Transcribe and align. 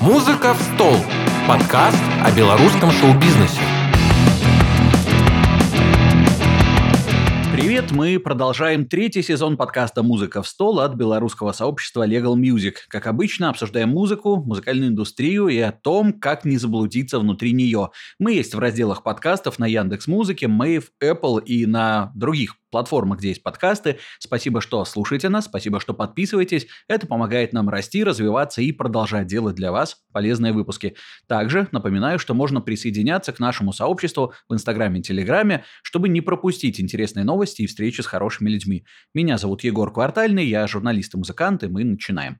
«Музыка 0.00 0.54
в 0.54 0.62
стол»– 0.62 0.96
подкаст 1.46 2.02
о 2.24 2.34
белорусском 2.34 2.90
шоу-бизнесе. 2.90 3.60
Привет, 7.52 7.90
мы 7.90 8.18
продолжаем 8.18 8.86
третий 8.86 9.20
сезон 9.20 9.58
подкаста 9.58 10.02
«Музыка 10.02 10.42
в 10.42 10.48
стол» 10.48 10.80
от 10.80 10.94
белорусского 10.94 11.52
сообщества 11.52 12.08
Legal 12.08 12.34
Music. 12.34 12.76
Как 12.88 13.06
обычно, 13.06 13.50
обсуждаем 13.50 13.90
музыку, 13.90 14.36
музыкальную 14.36 14.88
индустрию 14.88 15.48
и 15.48 15.58
о 15.58 15.70
том, 15.70 16.14
как 16.14 16.46
не 16.46 16.56
заблудиться 16.56 17.18
внутри 17.18 17.52
нее. 17.52 17.90
Мы 18.18 18.32
есть 18.32 18.54
в 18.54 18.58
разделах 18.58 19.02
подкастов 19.02 19.58
на 19.58 19.66
Яндекс 19.66 20.06
Музыке, 20.06 20.48
Мэйв, 20.48 20.92
Apple 21.02 21.44
и 21.44 21.66
на 21.66 22.10
других 22.14 22.54
платформах, 22.70 23.18
где 23.18 23.28
есть 23.28 23.42
подкасты. 23.42 23.98
Спасибо, 24.18 24.60
что 24.60 24.84
слушаете 24.84 25.28
нас, 25.28 25.46
спасибо, 25.46 25.80
что 25.80 25.94
подписываетесь. 25.94 26.66
Это 26.88 27.06
помогает 27.06 27.52
нам 27.52 27.68
расти, 27.68 28.04
развиваться 28.04 28.62
и 28.62 28.72
продолжать 28.72 29.26
делать 29.26 29.56
для 29.56 29.72
вас 29.72 29.98
полезные 30.12 30.52
выпуски. 30.52 30.96
Также 31.26 31.68
напоминаю, 31.72 32.18
что 32.18 32.34
можно 32.34 32.60
присоединяться 32.60 33.32
к 33.32 33.38
нашему 33.38 33.72
сообществу 33.72 34.32
в 34.48 34.54
Инстаграме 34.54 35.00
и 35.00 35.02
Телеграме, 35.02 35.64
чтобы 35.82 36.08
не 36.08 36.20
пропустить 36.20 36.80
интересные 36.80 37.24
новости 37.24 37.62
и 37.62 37.66
встречи 37.66 38.00
с 38.00 38.06
хорошими 38.06 38.50
людьми. 38.50 38.84
Меня 39.14 39.38
зовут 39.38 39.64
Егор 39.64 39.92
Квартальный, 39.92 40.46
я 40.46 40.66
журналист 40.66 41.14
и 41.14 41.18
музыкант, 41.18 41.62
и 41.62 41.68
мы 41.68 41.84
начинаем. 41.84 42.38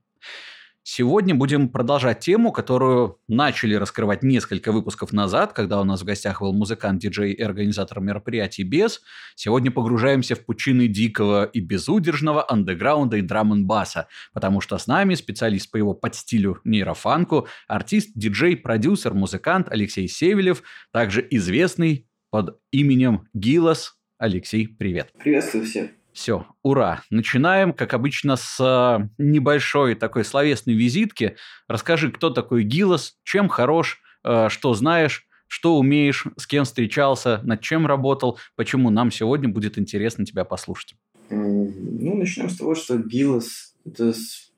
Сегодня 0.82 1.34
будем 1.34 1.68
продолжать 1.68 2.20
тему, 2.20 2.52
которую 2.52 3.18
начали 3.28 3.74
раскрывать 3.74 4.22
несколько 4.22 4.72
выпусков 4.72 5.12
назад, 5.12 5.52
когда 5.52 5.78
у 5.80 5.84
нас 5.84 6.00
в 6.00 6.04
гостях 6.04 6.40
был 6.40 6.54
музыкант, 6.54 7.02
диджей 7.02 7.32
и 7.32 7.42
организатор 7.42 8.00
мероприятий 8.00 8.62
без. 8.62 9.02
Сегодня 9.34 9.70
погружаемся 9.70 10.36
в 10.36 10.44
пучины 10.44 10.88
дикого 10.88 11.44
и 11.44 11.60
безудержного 11.60 12.50
андеграунда 12.50 13.18
и 13.18 13.22
драм 13.22 13.52
н 13.52 13.66
баса, 13.66 14.08
потому 14.32 14.62
что 14.62 14.78
с 14.78 14.86
нами 14.86 15.14
специалист 15.14 15.70
по 15.70 15.76
его 15.76 15.92
подстилю 15.92 16.60
нейрофанку, 16.64 17.46
артист, 17.68 18.12
диджей, 18.14 18.56
продюсер, 18.56 19.12
музыкант 19.12 19.68
Алексей 19.70 20.08
Севелев, 20.08 20.62
также 20.92 21.26
известный 21.30 22.08
под 22.30 22.58
именем 22.70 23.28
Гилас. 23.34 23.98
Алексей, 24.16 24.66
привет. 24.66 25.12
Приветствую 25.18 25.66
всех. 25.66 25.99
Все, 26.20 26.44
ура. 26.62 27.02
Начинаем, 27.08 27.72
как 27.72 27.94
обычно, 27.94 28.36
с 28.36 28.60
э, 28.60 29.08
небольшой 29.16 29.94
такой 29.94 30.22
словесной 30.22 30.74
визитки. 30.74 31.36
Расскажи, 31.66 32.12
кто 32.12 32.28
такой 32.28 32.62
Гилос, 32.62 33.16
чем 33.24 33.48
хорош, 33.48 34.02
э, 34.22 34.50
что 34.50 34.74
знаешь, 34.74 35.26
что 35.46 35.78
умеешь, 35.78 36.26
с 36.36 36.46
кем 36.46 36.64
встречался, 36.64 37.40
над 37.42 37.62
чем 37.62 37.86
работал, 37.86 38.38
почему 38.54 38.90
нам 38.90 39.10
сегодня 39.10 39.48
будет 39.48 39.78
интересно 39.78 40.26
тебя 40.26 40.44
послушать. 40.44 40.94
Ну, 41.30 42.14
начнем 42.18 42.50
с 42.50 42.58
того, 42.58 42.74
что 42.74 42.98
Гилос– 42.98 43.74
это 43.86 44.12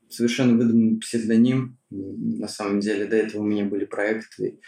совершенно 0.08 0.58
выдуманный 0.58 0.98
псевдоним. 0.98 1.78
На 1.90 2.48
самом 2.48 2.80
деле, 2.80 3.06
до 3.06 3.14
этого 3.14 3.42
у 3.42 3.46
меня 3.46 3.66
были 3.66 3.84
проекты, 3.84 4.58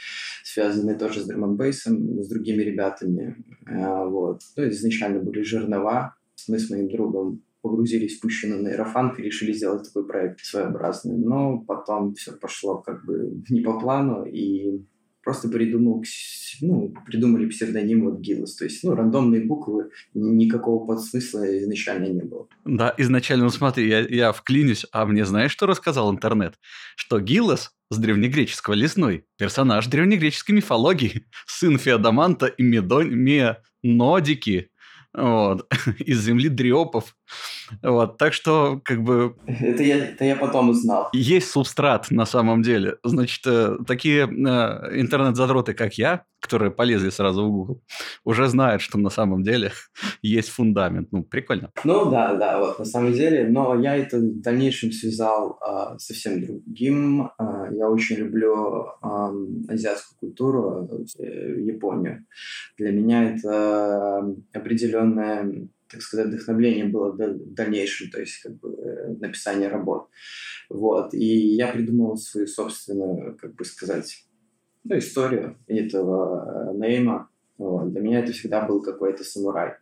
связанные 0.45 0.97
тоже 0.97 1.23
с 1.23 1.25
драм 1.25 1.59
с 1.61 2.29
другими 2.29 2.63
ребятами. 2.63 3.45
А, 3.67 4.05
вот. 4.05 4.43
Ну, 4.55 4.69
изначально 4.69 5.19
были 5.19 5.43
жернова, 5.43 6.15
мы 6.49 6.59
с 6.59 6.71
моим 6.71 6.89
другом 6.89 7.43
погрузились 7.63 8.19
в 8.19 8.21
пущенный 8.21 8.63
нейрофанк 8.63 9.19
и 9.19 9.23
решили 9.23 9.53
сделать 9.53 9.87
такой 9.87 10.07
проект 10.07 10.41
своеобразный. 10.41 11.17
Но 11.17 11.59
потом 11.59 12.15
все 12.15 12.33
пошло 12.33 12.79
как 12.79 13.05
бы 13.07 13.43
не 13.49 13.63
по 13.63 13.81
плану, 13.81 14.25
и 14.27 14.85
просто 15.25 15.49
придумал, 15.49 16.05
ну, 16.61 16.95
придумали 17.07 17.47
псевдоним 17.49 18.05
вот 18.05 18.21
Гиллес. 18.21 18.57
То 18.57 18.65
есть, 18.65 18.85
ну, 18.85 18.95
рандомные 18.95 19.45
буквы, 19.45 19.91
никакого 20.13 20.87
подсмысла 20.87 21.59
изначально 21.59 22.07
не 22.07 22.23
было. 22.23 22.47
Да, 22.65 22.95
изначально, 22.99 23.45
ну 23.45 23.51
смотри, 23.51 23.89
я, 23.89 24.01
я 24.01 24.33
вклинюсь, 24.33 24.87
а 24.93 25.07
мне 25.07 25.25
знаешь, 25.25 25.51
что 25.51 25.67
рассказал 25.67 26.13
интернет? 26.13 26.55
Что 26.97 27.19
Гиллес 27.19 27.73
с 27.91 27.97
древнегреческого 27.97 28.75
лесной, 28.75 29.25
персонаж 29.39 29.87
древнегреческой 29.87 30.57
мифологии, 30.57 31.27
сын 31.47 31.79
Феодаманта 31.79 32.47
и 32.47 32.63
Медон... 32.63 33.11
Менодики, 33.85 34.71
вот, 35.15 35.67
из 35.99 36.21
земли 36.23 36.49
дриопов. 36.49 37.17
Вот, 37.83 38.19
так 38.19 38.33
что, 38.33 38.81
как 38.85 39.03
бы... 39.03 39.37
Это 39.47 39.83
я, 39.83 39.97
это 39.97 40.25
я 40.25 40.37
потом 40.37 40.71
узнал. 40.71 41.09
Есть 41.13 41.51
субстрат 41.51 42.11
на 42.11 42.27
самом 42.27 42.63
деле. 42.63 42.97
Значит, 43.05 43.47
э, 43.47 43.77
такие 43.87 44.25
э, 44.25 45.01
интернет-задроты, 45.01 45.75
как 45.75 45.95
я, 45.95 46.25
которые 46.41 46.71
полезли 46.71 47.11
сразу 47.11 47.47
в 47.47 47.51
Google, 47.51 47.83
уже 48.25 48.49
знают, 48.49 48.83
что 48.83 48.99
на 48.99 49.11
самом 49.11 49.43
деле 49.43 49.73
есть 50.23 50.51
фундамент. 50.51 51.09
Ну, 51.13 51.25
прикольно. 51.25 51.71
Ну, 51.85 52.11
да, 52.11 52.35
да, 52.35 52.59
вот 52.59 52.79
на 52.79 52.85
самом 52.85 53.13
деле. 53.13 53.49
Но 53.49 53.81
я 53.81 53.97
это 53.97 54.19
в 54.19 54.41
дальнейшем 54.41 54.93
связал 54.93 55.59
э, 55.67 55.99
совсем 55.99 56.45
другим. 56.45 57.31
Э, 57.39 57.69
я 57.73 57.89
очень 57.89 58.17
люблю 58.17 58.89
э, 59.03 59.73
азиатскую 59.73 60.19
культуру, 60.21 60.89
э, 61.19 61.61
Японию. 61.63 62.27
Для 62.77 62.93
меня 62.93 63.31
это 63.31 64.35
определенная 64.53 65.69
так 65.95 66.03
сказать, 66.03 66.27
вдохновление 66.27 66.85
было 66.85 67.13
в 67.13 67.55
дальнейшем, 67.55 68.11
то 68.11 68.21
есть 68.21 68.43
как 68.43 68.59
бы 68.59 68.75
э, 68.75 69.15
написание 69.21 69.69
работ. 69.69 70.09
Вот. 70.69 71.15
И 71.15 71.55
я 71.55 71.69
придумал 71.73 72.17
свою 72.17 72.47
собственную, 72.47 73.37
как 73.37 73.55
бы 73.55 73.65
сказать, 73.65 74.27
ну, 74.85 74.99
историю 74.99 75.57
этого 75.67 76.73
э, 76.73 76.77
нейма. 76.77 77.31
Вот. 77.57 77.91
Для 77.93 78.01
меня 78.01 78.21
это 78.21 78.33
всегда 78.33 78.67
был 78.67 78.83
какой-то 78.83 79.25
самурай. 79.25 79.75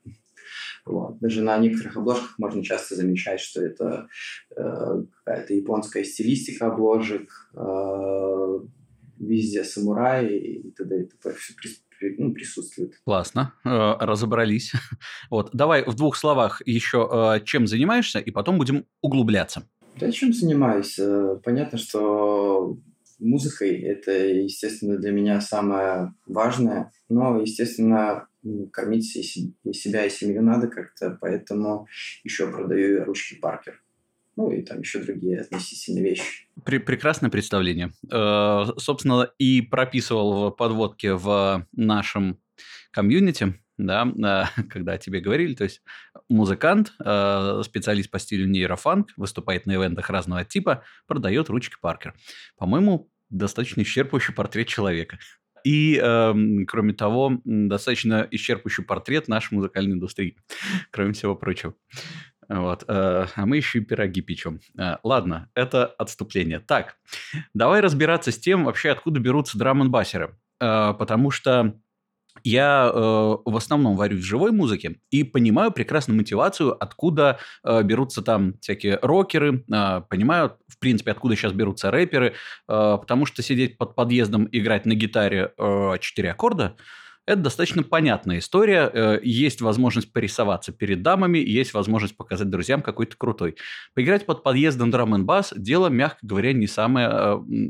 Вот. 0.85 1.19
Даже 1.21 1.43
на 1.43 1.59
некоторых 1.59 1.97
обложках 1.97 2.39
можно 2.39 2.63
часто 2.63 2.95
замечать, 2.95 3.41
что 3.41 3.63
это 3.63 4.09
э, 4.57 5.05
какая-то 5.25 5.55
японская 5.55 6.05
стилистика 6.05 6.67
обложек, 6.67 7.31
э, 7.55 8.61
везде 9.19 9.65
самураи 9.65 10.37
и 10.37 10.71
т.д. 10.73 11.03
и 11.03 11.05
т.п. 11.05 11.35
Все 11.35 11.55
ну, 12.19 12.33
присутствует. 12.33 12.95
Классно, 13.05 13.55
э, 13.65 13.69
разобрались. 14.01 14.73
Вот, 15.31 15.51
давай 15.53 15.85
в 15.85 15.95
двух 15.95 16.17
словах 16.17 16.63
еще, 16.67 17.09
э, 17.11 17.45
чем 17.45 17.67
занимаешься, 17.67 18.19
и 18.19 18.31
потом 18.31 18.59
будем 18.59 18.85
углубляться. 19.01 19.69
Да, 19.99 20.11
чем 20.11 20.33
занимаюсь? 20.33 20.99
Э, 20.99 21.39
понятно, 21.43 21.79
что 21.79 22.77
музыкой 23.19 23.81
это, 23.81 24.13
естественно, 24.13 24.99
для 24.99 25.13
меня 25.13 25.41
самое 25.41 26.15
важное, 26.27 26.93
но, 27.09 27.41
естественно, 27.41 28.27
кормить 28.73 29.07
себя, 29.07 30.07
и 30.07 30.11
семью 30.11 30.43
надо 30.43 30.69
как-то, 30.69 31.17
поэтому 31.21 31.87
еще 32.25 32.51
продаю 32.51 33.05
ручки 33.05 33.39
Паркер 33.41 33.81
ну 34.37 34.51
и 34.51 34.63
там 34.63 34.81
еще 34.81 35.01
другие 35.01 35.41
относительно 35.41 36.01
вещи. 36.01 36.47
Прекрасное 36.65 37.31
представление. 37.31 37.93
Э, 38.11 38.65
собственно, 38.79 39.31
и 39.39 39.61
прописывал 39.61 40.51
в 40.51 40.51
подводке 40.53 41.15
в 41.15 41.67
нашем 41.73 42.39
комьюнити, 42.93 43.55
да, 43.79 44.07
э, 44.57 44.63
когда 44.71 44.99
тебе 44.99 45.21
говорили, 45.21 45.55
то 45.55 45.65
есть 45.65 45.83
музыкант, 46.29 46.93
э, 47.05 47.63
специалист 47.65 48.11
по 48.11 48.19
стилю 48.19 48.47
нейрофанк, 48.49 49.11
выступает 49.17 49.67
на 49.67 49.75
ивентах 49.75 50.11
разного 50.11 50.45
типа, 50.45 50.85
продает 51.07 51.49
ручки 51.49 51.77
Паркер. 51.81 52.15
По-моему, 52.57 53.11
достаточно 53.31 53.81
исчерпывающий 53.83 54.35
портрет 54.35 54.69
человека. 54.69 55.19
И, 55.65 56.01
э, 56.03 56.35
кроме 56.67 56.93
того, 56.93 57.41
достаточно 57.45 58.27
исчерпывающий 58.31 58.85
портрет 58.85 59.29
нашей 59.29 59.55
музыкальной 59.55 59.95
индустрии, 59.95 60.37
кроме 60.91 61.13
всего 61.13 61.37
прочего. 61.37 61.75
Вот. 62.53 62.85
Э, 62.87 63.27
а 63.35 63.47
мы 63.47 63.57
еще 63.57 63.79
и 63.79 63.83
пироги 63.83 64.21
печем. 64.21 64.61
Э, 64.79 64.97
ладно, 65.03 65.49
это 65.55 65.87
отступление. 65.87 66.61
Так, 66.61 66.97
давай 67.55 67.81
разбираться 67.81 68.31
с 68.31 68.39
тем, 68.39 68.65
вообще 68.65 68.91
откуда 68.91 69.21
берутся 69.21 69.59
драм 69.59 69.91
басеры 69.91 70.37
э, 70.61 70.95
Потому 70.99 71.31
что 71.31 71.75
я 72.45 72.91
в 72.95 73.57
основном 73.57 73.95
варю 73.95 74.17
в 74.17 74.23
живой 74.23 74.53
музыке 74.53 74.97
и 75.11 75.23
понимаю 75.23 75.71
прекрасно 75.71 76.15
мотивацию, 76.15 76.83
откуда 76.83 77.39
берутся 77.63 78.23
там 78.23 78.55
всякие 78.59 78.99
рокеры, 79.03 79.59
понимаю, 80.09 80.57
в 80.67 80.79
принципе, 80.79 81.11
откуда 81.11 81.37
сейчас 81.37 81.53
берутся 81.53 81.91
рэперы, 81.91 82.33
потому 82.67 83.27
что 83.27 83.43
сидеть 83.43 83.77
под 83.77 83.95
подъездом, 83.95 84.49
играть 84.51 84.87
на 84.87 84.95
гитаре 84.95 85.53
э, 85.59 85.99
4 86.01 86.31
аккорда– 86.31 86.77
это 87.27 87.43
достаточно 87.43 87.83
понятная 87.83 88.39
история. 88.39 88.91
Э, 88.93 89.21
есть 89.23 89.61
возможность 89.61 90.13
порисоваться 90.13 90.73
перед 90.73 91.03
дамами, 91.03 91.39
есть 91.39 91.75
возможность 91.75 92.17
показать 92.17 92.51
друзьям 92.51 92.83
какой 92.83 93.07
то 93.07 93.17
крутой. 93.17 93.57
Поиграть 93.95 94.27
под 94.27 94.43
подъездом 94.43 94.91
драм 94.91 95.15
н 95.15 95.25
бас– 95.25 95.53
дело, 95.57 95.89
мягко 95.89 96.19
говоря, 96.23 96.53
не 96.53 96.67
самое 96.67 97.09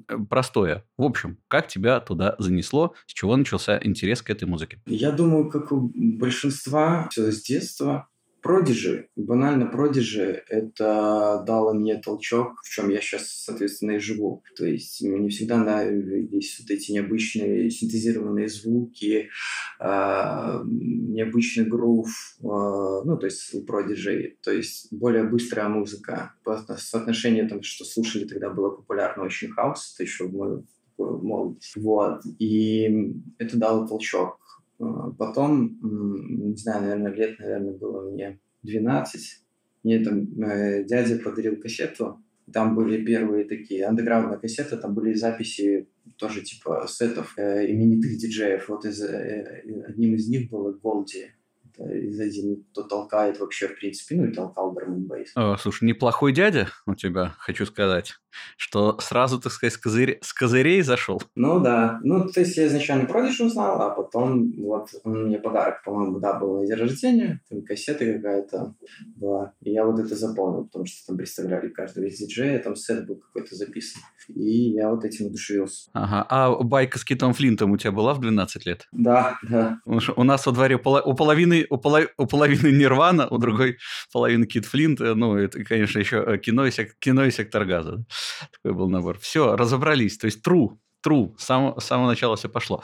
э, 0.09 0.19
простое. 0.29 0.85
В 0.97 1.03
общем, 1.03 1.39
как 1.49 1.69
тебя 1.69 2.01
туда 2.01 2.35
занесло? 2.39 2.95
С 3.07 3.13
чего 3.13 3.37
начался 3.37 3.79
интерес 3.83 4.23
к 4.23 4.31
этой 4.31 4.45
музыке? 4.45 4.81
Я 4.87 5.11
думаю, 5.11 5.51
как 5.51 5.73
у 5.73 5.91
большинства, 5.95 7.09
все 7.11 7.31
с 7.31 7.43
детства. 7.43 8.09
Продижи, 8.43 9.09
банально 9.15 9.67
Продижи, 9.67 10.43
это 10.49 11.45
дало 11.47 11.75
мне 11.75 11.97
толчок, 11.99 12.61
в 12.65 12.69
чем 12.69 12.91
я 12.91 13.01
сейчас, 13.01 13.29
соответственно, 13.29 13.93
и 13.93 13.99
живу. 13.99 14.43
То 14.57 14.67
есть 14.67 15.01
мне 15.01 15.29
всегда 15.29 15.59
нравились 15.59 16.59
вот 16.59 16.71
эти 16.71 16.91
необычные 16.91 17.71
синтезированные 17.71 18.49
звуки, 18.49 19.29
э, 19.79 20.61
необычный 20.65 21.67
грув, 21.67 22.09
э, 22.41 22.43
ну, 22.43 23.17
то 23.17 23.27
есть 23.27 23.55
у 23.55 23.63
Продижи, 23.63 24.37
то 24.43 24.51
есть 24.51 24.93
более 24.93 25.23
быстрая 25.23 25.69
музыка. 25.69 26.35
По 26.43 26.57
там, 26.59 27.63
что 27.63 27.85
слушали 27.85 28.25
тогда 28.25 28.51
было 28.51 28.71
популярно 28.71 29.23
очень 29.23 29.51
хаос, 29.51 29.95
это 29.95 30.03
еще 30.03 30.25
в 30.25 30.35
мою 30.35 30.67
молодость. 30.99 31.77
Вот. 31.77 32.23
И 32.41 33.15
это 33.39 33.57
дало 33.57 33.87
толчок 33.87 34.42
потом, 34.79 35.79
не 35.83 36.57
знаю, 36.57 36.83
наверное, 36.83 37.13
лет, 37.13 37.39
наверное, 37.39 37.75
было 37.75 38.11
мне 38.11 38.41
12. 38.63 39.43
Мне 39.85 40.05
там 40.05 40.43
э, 40.43 40.85
дядя 40.85 41.19
подарил 41.19 41.57
кассету. 41.57 42.23
Там 42.53 42.75
были 42.75 43.05
первые 43.05 43.45
такие 43.45 43.87
андеграундные 43.87 44.39
кассеты, 44.39 44.77
там 44.77 44.95
были 44.95 45.15
записи 45.15 45.89
тоже 46.17 46.43
типа 46.43 46.87
сетов 46.89 47.35
э, 47.37 47.71
именитых 47.71 48.17
диджеев. 48.17 48.69
Вот 48.69 48.85
из, 48.85 49.01
э, 49.03 49.63
одним 49.87 50.15
из 50.15 50.29
них 50.29 50.51
был 50.51 50.73
Голди 50.75 51.31
один, 51.79 52.65
кто 52.73 52.83
толкает 52.83 53.41
вообще, 53.41 53.69
в 53.69 53.77
принципе, 53.79 54.17
ну 54.17 54.27
и 54.27 54.33
толкал 54.33 54.73
драм 54.73 55.03
бейс. 55.05 55.33
слушай, 55.59 55.85
неплохой 55.85 56.33
дядя 56.33 56.69
у 56.87 56.95
тебя, 56.95 57.35
хочу 57.39 57.67
сказать, 57.67 58.15
что 58.57 58.99
сразу, 59.01 59.41
так 59.41 59.53
сказать, 59.53 59.75
с, 59.75 59.79
козырь... 59.79 60.19
с 60.23 60.33
козырей 60.33 60.83
зашел. 60.83 61.23
Ну 61.35 61.61
да, 61.61 62.01
ну 62.03 62.29
то 62.29 62.41
есть 62.41 62.57
я 62.57 62.67
изначально 62.67 63.07
продаж 63.07 63.41
узнал, 63.41 63.81
а 63.83 63.91
потом 63.91 64.53
вот 64.59 64.89
он 65.05 65.27
мне 65.27 65.39
подарок, 65.39 65.83
по-моему, 65.85 66.19
да, 66.19 66.39
был 66.39 66.61
на 66.61 66.67
день 66.67 66.77
рождения, 66.77 67.41
там 67.49 67.63
кассета 67.63 68.05
какая-то 68.13 68.75
была, 69.17 69.53
и 69.61 69.73
я 69.73 69.85
вот 69.85 69.99
это 69.99 70.15
запомнил, 70.15 70.65
потому 70.65 70.87
что 70.87 71.07
там 71.07 71.17
представляли 71.17 71.69
каждого 71.69 72.05
из 72.05 72.19
диджея, 72.19 72.59
там 72.59 72.77
сет 72.77 73.07
был 73.07 73.17
какой-то 73.17 73.55
записан, 73.55 74.03
и 74.29 74.71
я 74.71 74.91
вот 74.91 75.05
этим 75.05 75.27
удушевился. 75.27 75.91
Ага, 75.93 76.27
а 76.29 76.63
байка 76.63 76.99
с 76.99 77.05
Китом 77.05 77.35
Флинтом 77.35 77.73
у 77.73 77.77
тебя 77.77 77.93
была 77.93 78.15
в 78.15 78.21
12 78.21 78.67
лет? 78.67 78.89
Да, 78.93 79.39
да. 79.43 79.79
У 79.85 80.25
нас 80.25 80.47
во 80.47 80.53
дворе 80.53 80.77
у 80.77 81.15
половины 81.15 81.62
у, 81.71 81.79
поло, 81.79 82.03
у 82.17 82.27
половины 82.27 82.69
Нирвана, 82.69 83.29
у 83.29 83.39
другой 83.39 83.79
половины 84.13 84.47
Кит 84.47 84.67
Флинт, 84.67 85.01
э, 85.01 85.15
ну, 85.15 85.37
это, 85.37 85.63
конечно, 85.65 85.99
еще 85.99 86.25
э, 86.27 86.39
кино 86.39 86.67
и, 86.67 86.71
сек, 86.71 86.99
кино 86.99 87.25
и 87.25 87.31
сектор 87.31 87.65
газа. 87.65 88.05
Такой 88.53 88.77
был 88.77 88.89
набор. 88.89 89.19
Все, 89.19 89.57
разобрались. 89.57 90.19
То 90.19 90.27
есть 90.27 90.47
true, 90.47 90.77
true. 91.07 91.35
С 91.39 91.45
самого, 91.45 91.81
с 91.81 91.85
самого 91.85 92.09
начала 92.09 92.37
все 92.37 92.49
пошло. 92.49 92.83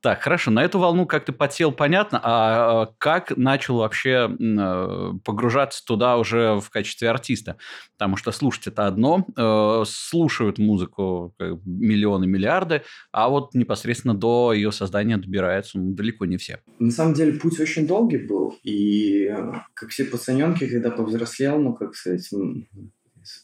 Так, 0.00 0.22
хорошо, 0.22 0.52
на 0.52 0.62
эту 0.62 0.78
волну 0.78 1.06
как 1.06 1.24
ты 1.24 1.32
подсел, 1.32 1.72
понятно. 1.72 2.20
А 2.22 2.92
как 2.98 3.36
начал 3.36 3.78
вообще 3.78 4.30
э, 4.30 5.12
погружаться 5.24 5.84
туда 5.84 6.18
уже 6.18 6.60
в 6.60 6.70
качестве 6.70 7.10
артиста? 7.10 7.56
Потому 7.96 8.16
что 8.16 8.30
слушать 8.30 8.68
это 8.68 8.86
одно, 8.86 9.26
э, 9.36 9.84
слушают 9.86 10.58
музыку 10.58 11.34
миллионы, 11.64 12.28
миллиарды, 12.28 12.82
а 13.10 13.28
вот 13.28 13.54
непосредственно 13.54 14.14
до 14.14 14.52
ее 14.52 14.70
создания 14.70 15.16
добираются 15.16 15.78
ну, 15.78 15.94
далеко 15.94 16.26
не 16.26 16.36
все. 16.36 16.60
На 16.78 16.92
самом 16.92 17.14
деле 17.14 17.32
путь 17.32 17.58
очень 17.58 17.86
долгий 17.86 18.18
был, 18.18 18.56
и 18.62 19.24
э, 19.24 19.52
как 19.74 19.90
все 19.90 20.04
пацаненки, 20.04 20.68
когда 20.68 20.92
повзрослел, 20.92 21.58
ну, 21.58 21.74
как 21.74 21.96
сказать, 21.96 22.28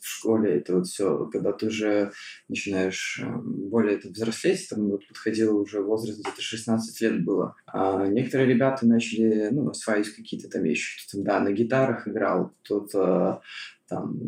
в 0.00 0.06
школе, 0.06 0.56
это 0.56 0.76
вот 0.76 0.86
все, 0.86 1.26
когда 1.26 1.52
ты 1.52 1.66
уже 1.66 2.12
начинаешь 2.48 3.20
э, 3.22 3.30
более 3.36 3.96
это 3.96 4.08
взрослеть, 4.08 4.68
там 4.68 4.88
вот 4.88 5.06
подходил 5.06 5.58
уже 5.58 5.80
возраст 5.82 6.20
где-то 6.20 6.40
16 6.40 7.00
лет 7.00 7.24
было. 7.24 7.54
А 7.66 8.06
некоторые 8.06 8.48
ребята 8.48 8.86
начали, 8.86 9.48
ну, 9.50 9.68
осваивать 9.68 10.10
какие-то 10.10 10.48
там 10.48 10.62
вещи. 10.62 11.06
Кто-то, 11.08 11.24
да, 11.24 11.40
на 11.40 11.52
гитарах 11.52 12.08
играл, 12.08 12.52
кто-то 12.62 13.42
там 13.88 14.18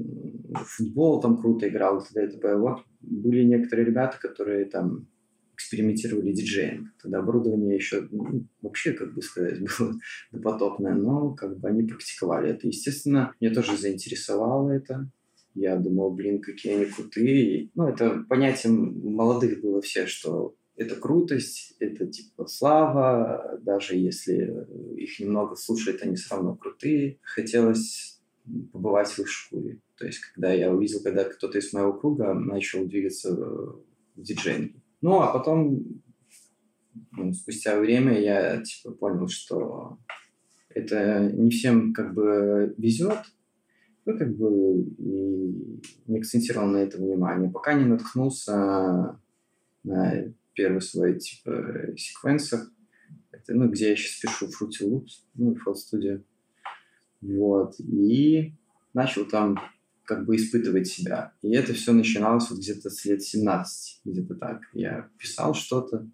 футбол 0.64 1.20
там 1.20 1.38
круто 1.38 1.68
играл, 1.68 2.02
т.д. 2.02 2.26
и 2.26 2.30
т.п. 2.30 2.56
Вот 2.56 2.84
были 3.00 3.42
некоторые 3.42 3.86
ребята, 3.86 4.18
которые 4.20 4.66
там 4.66 5.08
экспериментировали 5.56 6.32
диджеем. 6.32 6.92
Тогда 7.02 7.18
оборудование 7.18 7.76
еще 7.76 8.06
ну, 8.10 8.46
вообще, 8.60 8.92
как 8.92 9.14
бы 9.14 9.22
сказать, 9.22 9.58
было 9.78 9.94
допотопное, 10.30 10.94
но 10.94 11.34
как 11.34 11.58
бы 11.58 11.68
они 11.68 11.82
практиковали 11.84 12.50
это. 12.50 12.66
Естественно, 12.66 13.34
меня 13.40 13.54
тоже 13.54 13.76
заинтересовало 13.76 14.70
это. 14.70 15.10
Я 15.56 15.76
думал, 15.76 16.10
блин, 16.10 16.42
какие 16.42 16.74
они 16.74 16.84
крутые. 16.84 17.70
Ну, 17.74 17.88
это 17.88 18.24
понятие 18.28 18.74
молодых 18.74 19.62
было 19.62 19.80
все, 19.80 20.06
что 20.06 20.54
это 20.76 20.96
крутость, 20.96 21.74
это 21.80 22.06
типа 22.06 22.46
слава, 22.46 23.58
даже 23.62 23.96
если 23.96 24.66
их 24.96 25.18
немного 25.18 25.56
слушают, 25.56 26.02
они 26.02 26.16
все 26.16 26.34
равно 26.34 26.54
крутые. 26.56 27.18
Хотелось 27.22 28.20
побывать 28.70 29.08
в 29.08 29.18
их 29.18 29.28
шкуре. 29.28 29.80
То 29.96 30.04
есть, 30.04 30.20
когда 30.20 30.52
я 30.52 30.70
увидел, 30.70 31.02
когда 31.02 31.24
кто-то 31.24 31.56
из 31.56 31.72
моего 31.72 31.94
круга 31.94 32.34
начал 32.34 32.84
двигаться 32.84 33.34
в 33.34 33.82
диджейнге. 34.14 34.82
Ну, 35.00 35.20
а 35.20 35.32
потом, 35.32 36.02
ну, 37.12 37.32
спустя 37.32 37.80
время, 37.80 38.20
я 38.20 38.62
типа 38.62 38.94
понял, 38.94 39.28
что 39.28 39.98
это 40.68 41.30
не 41.32 41.48
всем 41.48 41.94
как 41.94 42.12
бы 42.12 42.74
везет, 42.76 43.20
ну, 44.06 44.16
как 44.16 44.36
бы 44.36 44.82
и 44.98 45.80
не 46.06 46.18
акцентировал 46.18 46.68
на 46.68 46.78
это 46.78 46.96
внимание, 46.96 47.50
пока 47.50 47.74
не 47.74 47.84
наткнулся 47.84 49.20
на 49.82 50.32
первый 50.54 50.80
свой, 50.80 51.18
типа, 51.18 51.96
секвенсор, 51.96 52.60
это, 53.32 53.54
ну, 53.54 53.68
где 53.68 53.90
я 53.90 53.96
сейчас 53.96 54.20
пишу 54.20 54.46
Fruity 54.46 54.88
Loops, 54.88 55.24
ну, 55.34 55.54
Fall 55.54 55.74
Studio. 55.74 56.22
Вот, 57.20 57.74
и 57.80 58.54
начал 58.94 59.24
там 59.26 59.58
как 60.04 60.24
бы 60.24 60.36
испытывать 60.36 60.86
себя. 60.86 61.32
И 61.42 61.52
это 61.52 61.74
все 61.74 61.92
начиналось 61.92 62.48
вот 62.48 62.60
где-то 62.60 62.90
с 62.90 63.04
лет 63.04 63.22
17, 63.22 64.02
где-то 64.04 64.36
так. 64.36 64.60
Я 64.72 65.08
писал 65.18 65.52
что-то, 65.52 66.08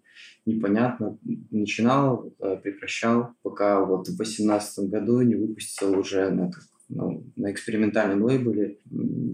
непонятно, 0.47 1.19
начинал, 1.51 2.33
э, 2.39 2.57
прекращал, 2.57 3.35
пока 3.43 3.85
вот 3.85 4.07
в 4.07 4.17
18 4.17 4.89
году 4.89 5.21
не 5.21 5.35
выпустил 5.35 5.97
уже 5.97 6.31
на 6.31 6.49
ну, 6.95 7.23
на 7.35 7.51
экспериментальном 7.51 8.23
лейбле 8.23 8.77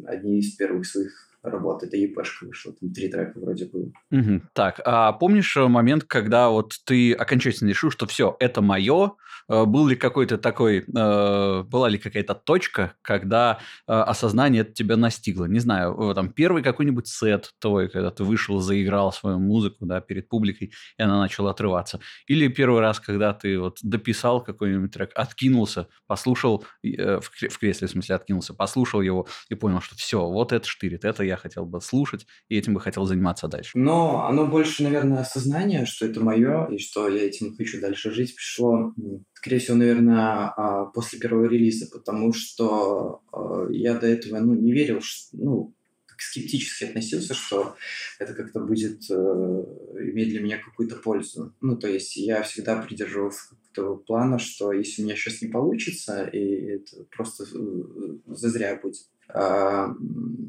одни 0.06 0.40
из 0.40 0.56
первых 0.56 0.86
своих 0.86 1.30
работ. 1.44 1.84
Это 1.84 1.98
ЕПшка 1.98 2.46
вышла, 2.46 2.74
там 2.74 2.92
три 2.92 3.10
трека 3.10 3.40
вроде 3.40 3.66
было. 3.66 3.92
Угу. 4.12 4.42
Так, 4.54 4.82
а 4.86 5.14
помнишь 5.14 5.56
э, 5.58 5.68
момент, 5.68 6.04
когда 6.04 6.50
вот 6.50 6.74
ты 6.86 7.14
окончательно 7.14 7.70
решил, 7.70 7.92
что 7.92 8.06
все, 8.08 8.36
это 8.40 8.62
мое? 8.62 9.14
Э, 9.48 9.66
был 9.66 9.88
ли 9.88 9.96
какой-то 9.96 10.38
такой, 10.38 10.80
э, 10.80 11.64
была 11.64 11.90
ли 11.90 11.98
какая-то 11.98 12.36
точка, 12.36 12.94
когда 13.02 13.60
осознание 13.86 14.62
это 14.62 14.74
тебя 14.74 14.98
настигло? 14.98 15.46
Не 15.46 15.60
знаю, 15.60 16.14
там 16.16 16.32
первый 16.32 16.64
какой-нибудь 16.64 17.08
сет 17.08 17.52
твой, 17.60 17.90
когда 17.90 18.12
ты 18.12 18.24
вышел, 18.24 18.60
заиграл 18.60 19.12
свою 19.12 19.40
музыку, 19.40 19.86
да, 19.86 20.02
перед 20.02 20.28
публикой, 20.30 20.72
и 20.98 21.02
она 21.02 21.20
начала 21.20 21.52
отрываться. 21.52 22.00
Или 22.28 22.48
первый 22.48 22.82
раз, 22.82 23.00
когда 23.00 23.34
ты 23.34 23.60
вот 23.60 23.80
дописал 23.82 24.44
какой-нибудь 24.44 24.92
трек, 24.92 25.12
откинулся, 25.16 25.88
послушал, 26.08 26.66
в 26.84 27.60
кресле, 27.60 27.88
в 27.88 27.92
смысле, 27.92 28.16
откинулся, 28.16 28.54
послушал 28.54 29.02
его 29.02 29.28
и 29.50 29.56
понял, 29.56 29.82
что 29.82 29.96
все, 29.96 30.26
вот 30.26 30.52
это 30.52 30.68
штырит, 30.68 31.06
это 31.06 31.24
я 31.24 31.38
хотел 31.38 31.66
бы 31.66 31.82
слушать, 31.82 32.26
и 32.48 32.58
этим 32.58 32.74
бы 32.74 32.82
хотел 32.82 33.06
заниматься 33.06 33.48
дальше? 33.48 33.72
Но 33.78 34.26
оно 34.26 34.46
больше, 34.46 34.84
наверное, 34.84 35.22
осознание, 35.22 35.86
что 35.86 36.06
это 36.06 36.20
мое, 36.22 36.66
и 36.68 36.78
что 36.78 37.08
я 37.08 37.26
этим 37.26 37.56
хочу 37.56 37.80
дальше 37.82 38.12
жить, 38.12 38.36
пришло, 38.36 38.94
скорее 39.34 39.60
всего, 39.60 39.78
наверное, 39.78 40.54
а, 40.56 40.86
после 40.86 41.20
первого 41.20 41.46
релиза, 41.46 41.88
потому 41.92 42.34
что 42.34 43.22
а, 43.32 43.68
я 43.72 43.96
до 43.96 44.08
этого 44.08 44.40
ну, 44.40 44.54
не 44.54 44.72
верил, 44.72 45.02
что, 45.02 45.38
ну, 45.38 45.74
скептически 46.22 46.86
относился, 46.86 47.34
что 47.34 47.76
это 48.20 48.34
как-то 48.34 48.60
будет 48.60 49.10
э, 49.10 49.14
иметь 49.14 50.30
для 50.30 50.42
меня 50.42 50.58
какую-то 50.58 50.98
пользу. 50.98 51.54
Ну, 51.62 51.78
то 51.78 51.88
есть 51.88 52.18
я 52.18 52.44
всегда 52.44 52.82
придерживался 52.82 53.56
того 53.74 53.96
плана, 53.96 54.40
что 54.40 54.72
если 54.72 55.02
у 55.02 55.06
меня 55.06 55.16
сейчас 55.16 55.42
не 55.42 55.48
получится, 55.48 56.26
и 56.26 56.76
это 56.76 57.06
просто 57.16 57.46
э, 57.46 58.18
зазря 58.28 58.80
будет, 58.82 59.06
а, 59.30 59.96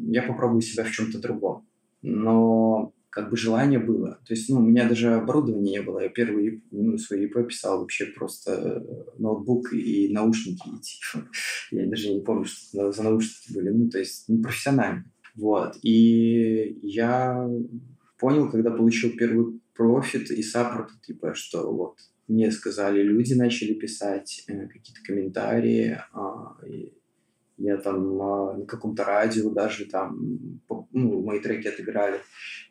я 0.08 0.22
попробую 0.22 0.62
себя 0.62 0.84
в 0.84 0.90
чем-то 0.90 1.18
другом. 1.18 1.66
Но 2.02 2.92
как 3.10 3.28
бы 3.28 3.36
желание 3.36 3.78
было. 3.78 4.20
То 4.24 4.34
есть, 4.34 4.48
ну, 4.48 4.58
у 4.58 4.62
меня 4.62 4.88
даже 4.88 5.14
оборудования 5.14 5.72
не 5.72 5.82
было. 5.82 6.00
Я 6.00 6.08
первый 6.08 6.62
ну, 6.70 6.96
свой 6.96 7.26
EP 7.26 7.46
писал 7.46 7.80
вообще 7.80 8.06
просто 8.06 8.84
ноутбук 9.18 9.72
и 9.72 10.08
наушники. 10.12 10.68
И, 10.68 10.80
типа, 10.80 11.28
я 11.72 11.86
даже 11.86 12.14
не 12.14 12.20
помню, 12.20 12.44
что 12.44 12.92
за 12.92 13.02
наушники 13.02 13.52
были. 13.52 13.70
Ну, 13.70 13.90
то 13.90 13.98
есть, 13.98 14.28
не 14.28 14.40
профессионально. 14.40 15.04
Вот. 15.34 15.76
И 15.82 16.78
я 16.82 17.48
понял, 18.18 18.50
когда 18.50 18.70
получил 18.70 19.10
первый 19.16 19.60
профит 19.74 20.30
и 20.30 20.42
саппорт, 20.42 20.90
типа, 21.02 21.34
что 21.34 21.72
вот 21.72 21.96
мне 22.28 22.50
сказали, 22.52 23.02
люди 23.02 23.34
начали 23.34 23.74
писать 23.74 24.44
э, 24.46 24.68
какие-то 24.68 25.02
комментарии, 25.04 25.98
э, 26.14 26.90
я 27.60 27.76
там 27.76 28.22
а, 28.22 28.56
на 28.56 28.66
каком-то 28.66 29.04
радио 29.04 29.50
даже 29.50 29.84
там, 29.84 30.60
ну, 30.92 31.22
мои 31.22 31.40
треки 31.40 31.68
отыграли. 31.68 32.20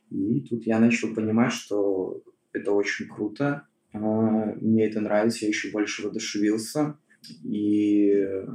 И 0.10 0.42
тут 0.42 0.66
я 0.66 0.80
начал 0.80 1.14
понимать, 1.14 1.54
что 1.54 2.22
это 2.52 2.72
очень 2.72 3.08
круто, 3.08 3.68
а, 3.94 4.00
мне 4.00 4.88
это 4.88 5.02
нравится, 5.02 5.46
я 5.46 5.50
еще 5.50 5.72
больше 5.72 6.04
воодушевился. 6.04 6.98
и 7.44 8.14
э, 8.14 8.46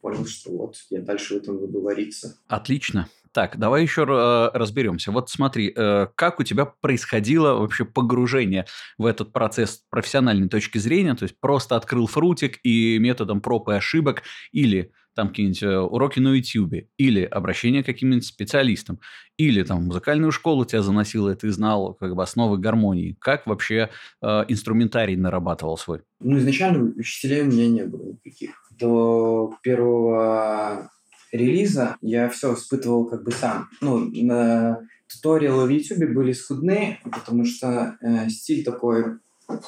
понял, 0.00 0.26
что 0.26 0.50
вот 0.50 0.76
я 0.90 1.00
дальше 1.02 1.34
в 1.34 1.36
этом 1.38 1.58
буду 1.58 1.80
вариться. 1.80 2.36
Отлично. 2.48 3.08
Так, 3.32 3.58
давай 3.58 3.82
еще 3.82 4.02
э, 4.02 4.58
разберемся. 4.58 5.12
Вот 5.12 5.30
смотри, 5.30 5.72
э, 5.76 6.06
как 6.14 6.40
у 6.40 6.42
тебя 6.42 6.64
происходило 6.64 7.54
вообще 7.54 7.84
погружение 7.84 8.66
в 8.98 9.04
этот 9.04 9.32
процесс 9.32 9.74
с 9.74 9.82
профессиональной 9.90 10.48
точки 10.48 10.78
зрения? 10.78 11.14
То 11.14 11.24
есть 11.24 11.38
просто 11.38 11.76
открыл 11.76 12.06
фрутик 12.06 12.58
и 12.64 12.98
методом 12.98 13.40
проб 13.40 13.68
и 13.68 13.74
ошибок 13.74 14.22
или 14.52 14.90
там 15.16 15.28
какие-нибудь 15.28 15.62
э, 15.62 15.78
уроки 15.78 16.20
на 16.20 16.34
YouTube, 16.34 16.86
или 16.98 17.22
обращение 17.22 17.82
к 17.82 17.86
каким-нибудь 17.86 18.26
специалистам, 18.26 19.00
или 19.38 19.62
там 19.62 19.86
музыкальную 19.86 20.30
школу 20.30 20.66
тебя 20.66 20.82
заносило, 20.82 21.30
и 21.30 21.34
ты 21.34 21.50
знал 21.50 21.94
как 21.94 22.14
бы 22.14 22.22
основы 22.22 22.58
гармонии. 22.58 23.16
Как 23.18 23.46
вообще 23.46 23.88
э, 24.22 24.26
инструментарий 24.48 25.16
нарабатывал 25.16 25.78
свой? 25.78 26.02
Ну, 26.20 26.38
изначально 26.38 26.92
учителей 26.96 27.42
у 27.42 27.46
меня 27.46 27.66
не 27.66 27.84
было 27.84 28.12
никаких. 28.12 28.50
До 28.78 29.54
первого 29.62 30.90
релиза 31.32 31.96
я 32.02 32.28
все 32.28 32.54
испытывал 32.54 33.06
как 33.06 33.24
бы 33.24 33.32
сам. 33.32 33.68
Ну, 33.80 33.98
на 33.98 34.80
туториалы 35.08 35.66
в 35.66 35.70
YouTube 35.70 36.12
были 36.12 36.32
скудны, 36.32 36.98
потому 37.04 37.46
что 37.46 37.96
э, 38.02 38.28
стиль 38.28 38.64
такой, 38.64 39.18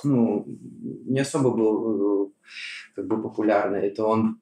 ну, 0.04 0.44
не 1.06 1.20
особо 1.20 1.50
был 1.50 2.26
э, 2.26 2.30
как 2.96 3.06
бы 3.06 3.22
популярный. 3.22 3.86
Это 3.86 4.04
он 4.04 4.40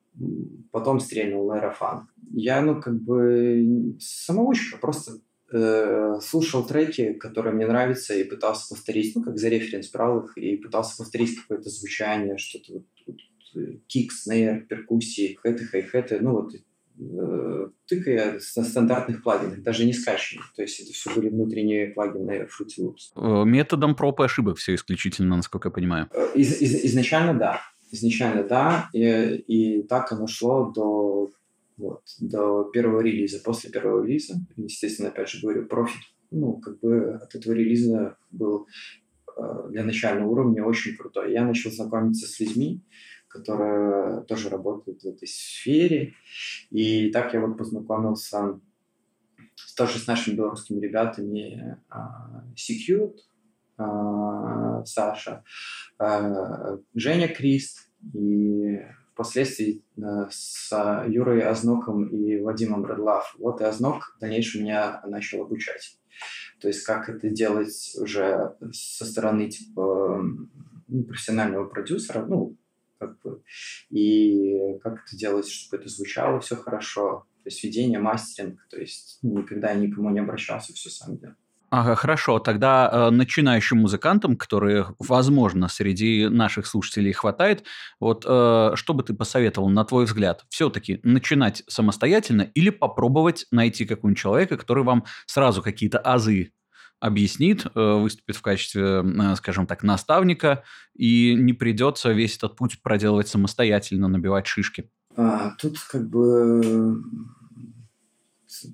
потом 0.71 1.01
стрельнул 1.01 1.49
на 1.49 1.57
Аэрофан. 1.57 2.09
Я, 2.33 2.61
ну, 2.61 2.81
как 2.81 3.01
бы 3.01 3.97
самоучка, 3.99 4.79
просто 4.79 5.21
э, 5.53 6.19
слушал 6.23 6.67
треки, 6.67 7.13
которые 7.15 7.55
мне 7.55 7.67
нравятся, 7.67 8.15
и 8.15 8.25
пытался 8.25 8.75
повторить, 8.75 9.15
ну, 9.15 9.23
как 9.23 9.39
за 9.39 9.49
референс 9.49 9.91
брал 9.91 10.25
их, 10.25 10.37
и 10.37 10.57
пытался 10.57 10.97
повторить 10.97 11.41
какое-то 11.41 11.71
звучание, 11.71 12.39
что-то 12.39 12.75
вот, 12.75 12.87
вот 13.07 13.17
кик, 13.87 14.13
снейр, 14.13 14.67
перкуссии, 14.67 15.39
хэты, 15.43 15.65
хай-хэты, 15.65 16.21
ну, 16.21 16.33
вот 16.33 16.53
э, 16.55 17.69
тыкая 17.87 18.41
на 18.57 18.65
стандартных 18.65 19.23
плагинах, 19.23 19.63
даже 19.63 19.85
не 19.85 19.93
скачанных. 19.93 20.53
То 20.55 20.63
есть 20.63 20.81
это 20.81 20.93
все 20.93 21.15
были 21.15 21.29
внутренние 21.29 21.89
плагины 21.89 22.47
Fruity 22.47 22.81
Loops. 22.81 23.13
Э, 23.17 23.45
методом 23.45 23.95
проб 23.95 24.21
и 24.21 24.25
ошибок 24.25 24.59
все 24.59 24.75
исключительно, 24.75 25.37
насколько 25.37 25.69
я 25.69 25.73
понимаю. 25.73 26.09
Э, 26.13 26.29
из, 26.35 26.61
из, 26.61 26.85
изначально 26.87 27.35
да. 27.35 27.61
Изначально 27.97 28.45
да. 28.45 28.89
И, 28.93 29.01
и 29.01 29.83
так 29.83 30.13
оно 30.13 30.27
шло 30.27 30.71
до, 30.71 31.31
вот, 31.77 32.03
до 32.21 32.65
первого 32.65 33.01
релиза. 33.01 33.41
После 33.43 33.71
первого 33.71 34.05
релиза, 34.05 34.35
естественно, 34.57 35.09
опять 35.09 35.29
же 35.29 35.41
говорю, 35.41 35.67
профит 35.67 36.03
ну, 36.31 36.59
как 36.59 36.81
бы 36.81 37.15
от 37.15 37.35
этого 37.35 37.53
релиза 37.53 38.17
был 38.31 38.67
для 39.69 39.85
начального 39.85 40.29
уровня 40.29 40.65
очень 40.65 40.97
крутой. 40.97 41.33
Я 41.33 41.45
начал 41.45 41.71
знакомиться 41.71 42.27
с 42.27 42.41
людьми, 42.41 42.83
которая 43.29 44.23
тоже 44.23 44.49
работает 44.49 45.03
в 45.03 45.07
этой 45.07 45.29
сфере. 45.29 46.15
И 46.71 47.11
так 47.11 47.35
я 47.35 47.41
вот 47.41 47.59
познакомился 47.59 48.59
тоже 49.77 49.99
с 49.99 50.07
нашими 50.07 50.37
белорусскими 50.37 50.81
ребятами 50.81 51.79
Secute, 52.55 53.19
а, 53.79 54.85
Саша, 54.87 55.45
а, 55.99 56.79
Женя 56.95 57.29
Крист 57.29 57.86
и 58.15 58.81
впоследствии 59.13 59.83
а, 60.03 60.29
с 60.31 61.05
Юрой 61.09 61.43
Озноком 61.43 62.07
и 62.09 62.39
Вадимом 62.41 62.83
Бредлав. 62.83 63.35
Вот 63.39 63.61
и 63.61 63.65
Ознок 63.65 64.15
в 64.17 64.21
дальнейшем 64.21 64.63
меня 64.63 65.01
начал 65.07 65.43
обучать. 65.43 65.99
То 66.61 66.69
есть 66.69 66.85
как 66.85 67.09
это 67.09 67.29
делать 67.29 67.97
уже 68.01 68.57
со 68.73 69.05
стороны 69.05 69.49
типа 69.51 70.23
ну, 70.89 71.05
профессионального 71.05 71.67
продюсера, 71.67 72.25
ну, 72.25 72.57
как 72.99 73.21
бы, 73.21 73.43
и 73.91 74.79
как 74.83 75.05
это 75.05 75.17
делать, 75.17 75.49
чтобы 75.49 75.83
это 75.83 75.91
звучало 75.91 76.41
все 76.41 76.57
хорошо, 76.57 77.27
то 77.43 77.49
есть 77.49 77.63
ведение, 77.63 77.99
мастеринг, 77.99 78.67
то 78.71 78.81
есть 78.81 79.19
никогда 79.23 79.75
никому 79.75 80.11
не 80.11 80.21
обращался, 80.21 80.73
все 80.73 80.91
сам 80.91 81.19
делал. 81.19 81.35
Ага, 81.71 81.97
хорошо. 81.97 82.39
Тогда 82.39 82.89
э, 82.91 83.11
начинающим 83.11 83.79
музыкантам, 83.79 84.37
которые, 84.37 84.95
возможно, 85.01 85.69
среди 85.69 86.29
наших 86.29 86.67
слушателей 86.67 87.13
хватает, 87.13 87.65
вот 87.99 88.25
э, 88.27 88.73
что 88.75 88.95
бы 88.95 89.03
ты 89.03 89.15
посоветовал, 89.15 89.69
на 89.69 89.85
твой 89.85 90.05
взгляд, 90.05 90.45
все-таки 90.49 91.01
начинать 91.03 91.65
самостоятельно 91.67 92.43
или 92.43 92.71
попробовать 92.71 93.47
найти 93.51 93.85
какого-нибудь 93.85 94.19
человека, 94.19 94.57
который 94.57 94.85
вам 94.85 95.05
сразу 95.27 95.61
какие-то 95.61 95.99
азы 95.99 96.53
объяснит, 97.01 97.67
э, 97.67 97.95
выступит 97.95 98.37
в 98.37 98.43
качестве, 98.43 99.03
э, 99.05 99.35
скажем 99.37 99.67
так, 99.67 99.83
наставника, 99.83 100.63
и 100.95 101.35
не 101.35 101.53
придется 101.53 102.13
весь 102.13 102.37
этот 102.37 102.57
путь 102.57 102.81
проделывать 102.83 103.29
самостоятельно, 103.29 104.09
набивать 104.09 104.47
шишки. 104.47 104.89
А, 105.17 105.53
тут 105.59 105.79
как 105.91 106.09
бы 106.09 107.03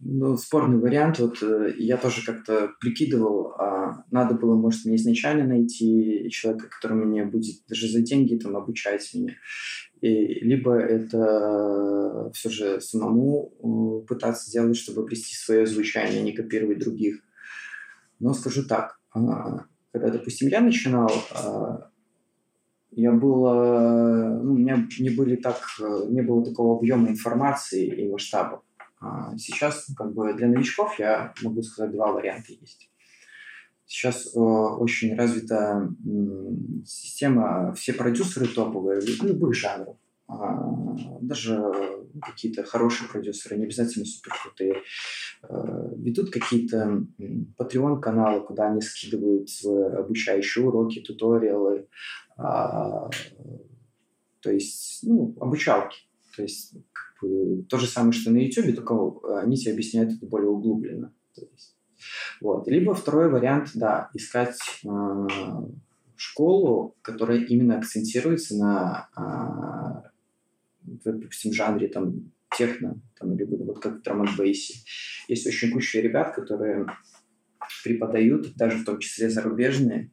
ну, 0.02 0.36
спорный 0.36 0.78
вариант. 0.78 1.18
Вот 1.18 1.42
э, 1.42 1.74
я 1.78 1.96
тоже 1.96 2.24
как-то 2.24 2.70
прикидывал, 2.80 3.52
а 3.58 4.04
надо 4.10 4.34
было, 4.34 4.54
может, 4.54 4.84
мне 4.84 4.96
изначально 4.96 5.46
найти 5.46 6.28
человека, 6.30 6.68
который 6.68 6.96
мне 6.96 7.24
будет 7.24 7.56
даже 7.68 7.88
за 7.88 8.00
деньги 8.00 8.36
там 8.36 8.56
обучать 8.56 9.08
меня. 9.14 9.34
И, 10.00 10.08
либо 10.40 10.74
это 10.74 12.30
все 12.34 12.50
же 12.50 12.80
самому 12.80 14.04
пытаться 14.08 14.48
сделать, 14.48 14.76
чтобы 14.76 15.02
обрести 15.02 15.34
свое 15.34 15.66
звучание, 15.66 16.20
а 16.20 16.24
не 16.24 16.32
копировать 16.32 16.78
других. 16.78 17.20
Но 18.18 18.34
скажу 18.34 18.64
так, 18.64 18.98
а, 19.14 19.64
когда, 19.92 20.10
допустим, 20.10 20.48
я 20.48 20.60
начинал, 20.60 21.10
а, 21.32 21.90
я 22.90 23.12
был, 23.12 23.48
ну, 24.42 24.52
у 24.52 24.56
меня 24.56 24.86
не 24.98 25.10
были 25.10 25.36
так, 25.36 25.60
не 26.08 26.20
было 26.20 26.44
такого 26.44 26.76
объема 26.76 27.08
информации 27.08 27.86
и 27.86 28.08
масштабов. 28.08 28.60
А 29.02 29.36
сейчас, 29.36 29.86
как 29.96 30.14
бы, 30.14 30.32
для 30.34 30.46
новичков 30.46 30.98
я 30.98 31.34
могу 31.42 31.62
сказать, 31.62 31.92
два 31.92 32.12
варианта 32.12 32.52
есть. 32.52 32.88
Сейчас 33.84 34.34
э, 34.34 34.38
очень 34.38 35.16
развита 35.16 35.92
система, 36.86 37.74
все 37.74 37.92
продюсеры 37.92 38.46
топовые, 38.46 39.00
любых 39.00 39.54
жанров, 39.54 39.96
а, 40.28 40.96
даже 41.20 41.60
какие-то 42.22 42.62
хорошие 42.62 43.08
продюсеры, 43.08 43.56
не 43.56 43.64
обязательно 43.64 44.06
супер 44.06 44.32
крутые, 44.40 44.76
э, 45.42 45.94
ведут 45.96 46.30
какие-то 46.30 47.04
Patreon-каналы, 47.58 48.46
куда 48.46 48.68
они 48.68 48.80
скидывают 48.80 49.48
обучающие 49.64 50.64
уроки, 50.64 51.00
туториалы, 51.00 51.88
а, 52.36 53.10
то 54.40 54.50
есть, 54.50 55.00
ну, 55.02 55.36
обучалки. 55.40 55.98
То 56.36 56.42
есть, 56.42 56.74
то 57.68 57.78
же 57.78 57.86
самое, 57.86 58.12
что 58.12 58.30
на 58.30 58.38
YouTube, 58.38 58.74
только 58.74 59.38
они 59.40 59.56
тебе 59.56 59.72
объясняют 59.72 60.12
это 60.12 60.26
более 60.26 60.50
углубленно. 60.50 61.12
Вот. 62.40 62.66
Либо 62.66 62.94
второй 62.94 63.30
вариант, 63.30 63.70
да, 63.74 64.10
искать 64.14 64.58
э, 64.84 64.88
школу, 66.16 66.96
которая 67.02 67.38
именно 67.38 67.78
акцентируется 67.78 68.56
на 68.56 70.12
допустим, 71.04 71.52
жанре 71.52 71.88
там 71.88 72.32
техно, 72.56 73.00
там, 73.18 73.36
либо 73.36 73.56
вот 73.56 73.80
как 73.80 73.98
в 73.98 74.02
драм 74.02 74.26
Есть 74.38 75.46
очень 75.46 75.72
куча 75.72 76.00
ребят, 76.00 76.34
которые 76.34 76.86
преподают, 77.84 78.54
даже 78.56 78.78
в 78.78 78.84
том 78.84 78.98
числе 78.98 79.30
зарубежные, 79.30 80.10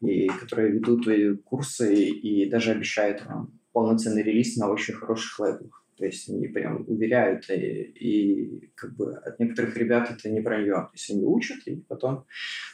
и 0.00 0.28
которые 0.28 0.72
ведут 0.72 1.06
курсы 1.44 2.04
и 2.04 2.48
даже 2.48 2.72
обещают 2.72 3.24
вам 3.26 3.60
полноценный 3.72 4.22
релиз 4.22 4.56
на 4.56 4.70
очень 4.70 4.94
хороших 4.94 5.38
лейблах. 5.38 5.84
То 5.98 6.06
есть 6.06 6.28
они 6.28 6.46
прям 6.48 6.84
уверяют, 6.86 7.50
и, 7.50 7.82
и 7.82 8.70
как 8.74 8.96
бы 8.96 9.14
от 9.14 9.38
некоторых 9.40 9.76
ребят 9.76 10.10
это 10.10 10.30
не 10.30 10.40
вранье. 10.40 10.74
То 10.74 10.90
есть 10.94 11.10
они 11.10 11.24
учат, 11.24 11.66
и 11.66 11.76
потом 11.76 12.24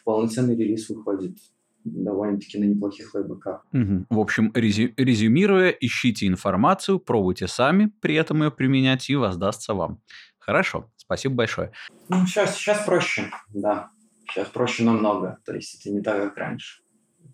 полноценный 0.04 0.56
релиз 0.56 0.88
выходит 0.90 1.38
довольно-таки 1.84 2.58
на 2.58 2.64
неплохих 2.64 3.14
лайбаках. 3.14 3.66
Угу. 3.72 4.06
В 4.10 4.18
общем, 4.18 4.52
резю 4.54 4.92
резюмируя, 4.96 5.70
ищите 5.70 6.26
информацию, 6.26 6.98
пробуйте 6.98 7.46
сами 7.46 7.92
при 8.00 8.14
этом 8.14 8.42
ее 8.42 8.50
применять, 8.50 9.08
и 9.10 9.16
воздастся 9.16 9.74
вам. 9.74 10.00
Хорошо, 10.38 10.90
спасибо 10.96 11.34
большое. 11.34 11.72
Ну, 12.08 12.26
сейчас, 12.26 12.56
сейчас 12.56 12.84
проще, 12.84 13.30
да. 13.52 13.90
Сейчас 14.30 14.48
проще 14.48 14.84
намного. 14.84 15.38
То 15.44 15.54
есть 15.54 15.80
это 15.80 15.94
не 15.94 16.02
так, 16.02 16.16
как 16.16 16.36
раньше. 16.36 16.83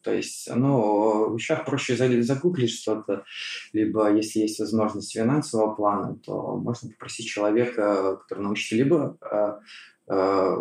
То 0.03 0.15
есть, 0.15 0.49
ну, 0.55 1.37
сейчас 1.39 1.65
проще 1.65 1.97
загуглить 1.97 2.73
что-то, 2.73 3.25
либо 3.73 4.15
если 4.15 4.41
есть 4.41 4.59
возможность 4.59 5.13
финансового 5.13 5.75
плана, 5.75 6.17
то 6.25 6.57
можно 6.57 6.91
попросить 6.91 7.27
человека, 7.27 8.17
который 8.17 8.45
научится, 8.45 8.77
либо 8.77 9.19
э, 9.21 10.13
э, 10.13 10.57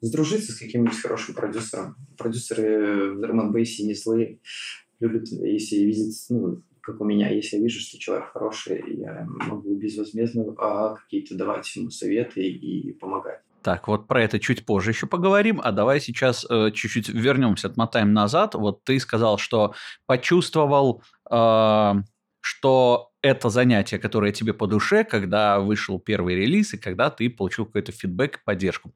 сдружиться 0.00 0.52
с 0.52 0.58
каким-нибудь 0.58 0.98
хорошим 0.98 1.34
продюсером. 1.34 1.96
Продюсеры 2.18 3.14
в 3.14 3.20
драм 3.20 3.54
не 3.54 3.94
злые, 3.94 4.38
любят, 5.00 5.28
если 5.28 5.76
видят, 5.76 6.14
ну, 6.28 6.62
как 6.80 7.00
у 7.00 7.04
меня, 7.04 7.30
если 7.30 7.56
я 7.56 7.62
вижу, 7.62 7.80
что 7.80 7.98
человек 7.98 8.28
хороший, 8.32 8.82
я 8.96 9.26
могу 9.26 9.74
безвозмездно 9.74 10.54
а, 10.58 10.94
какие-то 10.94 11.36
давать 11.36 11.74
ему 11.76 11.90
советы 11.90 12.42
и 12.42 12.92
помогать. 12.92 13.40
Так, 13.62 13.88
вот 13.88 14.08
про 14.08 14.22
это 14.22 14.40
чуть 14.40 14.64
позже 14.64 14.90
еще 14.90 15.06
поговорим, 15.06 15.60
а 15.62 15.70
давай 15.72 16.00
сейчас 16.00 16.46
э, 16.48 16.70
чуть-чуть 16.72 17.08
вернемся, 17.10 17.68
отмотаем 17.68 18.12
назад. 18.12 18.54
Вот 18.54 18.84
ты 18.84 18.98
сказал, 18.98 19.36
что 19.38 19.74
почувствовал 20.06 21.02
э, 21.30 21.94
что 22.40 23.09
это 23.22 23.50
занятие, 23.50 23.98
которое 23.98 24.32
тебе 24.32 24.54
по 24.54 24.66
душе, 24.66 25.04
когда 25.04 25.60
вышел 25.60 25.98
первый 25.98 26.34
релиз 26.34 26.74
и 26.74 26.78
когда 26.78 27.10
ты 27.10 27.28
получил 27.28 27.66
какой-то 27.66 27.92
фидбэк 27.92 28.36
и 28.36 28.44
поддержку. 28.44 28.92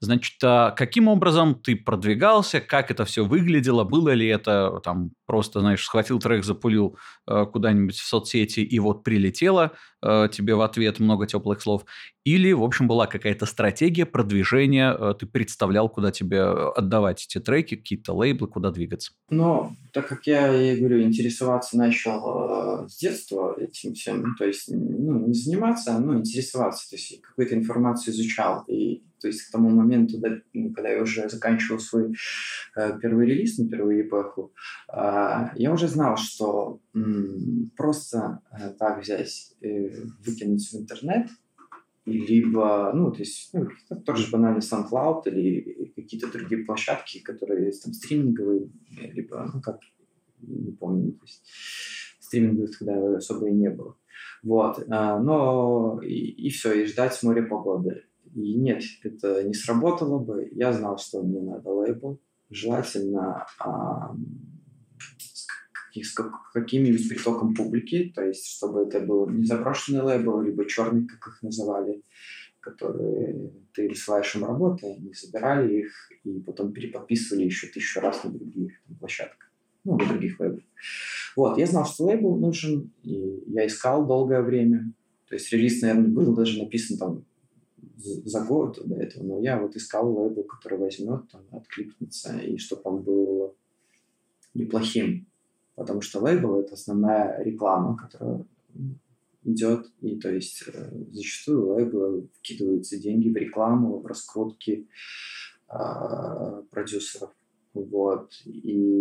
Значит, 0.00 0.36
а 0.44 0.70
каким 0.70 1.08
образом 1.08 1.54
ты 1.54 1.74
продвигался, 1.76 2.60
как 2.60 2.90
это 2.90 3.04
все 3.04 3.24
выглядело, 3.24 3.84
было 3.84 4.10
ли 4.10 4.26
это 4.28 4.80
там 4.84 5.10
просто, 5.26 5.60
знаешь, 5.60 5.84
схватил 5.84 6.18
трек, 6.18 6.44
запулил 6.44 6.98
э, 7.26 7.46
куда-нибудь 7.50 7.96
в 7.96 8.06
соцсети 8.06 8.60
и 8.60 8.78
вот 8.78 9.02
прилетело 9.02 9.72
э, 10.02 10.28
тебе 10.30 10.54
в 10.54 10.60
ответ 10.60 11.00
много 11.00 11.26
теплых 11.26 11.60
слов, 11.60 11.84
или, 12.24 12.52
в 12.52 12.62
общем, 12.62 12.86
была 12.86 13.06
какая-то 13.06 13.46
стратегия 13.46 14.06
продвижения, 14.06 14.94
э, 14.96 15.14
ты 15.18 15.26
представлял, 15.26 15.88
куда 15.88 16.10
тебе 16.12 16.42
отдавать 16.42 17.24
эти 17.24 17.42
треки, 17.42 17.76
какие-то 17.76 18.12
лейблы, 18.14 18.48
куда 18.48 18.70
двигаться? 18.70 19.12
Ну, 19.30 19.72
так 19.92 20.06
как 20.06 20.26
я, 20.26 20.48
я 20.48 20.76
говорю, 20.76 21.02
интересоваться 21.02 21.76
начал 21.76 22.86
с 22.88 22.98
детства, 22.98 23.56
этим 23.64 23.94
всем, 23.94 24.22
ну, 24.22 24.34
то 24.38 24.44
есть, 24.44 24.68
ну, 24.68 25.26
не 25.26 25.34
заниматься, 25.34 25.98
но 25.98 26.18
интересоваться, 26.18 26.90
то 26.90 26.96
есть 26.96 27.20
какую-то 27.20 27.54
информацию 27.54 28.14
изучал. 28.14 28.64
И 28.68 29.02
то 29.20 29.28
есть 29.28 29.42
к 29.42 29.52
тому 29.52 29.70
моменту, 29.70 30.18
ну, 30.52 30.72
когда 30.74 30.90
я 30.90 31.02
уже 31.02 31.28
заканчивал 31.30 31.80
свой 31.80 32.14
э, 32.76 32.98
первый 33.00 33.26
релиз 33.26 33.56
на 33.56 33.66
первую 33.66 34.06
эпоху, 34.06 34.52
э, 34.92 35.48
я 35.56 35.72
уже 35.72 35.88
знал, 35.88 36.18
что 36.18 36.80
просто 37.74 38.40
э, 38.52 38.70
так 38.78 39.00
взять, 39.00 39.54
э, 39.62 39.88
выкинуть 40.26 40.70
в 40.70 40.74
интернет, 40.74 41.30
либо, 42.04 42.92
ну, 42.94 43.12
то 43.12 43.20
есть, 43.20 43.48
ну, 43.54 43.68
тот 44.04 44.18
же 44.18 44.30
банальный 44.30 44.60
SoundCloud 44.60 45.22
или 45.26 45.90
какие-то 45.96 46.30
другие 46.30 46.64
площадки, 46.64 47.20
которые 47.20 47.72
там 47.72 47.94
стриминговые, 47.94 48.68
либо, 49.14 49.50
ну, 49.54 49.62
как, 49.62 49.80
не 50.42 50.72
помню, 50.72 51.12
то 51.12 51.24
есть, 51.24 51.42
стриминговых 52.34 52.78
тогда 52.78 53.16
особо 53.16 53.48
и 53.48 53.52
не 53.52 53.70
было. 53.70 53.96
Вот. 54.42 54.84
А, 54.90 55.18
но 55.18 56.00
и, 56.02 56.46
и 56.46 56.50
все, 56.50 56.72
и 56.72 56.86
ждать 56.86 57.14
с 57.14 57.22
моря 57.22 57.42
погоды. 57.42 58.04
И 58.34 58.54
нет, 58.54 58.82
это 59.02 59.44
не 59.44 59.54
сработало 59.54 60.18
бы. 60.18 60.48
Я 60.52 60.72
знал, 60.72 60.98
что 60.98 61.22
мне 61.22 61.40
надо 61.40 61.70
лейбл. 61.70 62.20
Желательно 62.50 63.46
а, 63.58 64.14
с, 65.18 65.46
с 66.02 66.16
каким-нибудь 66.52 67.08
притоком 67.08 67.54
публики, 67.54 68.12
то 68.14 68.24
есть 68.24 68.46
чтобы 68.46 68.82
это 68.82 69.00
был 69.00 69.28
не 69.28 69.44
заброшенный 69.44 70.02
лейбл, 70.02 70.40
либо 70.40 70.68
черный, 70.68 71.06
как 71.06 71.28
их 71.28 71.42
называли, 71.42 72.02
которые 72.60 73.52
ты 73.72 73.88
рисуешь 73.88 74.34
им 74.34 74.44
работы, 74.44 74.86
они 74.86 75.12
забирали 75.12 75.80
их 75.80 76.10
и 76.24 76.40
потом 76.40 76.72
переподписывали 76.72 77.44
еще 77.44 77.66
тысячу 77.68 78.00
раз 78.00 78.24
на 78.24 78.30
других 78.30 78.72
площадках, 78.98 79.43
ну, 79.84 79.96
на 79.96 80.06
других 80.06 80.40
лейблах. 80.40 80.64
Вот, 81.36 81.58
я 81.58 81.66
знал, 81.66 81.86
что 81.86 82.04
лейбл 82.04 82.36
нужен, 82.36 82.92
и 83.02 83.42
я 83.46 83.66
искал 83.66 84.06
долгое 84.06 84.42
время. 84.42 84.92
То 85.28 85.34
есть 85.34 85.52
релиз, 85.52 85.82
наверное, 85.82 86.08
был 86.08 86.34
даже 86.34 86.62
написан 86.62 86.96
там 86.98 87.24
за 87.96 88.44
год 88.44 88.80
до 88.84 88.96
этого, 88.96 89.24
но 89.24 89.40
я 89.40 89.58
вот 89.58 89.76
искал 89.76 90.12
лейбл, 90.16 90.44
который 90.44 90.78
возьмет, 90.78 91.28
там, 91.30 91.42
откликнется, 91.52 92.38
и 92.38 92.56
чтобы 92.58 92.82
он 92.84 93.02
был 93.02 93.56
неплохим. 94.54 95.26
Потому 95.74 96.00
что 96.00 96.20
лейбл— 96.20 96.60
это 96.60 96.74
основная 96.74 97.42
реклама, 97.42 97.96
которая 97.96 98.44
идет, 99.44 99.86
и 100.00 100.16
то 100.16 100.30
есть 100.30 100.64
э, 100.72 100.90
зачастую 101.10 101.74
лейблы 101.74 102.28
вкидываются 102.38 102.98
деньги 102.98 103.28
в 103.28 103.36
рекламу, 103.36 103.98
в 103.98 104.06
раскрутки 104.06 104.88
э, 105.68 106.62
продюсеров. 106.70 107.30
Вот. 107.74 108.32
И 108.44 108.93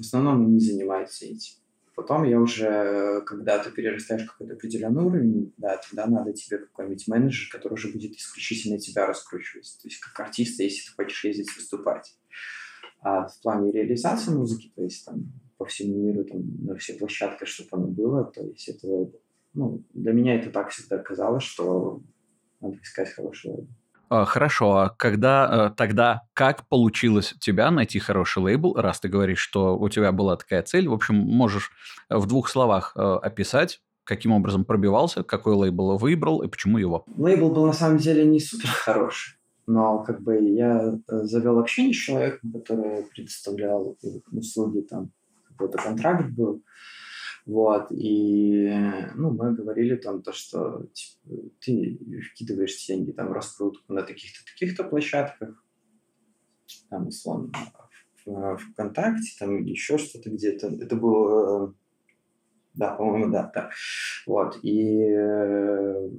в 0.00 0.06
основном 0.06 0.46
они 0.46 0.60
занимаются 0.60 1.26
этим. 1.26 1.54
Потом 1.94 2.24
я 2.24 2.40
уже, 2.40 3.20
когда 3.26 3.58
ты 3.58 3.70
перерастаешь 3.70 4.24
какой-то 4.24 4.54
определенный 4.54 5.04
уровень, 5.04 5.52
да, 5.58 5.76
тогда 5.76 6.06
надо 6.06 6.32
тебе 6.32 6.58
какой-нибудь 6.58 7.06
менеджер, 7.08 7.50
который 7.52 7.74
уже 7.74 7.92
будет 7.92 8.12
исключительно 8.12 8.78
тебя 8.78 9.06
раскручивать. 9.06 9.76
То 9.82 9.88
есть 9.88 10.00
как 10.00 10.18
артиста, 10.26 10.62
если 10.62 10.88
ты 10.88 10.94
хочешь 10.94 11.24
ездить 11.24 11.54
выступать. 11.54 12.16
А 13.02 13.26
в 13.26 13.40
плане 13.42 13.70
реализации 13.70 14.30
музыки, 14.30 14.72
то 14.74 14.82
есть 14.82 15.04
там 15.04 15.32
по 15.58 15.66
всему 15.66 15.98
миру, 15.98 16.24
там, 16.24 16.40
на 16.64 16.74
все 16.76 16.94
площадки, 16.94 17.44
чтобы 17.44 17.68
оно 17.72 17.88
было, 17.88 18.24
то 18.24 18.42
есть 18.44 18.68
это, 18.68 19.10
ну, 19.52 19.84
для 19.92 20.12
меня 20.12 20.36
это 20.36 20.50
так 20.50 20.70
всегда 20.70 20.98
казалось, 20.98 21.42
что 21.42 22.02
надо 22.60 22.78
искать. 22.82 23.12
А, 23.18 23.32
хорошо, 24.10 24.76
а 24.76 24.90
когда 24.90 25.70
э, 25.70 25.76
тогда 25.76 26.22
как 26.34 26.66
получилось 26.68 27.32
у 27.32 27.38
тебя 27.38 27.70
найти 27.70 27.98
хороший 27.98 28.42
лейбл, 28.42 28.74
раз 28.74 29.00
ты 29.00 29.08
говоришь, 29.08 29.38
что 29.38 29.78
у 29.78 29.88
тебя 29.88 30.12
была 30.12 30.36
такая 30.36 30.62
цель? 30.62 30.88
В 30.88 30.92
общем, 30.92 31.14
можешь 31.14 31.70
в 32.08 32.26
двух 32.26 32.48
словах 32.48 32.92
э, 32.96 33.00
описать, 33.00 33.80
каким 34.04 34.32
образом 34.32 34.64
пробивался, 34.64 35.22
какой 35.22 35.54
лейбл 35.54 35.96
выбрал 35.96 36.42
и 36.42 36.48
почему 36.48 36.78
его? 36.78 37.04
Лейбл 37.16 37.50
был 37.50 37.66
на 37.66 37.72
самом 37.72 37.98
деле 37.98 38.24
не 38.24 38.40
супер 38.40 38.68
хороший, 38.68 39.38
но 39.66 40.02
как 40.02 40.20
бы 40.22 40.36
я 40.38 40.98
э, 41.08 41.22
завел 41.22 41.58
общение 41.60 41.94
с 41.94 41.98
человеком, 41.98 42.52
который 42.52 43.04
предоставлял 43.14 43.96
услуги, 44.32 44.80
там 44.80 45.12
какой-то 45.48 45.78
контракт 45.78 46.30
был, 46.30 46.62
вот, 47.46 47.88
и, 47.90 48.70
ну, 49.14 49.30
мы 49.30 49.54
говорили 49.54 49.96
там 49.96 50.22
то, 50.22 50.32
что 50.32 50.86
типа, 50.92 51.50
ты 51.60 51.98
вкидываешь 52.30 52.86
деньги 52.86 53.12
там 53.12 53.28
в 53.28 53.32
раскрутку 53.32 53.92
на 53.92 54.02
таких-то, 54.02 54.44
таких-то 54.52 54.84
площадках, 54.84 55.64
там, 56.88 57.08
условно, 57.08 57.52
в, 58.24 58.56
ВКонтакте, 58.56 59.36
там 59.38 59.64
еще 59.64 59.98
что-то 59.98 60.30
где-то. 60.30 60.68
Это 60.68 60.96
было, 60.96 61.74
да, 62.74 62.94
по-моему, 62.94 63.32
да, 63.32 63.50
да. 63.54 63.70
Вот, 64.26 64.58
и 64.62 65.02
э, 65.02 66.10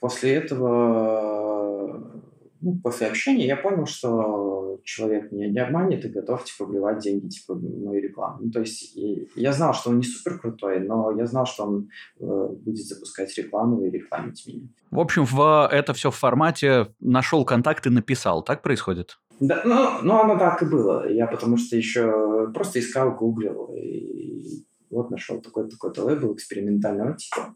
после 0.00 0.34
этого 0.34 2.22
ну, 2.60 2.78
после 2.82 3.06
общения 3.06 3.46
я 3.46 3.56
понял, 3.56 3.86
что 3.86 4.80
человек 4.84 5.32
меня 5.32 5.48
не 5.48 5.58
обманет 5.58 6.04
и 6.04 6.08
готов, 6.08 6.44
типа, 6.44 6.64
вливать 6.66 6.98
деньги, 6.98 7.28
типа, 7.28 7.54
в 7.54 7.62
мою 7.62 8.00
рекламу. 8.02 8.38
Ну, 8.42 8.50
то 8.50 8.60
есть 8.60 8.96
я 9.34 9.52
знал, 9.52 9.74
что 9.74 9.90
он 9.90 9.98
не 9.98 10.04
супер 10.04 10.38
крутой, 10.38 10.80
но 10.80 11.10
я 11.16 11.26
знал, 11.26 11.46
что 11.46 11.64
он 11.64 11.88
э, 12.20 12.48
будет 12.64 12.86
запускать 12.86 13.36
рекламу 13.36 13.84
и 13.84 13.90
рекламить 13.90 14.44
меня. 14.46 14.68
В 14.90 15.00
общем, 15.00 15.24
в 15.24 15.68
это 15.70 15.92
все 15.92 16.10
в 16.10 16.16
формате 16.16 16.88
нашел 17.00 17.44
контакт 17.44 17.86
и 17.86 17.90
написал. 17.90 18.42
Так 18.42 18.62
происходит? 18.62 19.18
Да, 19.40 19.62
ну, 19.64 20.02
ну, 20.02 20.20
оно 20.20 20.38
так 20.38 20.62
и 20.62 20.66
было. 20.66 21.08
Я 21.10 21.26
потому 21.26 21.56
что 21.58 21.76
еще 21.76 22.50
просто 22.54 22.80
искал, 22.80 23.14
гуглил, 23.14 23.74
и 23.74 24.64
вот 24.90 25.10
нашел 25.10 25.40
такой-то 25.40 25.76
такой 25.76 25.92
лейбл 26.04 26.34
экспериментального 26.34 27.16
типа. 27.16 27.54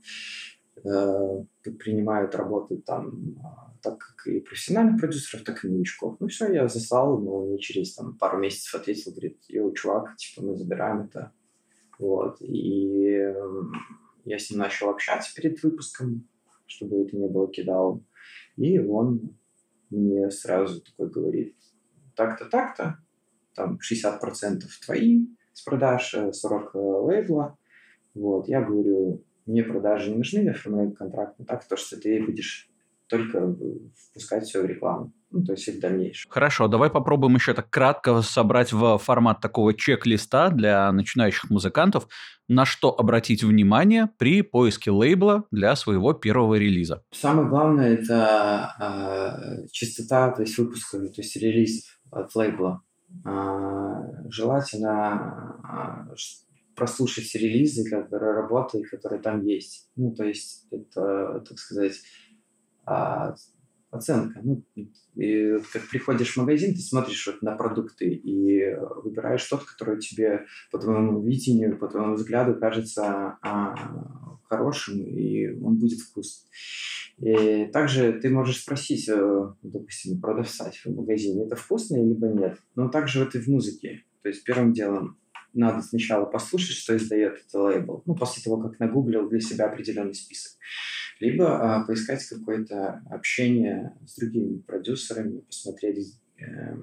Э, 0.82 1.44
принимают 1.62 2.34
работы 2.34 2.78
там 2.78 3.36
а, 3.44 3.74
так 3.82 3.98
как 3.98 4.26
и 4.26 4.40
профессиональных 4.40 4.98
продюсеров, 4.98 5.44
так 5.44 5.62
и 5.64 5.68
новичков. 5.68 6.16
Ну 6.20 6.28
все, 6.28 6.50
я 6.52 6.68
заслал, 6.68 7.18
но 7.18 7.46
не 7.46 7.60
через 7.60 7.94
там, 7.94 8.16
пару 8.16 8.38
месяцев 8.38 8.74
ответил, 8.74 9.12
говорит, 9.12 9.38
йоу, 9.48 9.72
чувак, 9.72 10.16
типа 10.16 10.42
мы 10.42 10.56
забираем 10.56 11.02
это. 11.02 11.32
Вот. 11.98 12.38
И 12.40 13.34
я 14.24 14.38
с 14.38 14.50
ним 14.50 14.60
начал 14.60 14.88
общаться 14.88 15.34
перед 15.34 15.62
выпуском, 15.62 16.26
чтобы 16.66 17.02
это 17.02 17.16
не 17.16 17.28
было 17.28 17.50
кидалом. 17.50 18.06
И 18.56 18.78
он 18.78 19.36
мне 19.90 20.30
сразу 20.30 20.80
такой 20.80 21.10
говорит, 21.10 21.56
так-то, 22.14 22.46
так-то, 22.46 22.98
там 23.54 23.78
60% 23.78 24.62
твои 24.84 25.26
с 25.52 25.62
продаж, 25.62 26.14
40% 26.14 26.70
э, 26.72 26.78
лейбла. 26.78 27.58
Вот, 28.14 28.48
я 28.48 28.62
говорю, 28.62 29.24
мне 29.50 29.62
продажи 29.62 30.10
не 30.10 30.18
нужны, 30.18 30.48
оформляю 30.48 30.92
контракт 30.92 31.38
на 31.38 31.44
так, 31.44 31.66
то, 31.66 31.76
что 31.76 32.00
ты 32.00 32.22
будешь 32.24 32.70
только 33.08 33.54
впускать 33.96 34.44
все 34.44 34.62
в 34.62 34.66
рекламу. 34.66 35.12
Ну, 35.32 35.44
то 35.44 35.52
есть 35.52 35.68
и 35.68 35.72
в 35.72 35.80
дальнейшем. 35.80 36.30
Хорошо, 36.30 36.66
давай 36.66 36.90
попробуем 36.90 37.36
еще 37.36 37.54
так 37.54 37.70
кратко 37.70 38.20
собрать 38.22 38.72
в 38.72 38.98
формат 38.98 39.40
такого 39.40 39.74
чек-листа 39.74 40.50
для 40.50 40.90
начинающих 40.90 41.50
музыкантов, 41.50 42.08
на 42.48 42.64
что 42.64 42.96
обратить 42.96 43.44
внимание 43.44 44.08
при 44.18 44.42
поиске 44.42 44.90
лейбла 44.90 45.44
для 45.52 45.76
своего 45.76 46.14
первого 46.14 46.54
релиза. 46.56 47.04
Самое 47.12 47.48
главное– 47.48 47.94
это 47.94 48.74
э, 48.80 49.66
частота, 49.70 50.32
то 50.32 50.42
есть 50.42 50.58
выпусков, 50.58 51.12
то 51.12 51.22
есть 51.22 51.36
релизов 51.36 52.00
от 52.10 52.34
лейбла. 52.34 52.82
Э, 53.24 54.28
желательно 54.30 56.08
э, 56.10 56.14
прослушать 56.80 57.34
релизы, 57.34 57.88
которые 57.88 58.32
работают, 58.32 58.88
которые 58.88 59.20
там 59.20 59.44
есть. 59.44 59.90
Ну, 59.96 60.14
то 60.14 60.24
есть 60.24 60.66
это, 60.70 61.44
так 61.46 61.58
сказать, 61.58 62.00
а, 62.86 63.34
оценка. 63.90 64.40
Ну, 64.42 64.64
и 65.14 65.58
как 65.74 65.82
приходишь 65.90 66.32
в 66.32 66.36
магазин, 66.38 66.72
ты 66.72 66.80
смотришь 66.80 67.26
вот 67.26 67.42
на 67.42 67.54
продукты 67.54 68.06
и 68.08 68.74
выбираешь 69.04 69.44
тот, 69.44 69.64
который 69.64 70.00
тебе 70.00 70.46
по 70.72 70.78
твоему 70.78 71.22
видению, 71.22 71.78
по 71.78 71.86
твоему 71.86 72.14
взгляду 72.14 72.58
кажется 72.58 73.36
а, 73.42 73.74
хорошим, 74.48 75.02
и 75.02 75.50
он 75.62 75.76
будет 75.76 75.98
вкусным. 75.98 76.48
И 77.18 77.66
также 77.66 78.14
ты 78.14 78.30
можешь 78.30 78.62
спросить, 78.62 79.06
э, 79.06 79.52
допустим, 79.62 80.18
продавца 80.18 80.70
в 80.70 80.86
магазине, 80.88 81.44
это 81.44 81.56
вкусно 81.56 82.02
либо 82.02 82.28
нет. 82.28 82.58
Но 82.74 82.88
также 82.88 83.22
вот 83.22 83.34
и 83.34 83.38
в 83.38 83.48
музыке. 83.48 84.04
То 84.22 84.30
есть 84.30 84.44
первым 84.44 84.72
делом 84.72 85.19
надо 85.52 85.82
сначала 85.82 86.24
послушать, 86.24 86.76
что 86.76 86.96
издает 86.96 87.34
этот 87.34 87.54
лейбл, 87.54 88.02
ну, 88.06 88.14
после 88.14 88.42
того, 88.42 88.62
как 88.62 88.78
нагуглил 88.78 89.28
для 89.28 89.40
себя 89.40 89.66
определенный 89.66 90.14
список. 90.14 90.52
Либо 91.18 91.44
э, 91.44 91.86
поискать 91.86 92.24
какое-то 92.24 93.02
общение 93.10 93.96
с 94.06 94.16
другими 94.16 94.58
продюсерами, 94.58 95.40
посмотреть, 95.40 96.14
э, 96.38 96.76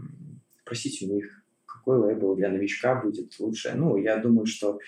просить 0.63 1.01
у 1.01 1.13
них, 1.13 1.43
какой 1.65 1.97
лейбл 1.97 2.36
для 2.36 2.49
новичка 2.49 3.01
будет 3.01 3.38
лучше. 3.39 3.73
Ну, 3.75 3.97
я 3.97 4.17
думаю, 4.17 4.45
что 4.45 4.80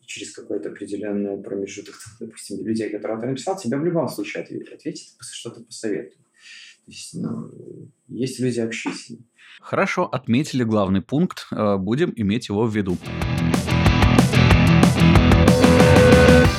через 0.00 0.32
какой-то 0.32 0.70
определенный 0.70 1.42
промежуток, 1.42 1.94
допустим, 2.20 2.64
людей, 2.64 2.90
которые 2.90 3.20
ты 3.20 3.26
написал, 3.26 3.56
тебя 3.56 3.78
в 3.78 3.84
любом 3.84 4.08
случае 4.08 4.44
ответит, 4.44 5.08
что-то 5.20 5.62
посоветует. 5.62 6.23
То 6.84 6.90
есть, 6.90 7.14
ну, 7.14 7.50
есть 8.08 8.40
люди 8.40 8.60
общительные. 8.60 9.24
Хорошо, 9.60 10.04
отметили 10.04 10.64
главный 10.64 11.00
пункт, 11.00 11.46
э, 11.50 11.76
будем 11.78 12.12
иметь 12.14 12.48
его 12.48 12.66
в 12.66 12.76
виду. 12.76 12.98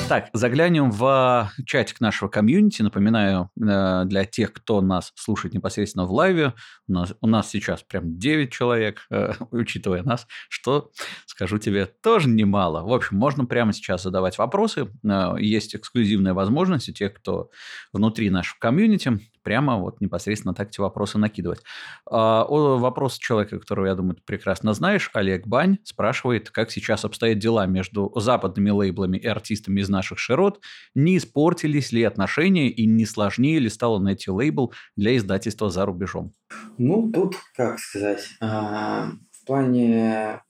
Так, 0.08 0.30
заглянем 0.32 0.92
в 0.92 1.50
чатик 1.66 2.00
нашего 2.00 2.28
комьюнити. 2.28 2.80
Напоминаю, 2.80 3.50
э, 3.60 4.04
для 4.04 4.24
тех, 4.24 4.52
кто 4.52 4.80
нас 4.80 5.12
слушает 5.16 5.52
непосредственно 5.52 6.06
в 6.06 6.12
лайве, 6.12 6.54
у 6.86 6.92
нас, 6.92 7.14
у 7.20 7.26
нас 7.26 7.50
сейчас 7.50 7.82
прям 7.82 8.16
9 8.16 8.52
человек, 8.52 9.04
э, 9.10 9.32
учитывая 9.50 10.04
нас, 10.04 10.28
что, 10.48 10.92
скажу 11.26 11.58
тебе, 11.58 11.86
тоже 11.86 12.28
немало. 12.28 12.82
В 12.82 12.92
общем, 12.92 13.16
можно 13.16 13.46
прямо 13.46 13.72
сейчас 13.72 14.04
задавать 14.04 14.38
вопросы. 14.38 14.88
Э, 15.04 15.34
есть 15.40 15.74
эксклюзивная 15.74 16.34
возможность 16.34 16.88
у 16.88 16.92
тех, 16.92 17.12
кто 17.12 17.50
внутри 17.92 18.30
нашего 18.30 18.58
комьюнити, 18.60 19.18
прямо 19.46 19.78
вот 19.78 20.00
непосредственно 20.00 20.54
так 20.54 20.70
эти 20.70 20.80
вопросы 20.80 21.18
накидывать. 21.18 21.60
А, 22.04 22.44
вопрос 22.48 23.16
человека, 23.16 23.60
которого, 23.60 23.86
я 23.86 23.94
думаю, 23.94 24.16
ты 24.16 24.22
прекрасно 24.26 24.74
знаешь, 24.74 25.08
Олег 25.14 25.46
Бань, 25.46 25.78
спрашивает, 25.84 26.50
как 26.50 26.72
сейчас 26.72 27.04
обстоят 27.04 27.38
дела 27.38 27.64
между 27.66 28.12
западными 28.16 28.70
лейблами 28.70 29.18
и 29.18 29.26
артистами 29.28 29.82
из 29.82 29.88
наших 29.88 30.18
широт, 30.18 30.60
не 30.96 31.16
испортились 31.16 31.92
ли 31.92 32.02
отношения 32.02 32.68
и 32.70 32.86
не 32.86 33.06
сложнее 33.06 33.60
ли 33.60 33.68
стало 33.68 34.00
найти 34.00 34.32
лейбл 34.32 34.72
для 34.96 35.16
издательства 35.16 35.70
за 35.70 35.86
рубежом? 35.86 36.32
Ну, 36.76 37.12
тут, 37.12 37.36
как 37.54 37.78
сказать, 37.78 38.26
а, 38.40 39.12
в 39.30 39.46
плане 39.46 40.40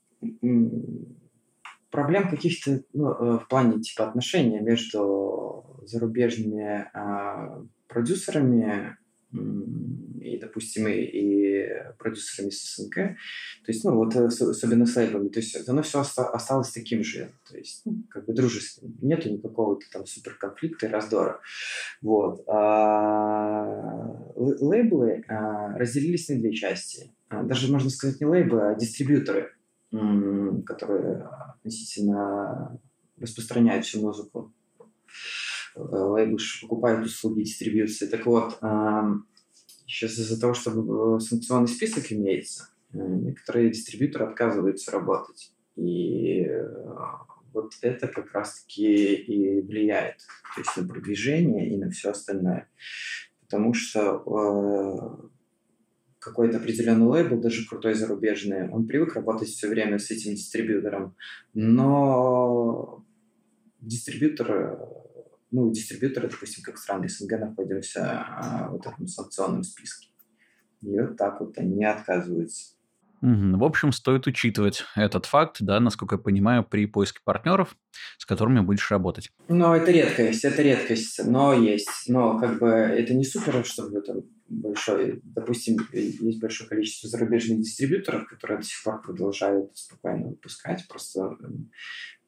проблем 1.91 2.29
каких-то, 2.29 2.81
ну, 2.93 3.11
э, 3.11 3.39
в 3.43 3.47
плане 3.47 3.79
типа 3.79 4.07
отношений 4.07 4.59
между 4.59 5.83
зарубежными 5.85 6.89
а, 6.95 7.61
продюсерами 7.87 8.97
и, 9.31 10.39
допустим, 10.39 10.87
и, 10.87 10.93
и 10.93 11.67
продюсерами 11.99 12.49
с 12.49 12.75
СНГ. 12.75 12.95
То 12.95 13.71
есть, 13.71 13.83
ну, 13.83 13.95
вот 13.95 14.15
э, 14.15 14.25
особенно 14.25 14.85
с 14.85 14.95
лейблами. 14.95 15.29
То 15.29 15.39
есть, 15.39 15.67
оно 15.67 15.81
все 15.81 15.99
осталось 15.99 16.71
таким 16.71 17.03
же. 17.03 17.31
То 17.49 17.57
есть, 17.57 17.81
ну, 17.85 18.03
как 18.09 18.25
бы 18.25 18.33
дружественным. 18.33 18.97
Нету 19.01 19.29
никакого 19.29 19.79
там 19.91 20.05
супер 20.05 20.35
конфликта 20.35 20.87
и 20.87 20.89
раздора. 20.89 21.41
Вот. 22.01 22.43
А, 22.47 23.65
лейблы 24.35 25.23
а, 25.27 25.77
разделились 25.77 26.29
на 26.29 26.39
две 26.39 26.53
части. 26.53 27.11
А, 27.29 27.43
даже, 27.43 27.71
можно 27.71 27.89
сказать, 27.89 28.19
не 28.21 28.27
лейблы, 28.27 28.71
а 28.71 28.75
дистрибьюторы, 28.75 29.51
которые 30.65 31.29
относительно 31.55 32.79
распространяют 33.19 33.85
всю 33.85 34.01
музыку 34.01 34.53
лейблы 35.77 36.37
покупают 36.61 37.05
услуги 37.05 37.43
дистрибьюции. 37.43 38.07
Так 38.07 38.25
вот, 38.25 38.57
сейчас 39.87 40.19
из-за 40.19 40.39
того, 40.39 40.53
что 40.53 41.19
санкционный 41.19 41.67
список 41.67 42.11
имеется, 42.11 42.69
э, 42.93 42.97
некоторые 42.97 43.71
дистрибьюторы 43.71 44.25
отказываются 44.25 44.91
работать. 44.91 45.53
И 45.75 46.41
э, 46.41 46.67
вот 47.53 47.73
это 47.81 48.07
как 48.07 48.33
раз-таки 48.33 49.15
и 49.15 49.61
влияет 49.61 50.17
то 50.55 50.61
есть 50.61 50.77
на 50.77 50.87
продвижение 50.87 51.69
и 51.69 51.77
на 51.77 51.89
все 51.89 52.11
остальное. 52.11 52.69
Потому 53.41 53.73
что 53.73 54.23
э, 54.25 55.27
какой-то 56.19 56.57
определенный 56.57 57.07
лейбл, 57.07 57.39
даже 57.39 57.67
крутой 57.67 57.93
зарубежный, 57.93 58.69
он 58.69 58.87
привык 58.87 59.15
работать 59.15 59.49
все 59.49 59.69
время 59.69 59.99
с 59.99 60.11
этим 60.11 60.35
дистрибьютором, 60.35 61.15
но 61.53 63.05
дистрибьютор 63.79 65.06
ну, 65.51 65.71
дистрибьюторы, 65.71 66.29
допустим, 66.29 66.63
как 66.63 66.77
страны 66.77 67.07
СНГ, 67.07 67.39
находимся 67.39 68.21
а, 68.21 68.69
в 68.69 68.75
этом 68.75 69.07
санкционном 69.07 69.63
списке. 69.63 70.07
И 70.81 70.99
вот 70.99 71.17
так 71.17 71.39
вот 71.39 71.57
они 71.57 71.83
отказываются. 71.85 72.77
В 73.21 73.63
общем, 73.63 73.91
стоит 73.91 74.27
учитывать 74.27 74.83
этот 74.95 75.25
факт, 75.25 75.57
да, 75.59 75.79
насколько 75.79 76.15
я 76.15 76.19
понимаю, 76.19 76.63
при 76.63 76.85
поиске 76.85 77.19
партнеров, 77.23 77.75
с 78.19 78.25
которыми 78.25 78.59
будешь 78.59 78.91
работать. 78.91 79.31
Но 79.47 79.75
это 79.75 79.91
редкость, 79.91 80.45
это 80.45 80.61
редкость, 80.61 81.25
но 81.25 81.53
есть. 81.53 81.89
Но 82.07 82.39
как 82.39 82.59
бы 82.59 82.67
это 82.67 83.15
не 83.15 83.23
супер, 83.23 83.65
чтобы 83.65 84.01
там 84.01 84.17
большой, 84.47 85.19
допустим, 85.23 85.77
есть 85.91 86.39
большое 86.39 86.69
количество 86.69 87.09
зарубежных 87.09 87.61
дистрибьюторов, 87.61 88.27
которые 88.27 88.59
до 88.59 88.65
сих 88.65 88.83
пор 88.83 89.01
продолжают 89.01 89.75
спокойно 89.75 90.29
выпускать, 90.29 90.87
просто, 90.87 91.37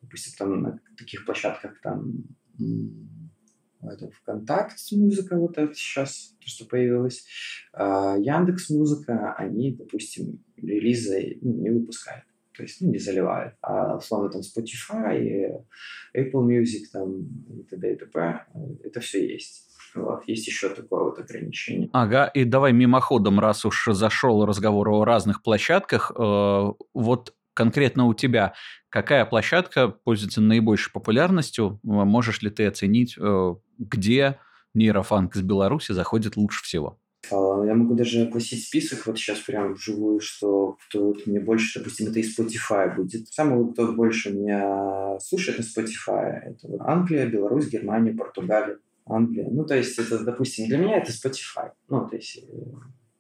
допустим, 0.02 0.34
там 0.40 0.62
на 0.62 0.80
таких 0.98 1.24
площадках 1.26 1.80
там 1.82 2.24
это 3.82 4.10
ВКонтакте 4.12 4.98
музыка, 4.98 5.38
вот 5.38 5.58
это 5.58 5.74
сейчас, 5.74 6.36
то, 6.42 6.48
что 6.48 6.66
появилось, 6.66 7.26
а, 7.74 8.18
Яндекс 8.18 8.70
Музыка, 8.70 9.34
они, 9.38 9.72
допустим, 9.72 10.44
релизы 10.58 11.38
ну, 11.42 11.54
не 11.54 11.70
выпускают, 11.70 12.26
то 12.56 12.64
есть 12.64 12.82
ну, 12.82 12.92
не 12.92 12.98
заливают. 12.98 13.56
А 13.62 13.98
условно 13.98 14.30
там 14.30 14.42
Spotify, 14.42 15.64
Apple 16.16 16.46
Music 16.46 16.86
там, 16.92 17.22
и 17.22 17.64
т.д. 17.64 17.94
и 17.94 17.96
т.п. 17.96 18.46
Это 18.84 19.00
все 19.00 19.26
есть. 19.26 19.66
Вот, 19.96 20.24
есть 20.28 20.46
еще 20.46 20.70
такое 20.70 21.06
вот 21.06 21.18
ограничение. 21.18 21.90
Ага, 21.94 22.28
и 22.28 22.44
давай 22.44 22.74
мимоходом, 22.74 23.40
раз 23.40 23.66
уж 23.66 23.88
зашел 23.92 24.46
разговор 24.46 24.90
о 24.90 25.04
разных 25.04 25.42
площадках, 25.42 26.12
э, 26.16 26.74
вот 26.94 27.34
конкретно 27.60 28.06
у 28.06 28.14
тебя 28.14 28.54
какая 28.88 29.26
площадка 29.26 29.90
пользуется 29.90 30.40
наибольшей 30.40 30.94
популярностью? 30.94 31.78
Можешь 31.84 32.42
ли 32.42 32.50
ты 32.50 32.66
оценить, 32.66 33.18
э, 33.20 33.56
где 33.78 34.40
нейрофанк 34.74 35.36
из 35.36 35.42
Беларуси 35.42 35.92
заходит 35.92 36.38
лучше 36.38 36.64
всего? 36.64 36.98
А, 37.30 37.66
я 37.66 37.76
могу 37.76 37.96
даже 37.96 38.22
огласить 38.22 38.64
список 38.64 39.06
вот 39.06 39.18
сейчас 39.18 39.40
прям 39.40 39.74
вживую, 39.74 40.22
что 40.22 40.78
кто 40.88 41.14
мне 41.26 41.42
больше, 41.42 41.80
допустим, 41.80 42.08
это 42.08 42.20
из 42.20 42.40
Spotify 42.40 42.96
будет. 42.96 43.28
Самый 43.28 43.74
кто 43.74 43.92
больше 43.92 44.32
меня 44.32 45.20
слушает 45.20 45.60
на 45.60 45.64
Spotify, 45.64 46.40
это 46.46 46.68
Англия, 46.80 47.26
Беларусь, 47.26 47.68
Германия, 47.68 48.14
Португалия, 48.14 48.78
Англия. 49.06 49.50
Ну, 49.52 49.66
то 49.66 49.76
есть 49.76 50.00
это, 50.00 50.24
допустим, 50.24 50.70
для 50.70 50.78
меня 50.78 51.00
это 51.00 51.12
Spotify. 51.12 51.72
Ну, 51.90 52.08
то 52.08 52.16
есть 52.16 52.38
э, 52.38 52.48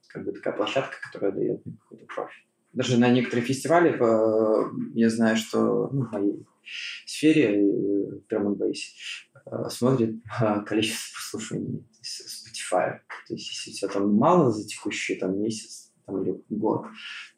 как 0.08 0.24
бы 0.24 0.32
такая 0.32 0.54
площадка, 0.54 0.96
которая 1.02 1.34
дает 1.34 1.66
мне 1.66 1.76
какой-то 1.76 2.06
профиль 2.06 2.49
даже 2.74 2.98
на 2.98 3.10
некоторые 3.10 3.46
фестивали 3.46 3.92
э, 3.92 4.72
я 4.94 5.10
знаю, 5.10 5.38
что 5.38 5.90
ну, 5.92 6.06
в 6.06 6.12
моей 6.12 6.46
сфере 7.06 7.66
драм 8.30 8.48
н 8.48 9.70
смотрит 9.70 10.22
количество 10.66 11.16
прослушиваний 11.16 11.84
Spotify. 12.02 13.00
То 13.28 13.34
есть, 13.34 13.50
если 13.50 13.72
у 13.72 13.74
тебя 13.74 13.88
там 13.90 14.14
мало 14.14 14.52
за 14.52 14.68
текущий 14.68 15.16
там, 15.16 15.42
месяц 15.42 15.92
там, 16.06 16.22
или 16.22 16.42
год, 16.50 16.86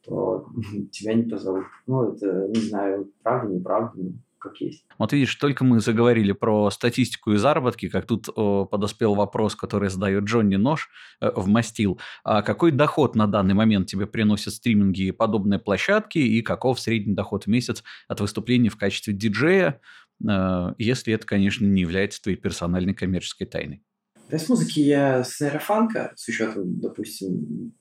то 0.03 0.49
тебя 0.91 1.13
не 1.13 1.23
позовут. 1.23 1.65
Ну, 1.87 2.13
это, 2.13 2.47
не 2.49 2.61
знаю, 2.61 3.11
правда, 3.23 3.53
неправда, 3.53 3.91
но 3.95 4.11
как 4.41 4.59
есть. 4.59 4.83
Вот 4.97 5.13
видишь, 5.13 5.35
только 5.35 5.63
мы 5.63 5.79
заговорили 5.79 6.33
про 6.33 6.69
статистику 6.71 7.31
и 7.31 7.37
заработки, 7.37 7.87
как 7.87 8.05
тут 8.05 8.27
о, 8.35 8.65
подоспел 8.65 9.13
вопрос, 9.13 9.55
который 9.55 9.89
задает 9.89 10.25
Джонни 10.25 10.55
Нож 10.55 10.89
э, 11.21 11.31
в 11.33 11.47
Мастил. 11.47 11.99
А 12.23 12.41
какой 12.41 12.71
доход 12.71 13.15
на 13.15 13.27
данный 13.27 13.53
момент 13.53 13.87
тебе 13.87 14.07
приносят 14.07 14.53
стриминги 14.53 15.03
и 15.03 15.11
подобные 15.11 15.59
площадки, 15.59 16.17
и 16.17 16.41
каков 16.41 16.79
средний 16.79 17.13
доход 17.13 17.45
в 17.45 17.47
месяц 17.47 17.83
от 18.07 18.19
выступлений 18.19 18.69
в 18.69 18.77
качестве 18.77 19.13
диджея, 19.13 19.79
э, 20.27 20.73
если 20.77 21.13
это, 21.13 21.25
конечно, 21.25 21.65
не 21.65 21.81
является 21.81 22.21
твоей 22.21 22.37
персональной 22.37 22.93
коммерческой 22.93 23.45
тайной? 23.45 23.83
Да, 24.29 24.39
с 24.39 24.49
музыки 24.49 24.79
я 24.79 25.23
с 25.23 25.39
нейрофанка, 25.39 26.13
с 26.15 26.27
учетом, 26.27 26.79
допустим, 26.79 27.73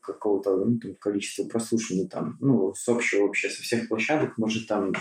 какого-то 0.00 0.64
ну, 0.64 0.78
там, 0.78 0.94
количества 0.94 1.44
прослушиваний, 1.44 2.08
там, 2.08 2.38
ну, 2.40 2.72
с 2.74 2.88
общего 2.88 3.26
вообще, 3.26 3.50
со 3.50 3.62
всех 3.62 3.88
площадок, 3.88 4.38
может, 4.38 4.68
там 4.68 4.92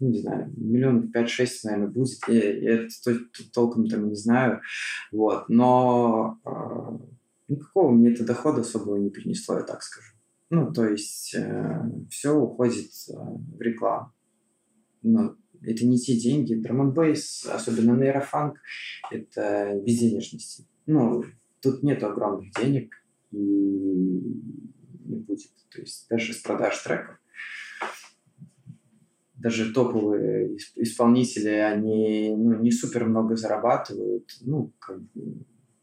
ну, 0.00 0.10
не 0.10 0.20
знаю, 0.20 0.52
миллионов 0.56 1.06
5-6, 1.14 1.48
наверное, 1.64 1.88
будет. 1.88 2.18
Я, 2.28 2.82
я 2.82 2.88
толком 3.52 3.86
там 3.88 4.08
не 4.08 4.14
знаю. 4.14 4.60
Вот. 5.10 5.48
Но 5.48 6.38
э, 6.44 7.52
никакого 7.52 7.90
мне 7.90 8.12
это 8.12 8.24
дохода 8.24 8.60
особого 8.60 8.96
не 8.96 9.10
принесло, 9.10 9.56
я 9.56 9.62
так 9.62 9.82
скажу. 9.82 10.12
Ну, 10.50 10.72
то 10.72 10.86
есть 10.86 11.34
э, 11.34 11.82
все 12.10 12.34
уходит 12.34 12.90
э, 13.08 13.12
в 13.14 13.60
рекламу. 13.60 14.12
Но 15.02 15.36
это 15.62 15.84
не 15.84 15.98
те 15.98 16.16
деньги. 16.16 16.54
Drum 16.54 16.92
бейс, 16.92 17.46
особенно 17.46 17.96
нейрофанк, 17.96 18.58
это 19.10 19.80
безденежности. 19.84 20.66
Ну, 20.86 21.24
тут 21.60 21.82
нет 21.82 22.02
огромных 22.02 22.52
денег 22.52 22.94
и 23.32 23.36
не 23.36 25.16
будет. 25.16 25.50
То 25.70 25.80
есть 25.80 26.08
даже 26.08 26.32
с 26.32 26.38
продаж 26.38 26.78
треков 26.82 27.18
даже 29.38 29.72
топовые 29.72 30.56
исполнители, 30.76 31.48
они 31.48 32.34
ну, 32.36 32.60
не 32.60 32.72
супер 32.72 33.04
много 33.06 33.36
зарабатывают, 33.36 34.36
ну, 34.40 34.72
как, 34.78 34.98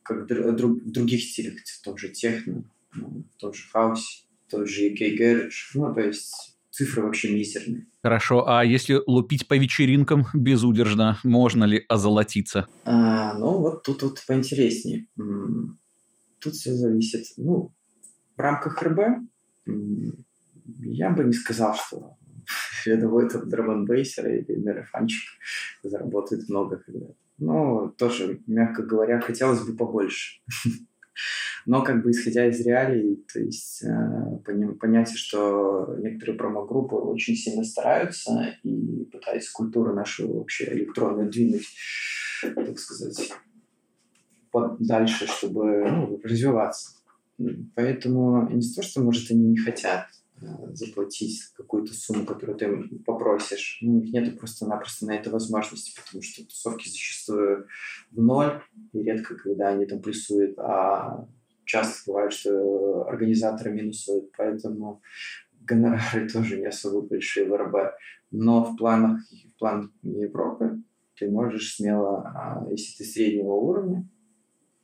как 0.04 0.30
в 0.30 0.92
других 0.92 1.24
стилях, 1.24 1.60
в 1.64 1.84
том 1.84 1.98
же 1.98 2.10
техно, 2.10 2.64
ну, 2.94 3.24
в 3.36 3.40
том 3.40 3.54
же 3.54 3.64
хаусе, 3.72 4.26
в 4.48 4.52
том 4.52 4.66
же 4.66 4.90
UK 4.90 5.18
Garage, 5.18 5.52
ну, 5.74 5.94
то 5.94 6.02
есть 6.02 6.58
цифры 6.70 7.04
вообще 7.04 7.34
мизерные. 7.34 7.88
Хорошо, 8.04 8.48
а 8.48 8.66
если 8.66 9.02
лупить 9.08 9.48
по 9.48 9.58
вечеринкам 9.58 10.26
безудержно, 10.34 11.18
можно 11.24 11.64
ли 11.64 11.86
озолотиться? 11.88 12.68
А, 12.84 13.34
ну, 13.38 13.60
вот 13.60 13.84
тут 13.84 14.04
вот 14.04 14.22
поинтереснее. 14.28 15.08
Тут 16.40 16.54
все 16.54 16.74
зависит. 16.74 17.26
Ну, 17.38 17.74
в 18.36 18.40
рамках 18.40 18.84
РБ 18.84 19.00
я 20.82 21.10
бы 21.12 21.24
не 21.24 21.34
сказал, 21.34 21.76
что 21.76 22.18
рядовой 22.86 23.30
там 23.30 23.50
драм 23.50 23.86
или 23.86 24.64
марафончик 24.64 25.24
заработает 25.84 26.50
много 26.50 26.78
когда 26.78 27.08
Но 27.38 27.90
тоже, 27.98 28.42
мягко 28.48 28.84
говоря, 28.84 29.20
хотелось 29.20 29.66
бы 29.66 29.76
побольше. 29.76 30.42
Но 31.66 31.82
как 31.84 32.04
бы 32.04 32.12
исходя 32.12 32.46
из 32.48 32.64
реалий, 32.66 33.26
то 33.32 33.40
есть 33.40 33.84
э, 33.84 34.38
понятие, 34.80 35.18
что 35.18 35.96
некоторые 36.00 36.38
промо-группы 36.38 36.96
очень 36.96 37.36
сильно 37.36 37.64
стараются 37.64 38.56
и 38.62 39.06
пытаются 39.06 39.52
культуру 39.52 39.94
нашу 39.94 40.32
вообще 40.32 40.66
электронную 40.74 41.32
двинуть, 41.32 41.68
так 42.42 42.78
сказать, 42.78 43.34
под, 44.52 44.80
дальше, 44.80 45.26
чтобы 45.26 45.90
ну, 45.90 46.22
развиваться. 46.24 46.92
Поэтому 47.76 48.48
не 48.50 48.62
то, 48.74 48.84
что, 48.84 49.02
может, 49.02 49.32
они 49.32 49.48
не 49.48 49.58
хотят 49.58 50.06
заплатить 50.74 51.42
какую-то 51.56 51.94
сумму, 51.94 52.26
которую 52.26 52.58
ты 52.58 53.00
попросишь. 53.06 53.80
У 53.82 53.88
них 53.88 54.14
нет 54.14 54.38
просто-напросто 54.40 55.06
на 55.06 55.16
это 55.16 55.30
возможности, 55.30 56.00
потому 56.00 56.22
что 56.22 56.46
тусовки 56.46 56.88
зачастую 56.88 57.68
в 58.12 58.22
ноль, 58.22 58.62
и 58.94 59.04
редко, 59.04 59.36
когда 59.36 59.70
они 59.70 59.86
там 59.86 60.02
плюсуют, 60.02 60.58
а 60.60 61.28
часто 61.66 62.12
бывает, 62.12 62.34
что 62.34 63.08
организаторы 63.08 63.72
минусуют, 63.72 64.32
поэтому 64.38 65.02
гонорары 65.62 66.30
тоже 66.34 66.60
не 66.60 66.68
особо 66.68 67.02
большие 67.02 67.48
в 67.48 67.56
РБ. 67.56 67.94
Но 68.32 68.64
в 68.64 68.76
планах, 68.76 69.22
в 69.32 69.60
планах 69.60 69.90
Европы 70.02 70.82
ты 71.18 71.30
можешь 71.30 71.76
смело, 71.76 72.22
а, 72.22 72.68
если 72.70 72.98
ты 72.98 73.10
среднего 73.10 73.54
уровня, 73.54 74.08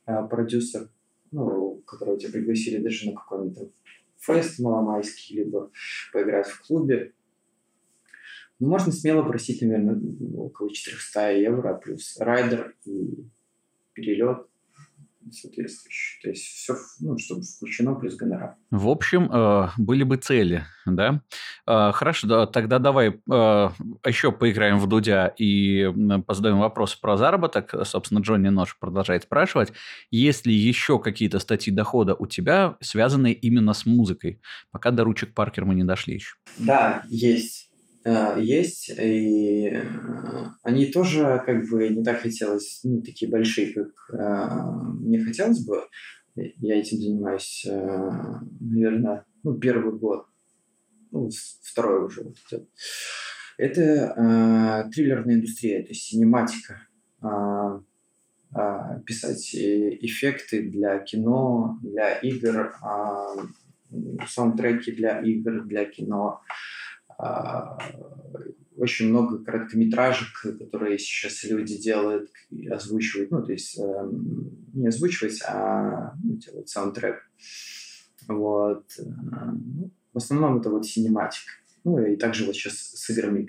а, 0.06 0.22
продюсер, 0.22 0.88
ну, 1.30 1.82
которого 1.86 2.18
тебя 2.18 2.32
пригласили 2.32 2.82
даже 2.82 3.10
на 3.10 3.16
какой-нибудь 3.16 3.72
фест 4.22 4.58
маломайский, 4.58 5.36
либо 5.36 5.70
поиграть 6.12 6.48
в 6.48 6.66
клубе, 6.66 7.12
ну, 8.58 8.68
можно 8.68 8.92
смело 8.92 9.24
просить, 9.24 9.60
наверное, 9.62 10.00
около 10.36 10.72
400 10.72 11.32
евро 11.32 11.74
плюс 11.74 12.16
райдер 12.18 12.76
и 12.84 13.26
перелет 13.92 14.46
соответствующий. 15.30 16.22
То 16.22 16.28
есть 16.30 16.42
все, 16.42 16.74
ну, 17.00 17.16
чтобы 17.18 17.42
включено 17.42 17.94
плюс 17.94 18.16
гонорар. 18.16 18.56
В 18.70 18.88
общем, 18.88 19.30
э, 19.32 19.68
были 19.76 20.02
бы 20.02 20.16
цели, 20.16 20.64
да? 20.86 21.22
Э, 21.66 21.92
хорошо, 21.92 22.26
да, 22.26 22.46
тогда 22.46 22.78
давай 22.78 23.08
э, 23.08 23.12
еще 24.06 24.32
поиграем 24.32 24.78
в 24.78 24.86
Дудя 24.86 25.32
и 25.36 25.88
позадаем 26.26 26.58
вопрос 26.58 26.94
про 26.94 27.16
заработок. 27.16 27.74
Собственно, 27.84 28.20
Джонни 28.20 28.48
Нож 28.48 28.78
продолжает 28.78 29.24
спрашивать, 29.24 29.72
есть 30.10 30.46
ли 30.46 30.54
еще 30.54 30.98
какие-то 30.98 31.38
статьи 31.38 31.72
дохода 31.72 32.14
у 32.14 32.26
тебя, 32.26 32.76
связанные 32.80 33.34
именно 33.34 33.72
с 33.72 33.86
музыкой? 33.86 34.40
Пока 34.70 34.90
до 34.90 35.04
ручек 35.04 35.34
Паркер 35.34 35.64
мы 35.64 35.74
не 35.74 35.84
дошли 35.84 36.14
еще. 36.14 36.36
Да, 36.58 37.02
есть. 37.08 37.71
Э, 38.04 38.36
есть, 38.40 38.90
и 38.90 39.68
э, 39.68 39.82
они 40.62 40.86
тоже 40.86 41.40
как 41.46 41.68
бы 41.68 41.88
не 41.88 42.02
так 42.02 42.20
хотелось, 42.20 42.80
ну, 42.82 43.00
такие 43.00 43.30
большие, 43.30 43.72
как 43.72 43.92
э, 44.12 44.70
мне 45.00 45.22
хотелось 45.24 45.64
бы. 45.64 45.84
Я 46.34 46.80
этим 46.80 46.96
занимаюсь, 46.96 47.66
наверное, 47.66 49.26
ну, 49.42 49.54
первый 49.58 49.92
год, 49.98 50.24
ну, 51.10 51.28
второй 51.62 52.06
уже 52.06 52.22
вот 52.22 52.38
идет. 52.48 52.70
Это 53.58 54.88
триллерная 54.94 55.34
индустрия, 55.34 55.82
то 55.82 55.88
есть 55.88 56.04
синематика. 56.04 56.88
Писать 59.04 59.54
эффекты 59.54 60.70
для 60.70 61.00
кино, 61.00 61.78
для 61.82 62.14
игр, 62.14 62.74
саундтреки 64.26 64.92
для 64.92 65.20
игр, 65.20 65.64
для 65.64 65.84
кино. 65.84 66.40
Э, 66.48 66.81
очень 68.76 69.10
много 69.10 69.44
короткометражек, 69.44 70.58
которые 70.58 70.98
сейчас 70.98 71.44
люди 71.44 71.76
делают 71.76 72.30
озвучивают, 72.70 73.30
ну, 73.30 73.42
то 73.42 73.52
есть 73.52 73.78
э, 73.78 74.10
не 74.74 74.88
озвучивать, 74.88 75.40
а 75.46 76.14
ну, 76.22 76.36
делать 76.36 76.68
саундтрек. 76.68 77.22
Вот. 78.28 78.84
Э, 78.98 79.02
ну, 79.04 79.90
в 80.12 80.16
основном 80.16 80.58
это 80.58 80.70
вот 80.70 80.86
синематика. 80.86 81.52
Ну, 81.84 81.98
и 82.04 82.16
также 82.16 82.44
вот 82.44 82.54
сейчас 82.54 82.74
с 82.74 83.10
играми 83.10 83.48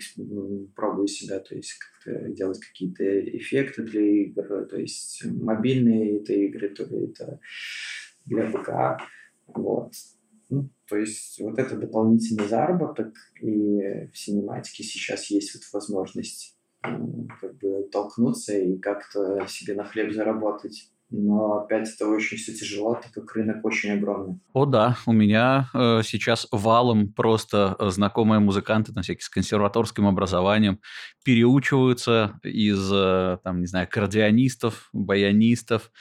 пробую 0.75 1.07
себя, 1.07 1.39
то 1.39 1.55
есть 1.55 1.77
как-то 1.77 2.29
делать 2.29 2.59
какие-то 2.59 3.03
эффекты 3.38 3.83
для 3.83 4.01
игр, 4.01 4.65
то 4.65 4.77
есть 4.79 5.23
мобильные 5.25 6.19
это 6.19 6.33
игры, 6.33 6.69
то 6.69 6.83
это 6.83 7.39
для 8.25 8.49
ПК. 8.49 9.01
Вот. 9.47 9.93
Ну, 10.53 10.69
то 10.87 10.97
есть 10.97 11.39
вот 11.39 11.57
это 11.57 11.75
дополнительный 11.75 12.47
заработок, 12.47 13.13
и 13.41 14.07
в 14.11 14.17
синематике 14.17 14.83
сейчас 14.83 15.31
есть 15.31 15.55
вот 15.55 15.63
возможность 15.73 16.55
как 16.81 17.57
бы 17.57 17.87
толкнуться 17.91 18.55
и 18.55 18.77
как-то 18.77 19.47
себе 19.47 19.73
на 19.73 19.85
хлеб 19.85 20.13
заработать. 20.13 20.89
Но 21.09 21.59
опять 21.59 21.89
это 21.93 22.07
очень 22.07 22.37
все 22.37 22.53
тяжело, 22.53 22.95
так 22.95 23.11
как 23.11 23.35
рынок 23.35 23.63
очень 23.63 23.91
огромный. 23.91 24.39
О 24.51 24.65
да, 24.65 24.97
у 25.05 25.11
меня 25.11 25.69
э, 25.73 26.01
сейчас 26.03 26.47
валом 26.51 27.13
просто 27.13 27.75
э, 27.77 27.89
знакомые 27.89 28.39
музыканты, 28.39 28.93
там 28.93 29.03
всякие 29.03 29.21
с 29.21 29.29
консерваторским 29.29 30.07
образованием, 30.07 30.79
переучиваются 31.23 32.39
из, 32.43 32.91
э, 32.91 33.37
там, 33.43 33.61
не 33.61 33.67
знаю, 33.67 33.87
кардионистов, 33.91 34.89
баянистов, 34.91 35.91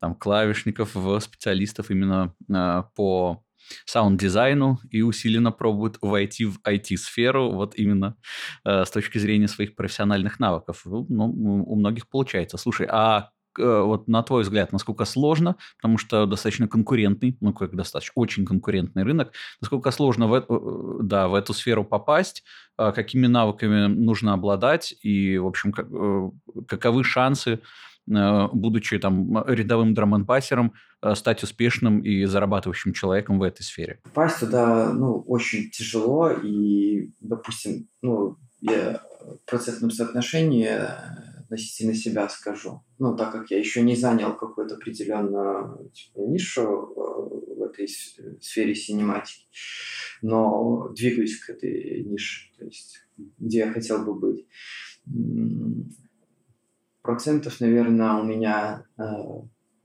там, 0.00 0.14
клавишников 0.14 0.94
в 0.94 1.18
специалистов 1.18 1.90
именно 1.90 2.34
э, 2.48 2.82
по 2.94 3.44
саунд-дизайну 3.86 4.78
и 4.90 5.02
усиленно 5.02 5.52
пробуют 5.52 5.98
войти 6.00 6.44
в 6.44 6.60
IT-сферу 6.66 7.52
вот 7.52 7.74
именно 7.76 8.16
э, 8.64 8.84
с 8.84 8.90
точки 8.90 9.18
зрения 9.18 9.48
своих 9.48 9.74
профессиональных 9.76 10.40
навыков. 10.40 10.82
Ну, 10.84 11.06
ну 11.08 11.64
у 11.64 11.76
многих 11.76 12.08
получается. 12.08 12.56
Слушай, 12.56 12.86
а 12.90 13.30
э, 13.58 13.82
вот 13.82 14.08
на 14.08 14.22
твой 14.22 14.42
взгляд, 14.42 14.72
насколько 14.72 15.04
сложно, 15.04 15.56
потому 15.76 15.98
что 15.98 16.26
достаточно 16.26 16.68
конкурентный, 16.68 17.36
ну 17.40 17.52
как 17.52 17.74
достаточно, 17.74 18.12
очень 18.16 18.44
конкурентный 18.44 19.02
рынок, 19.02 19.32
насколько 19.60 19.90
сложно 19.90 20.26
в, 20.26 20.34
э, 20.34 21.02
да, 21.02 21.28
в 21.28 21.34
эту 21.34 21.54
сферу 21.54 21.84
попасть, 21.84 22.44
э, 22.78 22.92
какими 22.92 23.26
навыками 23.26 23.86
нужно 23.86 24.32
обладать 24.32 24.94
и, 25.02 25.38
в 25.38 25.46
общем, 25.46 25.72
как, 25.72 25.88
каковы 26.68 27.04
шансы 27.04 27.52
Э, 27.54 27.58
будучи 28.52 28.98
там 28.98 29.44
рядовым 29.46 29.94
драмонпассером, 29.94 30.72
э, 31.02 31.14
стать 31.14 31.42
успешным 31.42 32.00
и 32.00 32.24
зарабатывающим 32.24 32.92
человеком 32.92 33.38
в 33.38 33.42
этой 33.42 33.62
сфере? 33.62 34.00
Попасть 34.02 34.40
туда, 34.40 34.92
ну, 34.92 35.18
очень 35.26 35.70
тяжело, 35.70 36.30
и, 36.30 37.10
допустим, 37.20 37.88
ну, 38.02 38.36
я 38.60 39.00
в 39.20 39.50
процентном 39.50 39.90
соотношении 39.90 40.68
относительно 41.50 41.94
себя 41.94 42.28
скажу. 42.28 42.82
Ну, 42.98 43.16
так 43.16 43.32
как 43.32 43.50
я 43.50 43.58
еще 43.58 43.82
не 43.82 43.96
занял 43.96 44.36
какую-то 44.36 44.76
определенную 44.76 45.90
типа, 45.90 46.20
нишу 46.20 46.62
э, 46.62 47.54
в 47.56 47.62
этой 47.62 47.88
сфере 48.40 48.74
синематики, 48.74 49.46
но 50.22 50.88
двигаюсь 50.94 51.38
к 51.38 51.50
этой 51.50 52.04
нише, 52.04 52.50
то 52.58 52.64
есть 52.64 52.98
где 53.38 53.58
я 53.58 53.72
хотел 53.72 54.04
бы 54.04 54.14
быть 54.14 54.46
процентов, 57.02 57.60
наверное, 57.60 58.14
у 58.14 58.24
меня 58.24 58.84
э, 58.98 59.02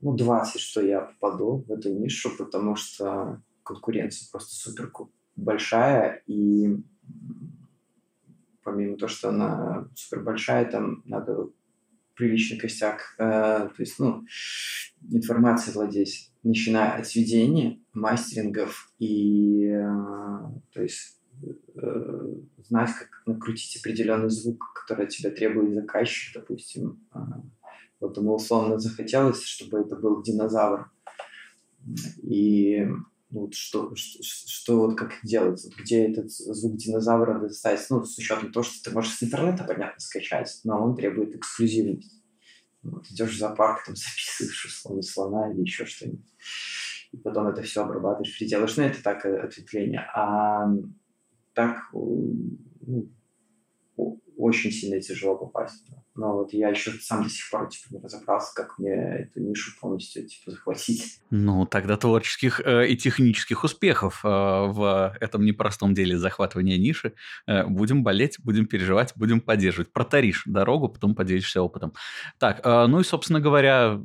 ну, 0.00 0.16
20, 0.16 0.60
что 0.60 0.82
я 0.82 1.00
попаду 1.00 1.64
в 1.66 1.72
эту 1.72 1.92
нишу, 1.92 2.30
потому 2.36 2.76
что 2.76 3.40
конкуренция 3.62 4.28
просто 4.30 4.54
супер 4.54 4.92
большая, 5.34 6.22
и 6.26 6.76
помимо 8.62 8.96
того, 8.96 9.08
что 9.08 9.28
она 9.30 9.88
супер 9.94 10.22
большая, 10.22 10.70
там 10.70 11.02
надо 11.04 11.48
приличный 12.14 12.58
костяк, 12.58 13.14
э, 13.18 13.68
то 13.68 13.74
есть, 13.78 13.98
ну, 13.98 14.24
информации 15.10 15.72
владеть, 15.72 16.32
начиная 16.42 16.98
от 16.98 17.06
сведения, 17.06 17.78
мастерингов 17.92 18.92
и, 18.98 19.66
э, 19.66 19.88
то 20.72 20.82
есть, 20.82 21.20
э, 21.76 22.34
знать, 22.68 22.90
как 22.98 23.22
накрутить 23.26 23.76
определенный 23.76 24.30
звук, 24.30 24.72
который 24.74 25.06
тебя 25.06 25.30
требует 25.30 25.74
заказчик, 25.74 26.34
допустим. 26.34 27.06
А, 27.12 27.42
вот 28.00 28.16
ему 28.16 28.34
условно 28.34 28.78
захотелось, 28.78 29.42
чтобы 29.42 29.80
это 29.80 29.96
был 29.96 30.22
динозавр. 30.22 30.90
И 32.22 32.86
ну, 33.30 33.50
что, 33.52 33.94
что, 33.94 34.22
что 34.22 34.78
вот 34.80 34.96
как 34.96 35.18
делать, 35.22 35.64
где 35.78 36.06
этот 36.08 36.30
звук 36.30 36.76
динозавра 36.76 37.38
достать, 37.38 37.84
ну, 37.90 38.04
с 38.04 38.16
учетом 38.18 38.52
того, 38.52 38.64
что 38.64 38.82
ты 38.82 38.94
можешь 38.94 39.14
с 39.14 39.22
интернета, 39.22 39.64
понятно, 39.64 39.98
скачать, 39.98 40.60
но 40.64 40.82
он 40.82 40.96
требует 40.96 41.34
эксклюзивности. 41.34 42.22
Вот, 42.82 43.06
идешь 43.08 43.34
в 43.34 43.38
зоопарк, 43.38 43.84
там 43.84 43.96
записываешь 43.96 44.66
условно 44.66 45.02
слона 45.02 45.52
или 45.52 45.62
еще 45.62 45.86
что-нибудь. 45.86 46.34
И 47.12 47.16
потом 47.18 47.48
это 47.48 47.62
все 47.62 47.82
обрабатываешь, 47.82 48.38
переделаешь. 48.38 48.76
Ну, 48.76 48.84
это 48.84 49.02
так, 49.02 49.24
э, 49.26 49.38
ответвление. 49.38 50.08
А 50.14 50.68
так, 51.56 51.88
ну, 51.92 53.08
очень 54.36 54.70
сильно 54.70 55.00
тяжело 55.00 55.36
попасть. 55.36 55.86
Но 56.14 56.34
вот 56.34 56.52
я 56.52 56.68
еще 56.68 56.92
сам 56.92 57.22
до 57.22 57.30
сих 57.30 57.50
пор 57.50 57.68
типа, 57.68 57.94
не 57.94 57.98
разобрался, 58.00 58.54
как 58.54 58.78
мне 58.78 58.92
эту 58.92 59.40
нишу 59.40 59.72
полностью 59.80 60.26
типа, 60.26 60.50
захватить. 60.50 61.20
Ну, 61.30 61.64
тогда 61.66 61.96
творческих 61.96 62.60
э, 62.60 62.88
и 62.88 62.96
технических 62.96 63.64
успехов 63.64 64.20
э, 64.24 64.28
в 64.28 65.16
этом 65.20 65.44
непростом 65.44 65.94
деле 65.94 66.18
захватывания 66.18 66.76
ниши. 66.76 67.14
Э, 67.46 67.66
будем 67.66 68.02
болеть, 68.02 68.36
будем 68.44 68.66
переживать, 68.66 69.14
будем 69.16 69.40
поддерживать. 69.40 69.92
Протаришь 69.92 70.42
дорогу, 70.46 70.90
потом 70.90 71.14
поделишься 71.14 71.62
опытом. 71.62 71.94
Так, 72.38 72.60
э, 72.62 72.86
ну 72.86 73.00
и, 73.00 73.04
собственно 73.04 73.40
говоря, 73.40 73.98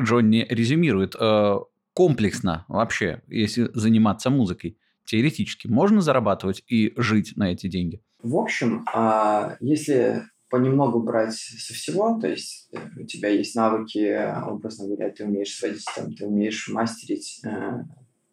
Джонни 0.00 0.46
резюмирует. 0.48 1.16
Э, 1.18 1.58
комплексно 1.94 2.64
вообще, 2.68 3.22
если 3.26 3.70
заниматься 3.74 4.30
музыкой, 4.30 4.78
теоретически 5.10 5.66
можно 5.66 6.00
зарабатывать 6.00 6.62
и 6.68 6.92
жить 6.96 7.32
на 7.36 7.52
эти 7.52 7.66
деньги? 7.66 8.00
В 8.22 8.36
общем, 8.36 8.84
а, 8.94 9.56
если 9.60 10.22
понемногу 10.50 11.02
брать 11.02 11.34
со 11.34 11.74
всего, 11.74 12.18
то 12.20 12.28
есть 12.28 12.68
э, 12.72 12.78
у 13.00 13.06
тебя 13.06 13.28
есть 13.28 13.54
навыки, 13.54 14.18
образно 14.46 14.86
говоря, 14.86 15.10
ты 15.10 15.24
умеешь 15.24 15.56
сводить, 15.56 15.84
там, 15.96 16.12
ты 16.12 16.26
умеешь 16.26 16.68
мастерить, 16.68 17.40
э, 17.44 17.84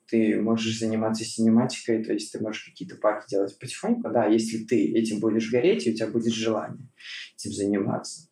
ты 0.07 0.39
можешь 0.41 0.79
заниматься 0.79 1.23
синематикой, 1.23 2.03
то 2.03 2.13
есть 2.13 2.31
ты 2.31 2.39
можешь 2.39 2.65
какие-то 2.65 2.95
паки 2.95 3.25
делать 3.29 3.57
потихоньку, 3.59 4.09
да, 4.09 4.25
если 4.25 4.63
ты 4.63 4.93
этим 4.93 5.19
будешь 5.19 5.51
гореть, 5.51 5.85
и 5.85 5.91
у 5.91 5.95
тебя 5.95 6.07
будет 6.07 6.33
желание 6.33 6.87
этим 7.35 7.51
заниматься 7.51 8.27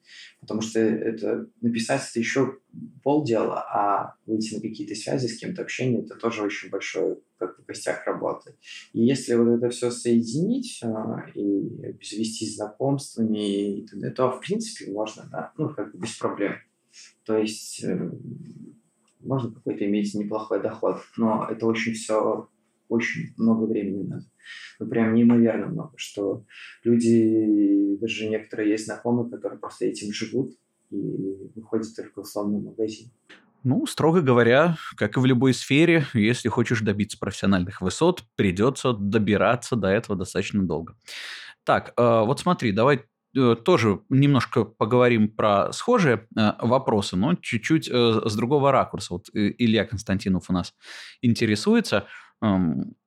потому 0.45 0.61
что 0.61 0.79
это 0.79 1.47
написать 1.61 2.07
это 2.07 2.19
еще 2.19 2.59
полдела, 3.03 3.61
а 3.61 4.15
выйти 4.27 4.53
на 4.55 4.61
какие-то 4.61 4.93
связи 4.93 5.27
с 5.27 5.39
кем-то, 5.39 5.63
общение, 5.63 6.03
это 6.03 6.15
тоже 6.15 6.43
очень 6.43 6.69
большой 6.69 7.17
как 7.37 7.57
бы, 7.57 7.63
костяк 7.63 8.05
работы. 8.05 8.55
И 8.93 9.03
если 9.03 9.33
вот 9.33 9.57
это 9.57 9.69
все 9.69 9.89
соединить 9.89 10.81
а, 10.83 11.25
и 11.33 11.87
обзавестись 11.87 12.55
знакомствами 12.57 13.79
и 13.79 13.87
то, 14.15 14.31
в 14.31 14.39
принципе, 14.41 14.91
можно, 14.91 15.27
да, 15.31 15.51
ну, 15.57 15.69
как 15.69 15.91
бы 15.91 15.97
без 15.99 16.15
проблем. 16.15 16.53
То 17.25 17.37
есть 17.37 17.83
э, 17.83 18.11
можно 19.25 19.51
какой-то 19.51 19.85
иметь 19.85 20.13
неплохой 20.15 20.61
доход, 20.61 20.97
но 21.17 21.47
это 21.49 21.65
очень 21.65 21.93
все 21.93 22.47
очень 22.87 23.33
много 23.37 23.65
времени 23.65 24.03
надо. 24.03 24.25
Ну, 24.79 24.87
прям 24.87 25.15
неимоверно 25.15 25.67
много, 25.67 25.93
что 25.97 26.45
люди, 26.83 27.97
даже 27.99 28.29
некоторые 28.29 28.69
есть 28.71 28.85
знакомые, 28.85 29.29
которые 29.29 29.59
просто 29.59 29.85
этим 29.85 30.13
живут 30.13 30.53
и 30.91 31.49
выходят 31.55 31.95
только 31.95 32.21
в 32.21 32.25
условный 32.25 32.61
магазин. 32.61 33.09
Ну, 33.63 33.87
строго 33.87 34.21
говоря, 34.21 34.77
как 34.95 35.17
и 35.17 35.19
в 35.19 35.25
любой 35.25 35.55
сфере, 35.55 36.05
если 36.13 36.49
хочешь 36.49 36.81
добиться 36.81 37.17
профессиональных 37.17 37.81
высот, 37.81 38.23
придется 38.35 38.93
добираться 38.93 39.75
до 39.75 39.87
этого 39.87 40.15
достаточно 40.15 40.61
долго. 40.61 40.95
Так, 41.63 41.93
э, 41.97 42.21
вот 42.25 42.39
смотри, 42.39 42.71
давай 42.71 43.05
тоже 43.63 44.01
немножко 44.09 44.63
поговорим 44.63 45.29
про 45.29 45.71
схожие 45.73 46.27
э, 46.37 46.53
вопросы, 46.59 47.15
но 47.15 47.35
чуть-чуть 47.35 47.87
с 47.87 48.35
другого 48.35 48.71
ракурса. 48.71 49.13
Вот 49.13 49.29
Илья 49.33 49.85
Константинов 49.85 50.49
у 50.49 50.53
нас 50.53 50.73
интересуется– 51.21 52.05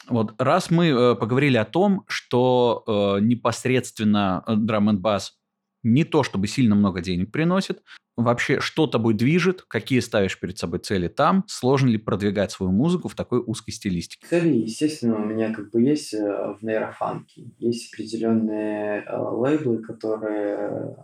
вот 0.08 0.34
раз 0.38 0.70
мы 0.70 0.86
э, 0.88 1.14
поговорили 1.14 1.56
о 1.56 1.64
том, 1.64 2.04
что 2.08 2.82
э, 2.86 3.20
непосредственно 3.20 4.42
драм 4.46 4.88
н 4.88 4.98
бас 4.98 5.34
не 5.82 6.04
то 6.04 6.22
чтобы 6.22 6.46
сильно 6.46 6.74
много 6.74 7.00
денег 7.00 7.30
приносит, 7.32 7.82
вообще 8.16 8.60
что 8.60 8.86
тобой 8.86 9.14
движет, 9.14 9.62
какие 9.62 10.00
ставишь 10.00 10.38
перед 10.38 10.58
собой 10.58 10.80
цели 10.80 11.08
там, 11.08 11.44
сложно 11.46 11.88
ли 11.88 11.98
продвигать 11.98 12.50
свою 12.50 12.72
музыку 12.72 13.08
в 13.08 13.14
такой 13.14 13.40
узкой 13.40 13.72
стилистике? 13.72 14.26
Цели, 14.28 14.56
естественно, 14.56 15.16
у 15.16 15.24
меня 15.24 15.54
как 15.54 15.70
бы 15.70 15.80
есть 15.80 16.14
э, 16.14 16.18
в 16.18 16.62
нейрофанке. 16.62 17.50
Есть 17.58 17.94
определенные 17.94 19.04
лейблы, 19.08 19.78
которые 19.78 20.96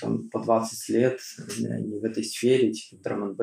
там 0.00 0.28
по 0.28 0.40
20 0.40 0.88
лет 0.90 1.20
они 1.70 1.98
в 1.98 2.04
этой 2.04 2.24
сфере, 2.24 2.72
типа 2.72 3.00
в 3.00 3.02
драм 3.02 3.36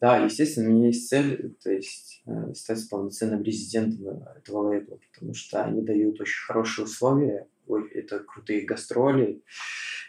Да, 0.00 0.18
естественно, 0.18 0.70
у 0.70 0.72
меня 0.72 0.86
есть 0.88 1.08
цель, 1.08 1.54
то 1.62 1.70
есть 1.70 2.22
э, 2.26 2.54
стать 2.54 2.88
полноценным 2.88 3.42
резидентом 3.42 4.22
этого 4.36 4.68
лейбла, 4.68 4.98
потому 5.12 5.34
что 5.34 5.62
они 5.62 5.82
дают 5.82 6.20
очень 6.20 6.44
хорошие 6.46 6.84
условия, 6.84 7.48
это 7.76 8.20
крутые 8.20 8.64
гастроли, 8.64 9.42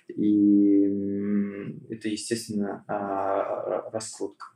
и 0.07 0.81
это, 1.89 2.09
естественно, 2.09 2.83
а, 2.87 3.89
раскрутка. 3.91 4.47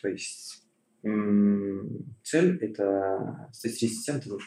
То 0.00 0.08
есть 0.08 0.66
цель– 1.02 2.58
это 2.60 3.48
стать 3.52 3.82
резидентом 3.82 4.38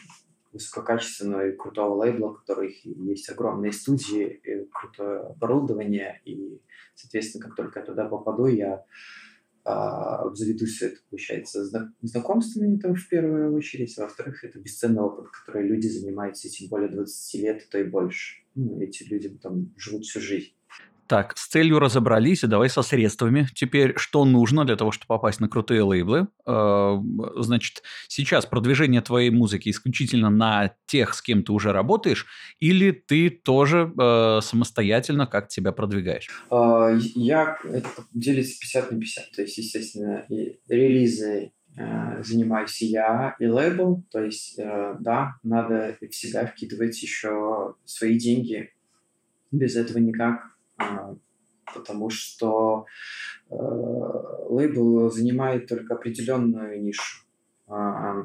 высококачественного 0.52 1.48
и 1.48 1.56
крутого 1.56 1.94
лейбла, 1.94 2.28
у 2.28 2.34
которых 2.34 2.84
есть 2.84 3.28
огромные 3.28 3.72
студии, 3.72 4.40
и 4.44 4.68
крутое 4.72 5.20
оборудование, 5.20 6.20
и, 6.24 6.60
соответственно, 6.94 7.44
как 7.44 7.56
только 7.56 7.80
я 7.80 7.86
туда 7.86 8.08
попаду, 8.08 8.46
я 8.46 8.84
а, 9.64 10.22
обзаведусь 10.22 10.82
это, 10.82 10.96
получается, 11.08 11.64
знакомствами 12.02 12.78
там 12.78 12.94
в 12.94 13.08
первую 13.08 13.54
очередь, 13.54 13.98
а 13.98 14.02
во-вторых, 14.02 14.44
это 14.44 14.58
бесценный 14.58 15.00
опыт, 15.00 15.28
который 15.30 15.66
люди 15.66 15.86
занимаются 15.86 16.48
этим 16.48 16.68
более 16.68 16.90
20 16.90 17.40
лет, 17.40 17.68
то 17.70 17.78
и 17.78 17.84
больше. 17.84 18.42
Ну, 18.54 18.80
эти 18.80 19.04
люди 19.04 19.30
там 19.30 19.72
живут 19.76 20.04
всю 20.04 20.20
жизнь. 20.20 20.52
Так, 21.06 21.36
с 21.36 21.48
целью 21.48 21.80
разобрались, 21.80 22.44
и 22.44 22.46
давай 22.46 22.70
со 22.70 22.82
средствами. 22.82 23.46
Теперь, 23.54 23.92
что 23.96 24.24
нужно 24.24 24.64
для 24.64 24.76
того, 24.76 24.90
чтобы 24.90 25.08
попасть 25.08 25.38
на 25.38 25.48
крутые 25.48 25.82
лейблы? 25.82 26.28
Э, 26.46 26.96
значит, 27.36 27.82
сейчас 28.08 28.46
продвижение 28.46 29.02
твоей 29.02 29.30
музыки 29.30 29.68
исключительно 29.68 30.30
на 30.30 30.74
тех, 30.86 31.14
с 31.14 31.20
кем 31.20 31.42
ты 31.42 31.52
уже 31.52 31.72
работаешь, 31.72 32.26
или 32.58 32.90
ты 32.90 33.28
тоже 33.28 33.92
э, 34.00 34.40
самостоятельно 34.42 35.26
как 35.26 35.48
тебя 35.48 35.72
продвигаешь? 35.72 36.30
Э, 36.50 36.98
я, 37.14 37.58
делится 38.14 38.58
50 38.60 38.92
на 38.92 39.00
50. 39.00 39.32
То 39.32 39.42
есть, 39.42 39.58
естественно, 39.58 40.24
и 40.30 40.58
релизы 40.68 41.52
занимаюсь 42.20 42.80
я 42.82 43.34
и 43.40 43.46
лейбл, 43.48 44.04
то 44.12 44.22
есть, 44.22 44.56
да, 44.56 45.34
надо 45.42 45.98
всегда 46.08 46.46
вкидывать 46.46 47.02
еще 47.02 47.74
свои 47.84 48.16
деньги. 48.16 48.70
Без 49.50 49.74
этого 49.74 49.98
никак 49.98 50.53
потому 50.76 52.10
что 52.10 52.86
э, 53.50 53.54
лейбл 53.54 55.10
занимает 55.10 55.66
только 55.68 55.94
определенную 55.94 56.82
нишу, 56.82 57.24
а, 57.66 58.22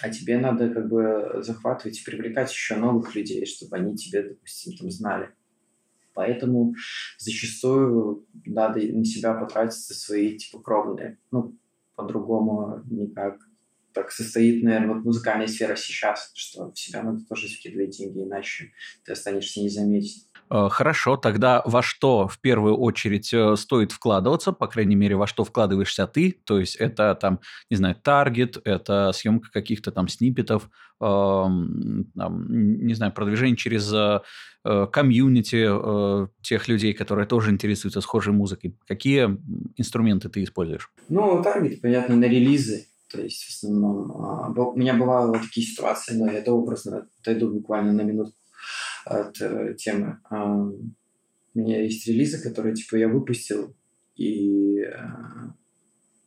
а 0.00 0.10
тебе 0.10 0.38
надо 0.38 0.70
как 0.70 0.88
бы 0.88 1.42
захватывать 1.42 2.00
и 2.00 2.04
привлекать 2.04 2.52
еще 2.52 2.76
новых 2.76 3.14
людей, 3.14 3.44
чтобы 3.46 3.76
они 3.76 3.96
тебе, 3.96 4.22
допустим, 4.22 4.76
там 4.76 4.90
знали. 4.90 5.30
Поэтому 6.14 6.74
зачастую 7.16 8.26
надо 8.44 8.80
на 8.80 9.04
себя 9.04 9.34
потратить 9.34 9.78
свои 9.78 10.36
типа 10.36 10.60
кровные. 10.60 11.18
Ну, 11.30 11.56
по-другому 11.94 12.82
никак. 12.90 13.38
Так 13.92 14.10
состоит, 14.10 14.62
наверное, 14.62 14.94
вот 14.94 15.04
музыкальная 15.04 15.46
сфера 15.46 15.74
сейчас, 15.76 16.30
что 16.34 16.70
в 16.70 16.78
себя 16.78 17.02
надо 17.02 17.24
тоже 17.24 17.48
закидывать 17.48 17.96
деньги, 17.96 18.22
иначе 18.22 18.72
ты 19.04 19.12
останешься 19.12 19.60
незаметен. 19.60 20.22
Э, 20.50 20.68
хорошо, 20.70 21.16
тогда 21.16 21.62
во 21.64 21.82
что 21.82 22.26
в 22.26 22.40
первую 22.40 22.76
очередь 22.76 23.32
э, 23.34 23.56
стоит 23.56 23.92
вкладываться, 23.92 24.52
по 24.52 24.66
крайней 24.66 24.96
мере, 24.96 25.16
во 25.16 25.26
что 25.26 25.44
вкладываешься 25.44 26.06
ты, 26.06 26.40
то 26.44 26.58
есть 26.58 26.76
это 26.76 27.14
там, 27.14 27.40
не 27.70 27.76
знаю, 27.76 27.96
таргет, 27.96 28.58
это 28.64 29.12
съемка 29.12 29.50
каких-то 29.50 29.92
там 29.92 30.08
сниппетов, 30.08 30.70
там, 31.00 32.08
не 32.16 32.94
знаю, 32.94 33.12
продвижение 33.12 33.56
через 33.56 33.92
э, 33.92 34.20
комьюнити 34.90 35.68
тех 36.42 36.66
людей, 36.66 36.92
которые 36.92 37.26
тоже 37.26 37.52
интересуются 37.52 38.00
схожей 38.00 38.32
музыкой. 38.32 38.76
Какие 38.86 39.38
инструменты 39.76 40.28
ты 40.28 40.42
используешь? 40.42 40.90
Ну, 41.08 41.40
таргет, 41.42 41.80
понятно, 41.80 42.16
на 42.16 42.24
релизы. 42.24 42.86
То 43.10 43.22
есть, 43.22 43.44
в 43.44 43.50
основном, 43.50 44.10
а, 44.12 44.50
у 44.50 44.76
меня 44.76 44.94
бывали 44.94 45.38
такие 45.38 45.66
ситуации, 45.66 46.14
но 46.14 46.26
я 46.26 46.38
это 46.38 46.52
образно 46.52 47.06
отойду 47.20 47.48
буквально 47.48 47.92
на 47.92 48.02
минутку 48.02 48.37
от 49.04 49.40
э, 49.40 49.74
темы. 49.74 50.18
Э, 50.30 50.36
у 51.54 51.58
меня 51.58 51.82
есть 51.82 52.06
релизы, 52.06 52.42
которые 52.42 52.74
типа 52.74 52.96
я 52.96 53.08
выпустил 53.08 53.74
и 54.16 54.80
э, 54.80 54.96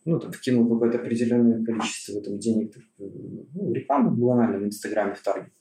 ну, 0.06 0.20
там, 0.20 0.32
вкинул 0.32 0.70
какое-то 0.70 1.00
определенное 1.00 1.64
количество 1.64 2.22
там, 2.22 2.39
денег, 2.39 2.76
ну, 2.98 3.74
рекламу 3.74 4.12
банально 4.12 4.60
в 4.60 4.66
Инстаграме, 4.66 5.14
в 5.14 5.22
Тарге. 5.22 5.52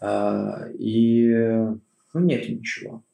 Э, 0.00 0.72
и 0.78 1.28
ну, 2.14 2.20
нет 2.20 2.48
ничего. 2.48 3.04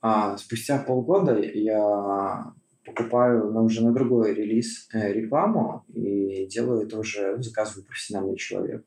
А 0.00 0.36
спустя 0.36 0.78
полгода 0.78 1.38
я 1.38 2.52
покупаю 2.84 3.52
но 3.52 3.64
уже 3.64 3.84
на 3.84 3.92
другой 3.92 4.34
релиз 4.34 4.88
э, 4.92 5.12
рекламу 5.12 5.84
и 5.94 6.46
делаю 6.46 6.86
это 6.86 6.98
уже, 6.98 7.36
ну, 7.36 7.42
заказываю 7.42 7.86
профессиональный 7.86 8.36
человек. 8.36 8.84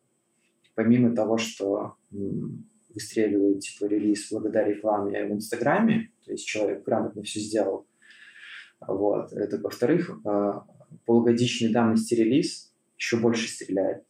Помимо 0.76 1.16
того, 1.16 1.38
что 1.38 1.96
выстреливает 2.96 3.60
типа 3.60 3.86
релиз 3.86 4.32
благодаря 4.32 4.70
рекламе 4.70 5.26
в 5.26 5.34
Инстаграме, 5.34 6.12
то 6.26 6.32
есть 6.32 6.48
человек 6.48 6.84
грамотно 6.84 7.22
все 7.22 7.40
сделал, 7.40 7.86
вот, 8.80 9.32
это 9.34 9.60
во-вторых, 9.60 10.10
э, 10.26 10.52
полугодичной 11.06 11.72
давности 11.72 12.16
релиз 12.16 12.74
еще 12.98 13.18
больше 13.18 13.48
стреляет, 13.48 14.04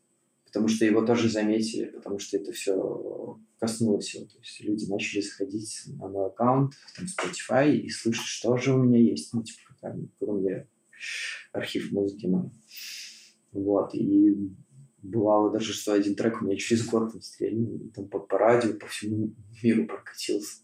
потому 0.45 0.67
что 0.67 0.86
его 0.86 1.05
тоже 1.05 1.29
заметили, 1.29 1.86
потому 1.86 2.19
что 2.19 2.38
это 2.38 2.51
все 2.51 3.39
коснулось 3.59 4.13
его. 4.13 4.25
То 4.25 4.38
есть 4.39 4.61
люди 4.61 4.89
начали 4.89 5.21
заходить 5.21 5.81
на 5.99 6.07
мой 6.07 6.27
аккаунт, 6.27 6.73
там, 6.95 7.05
Spotify, 7.05 7.75
и 7.75 7.89
слышать, 7.89 8.25
что 8.25 8.57
же 8.57 8.73
у 8.73 8.83
меня 8.83 8.99
есть, 8.99 9.33
ну, 9.33 9.43
типа, 9.43 9.75
там, 9.81 10.09
кроме 10.19 10.67
архив 11.51 11.91
музыки 11.91 12.25
мой. 12.27 12.51
Вот, 13.51 13.93
и 13.95 14.51
бывало 15.05 15.51
даже, 15.51 15.73
что 15.73 15.93
один 15.93 16.15
трек 16.15 16.41
у 16.41 16.45
меня 16.45 16.57
через 16.57 16.87
год 16.87 17.11
там 17.11 17.21
там 17.93 18.07
по, 18.07 18.19
по 18.19 18.37
радио, 18.37 18.73
по 18.73 18.87
всему 18.87 19.33
миру 19.63 19.85
прокатился. 19.85 20.61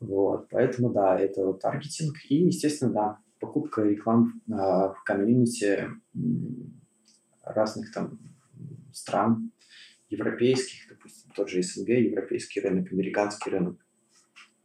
Вот, 0.00 0.48
поэтому, 0.48 0.90
да, 0.90 1.18
это 1.18 1.44
вот 1.44 1.60
таргетинг. 1.60 2.16
И, 2.28 2.36
естественно, 2.46 2.92
да, 2.92 3.18
покупка 3.38 3.82
реклам 3.82 4.40
э, 4.48 4.52
в 4.52 4.96
комьюнити 5.04 5.88
разных 7.42 7.92
там 7.92 8.18
стран, 8.92 9.52
европейских, 10.08 10.88
допустим, 10.88 11.30
тот 11.34 11.48
же 11.48 11.62
СНГ, 11.62 11.88
европейский 11.88 12.60
рынок, 12.60 12.92
американский 12.92 13.50
рынок. 13.50 13.76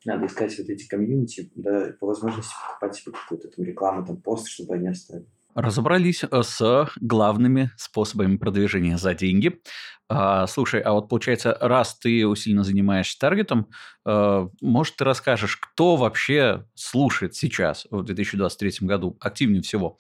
Надо 0.06 0.28
искать 0.28 0.58
вот 0.58 0.70
эти 0.70 0.88
комьюнити, 0.88 1.52
да, 1.56 1.96
по 2.00 2.08
возможности 2.08 2.54
покупать 2.68 2.96
себе 2.96 3.12
какую-то 3.12 3.50
там 3.50 3.66
рекламу, 3.66 4.06
там 4.06 4.18
пост, 4.18 4.48
чтобы 4.48 4.76
они 4.76 4.88
оставили. 4.88 5.28
Разобрались 5.56 6.24
э, 6.30 6.44
с 6.44 6.90
главными 7.00 7.72
способами 7.78 8.36
продвижения 8.36 8.98
за 8.98 9.14
деньги. 9.14 9.62
А, 10.10 10.48
слушай, 10.48 10.82
а 10.82 10.92
вот 10.92 11.08
получается, 11.08 11.58
раз 11.62 11.98
ты 11.98 12.28
усиленно 12.28 12.64
занимаешься 12.64 13.18
таргетом, 13.18 13.68
а, 14.06 14.50
может, 14.62 14.98
ты 14.98 15.06
расскажешь, 15.06 15.56
кто 15.56 15.96
вообще 15.96 16.66
слушает 16.76 17.36
сейчас, 17.36 17.88
в 17.90 18.04
2023 18.04 18.86
году, 18.88 19.18
активнее 19.22 19.62
всего 19.62 19.98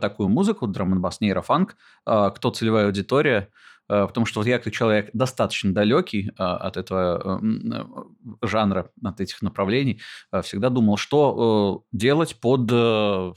такую 0.00 0.28
музыку, 0.28 0.66
драм 0.66 0.92
н 0.92 1.00
бас 1.00 1.20
нейрофанк, 1.20 1.76
кто 2.04 2.50
целевая 2.50 2.86
аудитория, 2.86 3.48
Э, 3.48 3.50
потому 3.88 4.26
что 4.26 4.40
вот 4.40 4.46
я 4.46 4.58
как 4.58 4.72
человек 4.72 5.10
достаточно 5.12 5.72
далекий 5.72 6.30
а, 6.38 6.56
от 6.56 6.76
этого 6.76 7.40
э, 7.40 8.46
жанра, 8.46 8.90
от 9.02 9.20
этих 9.20 9.42
направлений, 9.42 10.00
э, 10.32 10.42
всегда 10.42 10.70
думал, 10.70 10.96
что 10.96 11.84
делать 11.92 12.36
под 12.40 12.66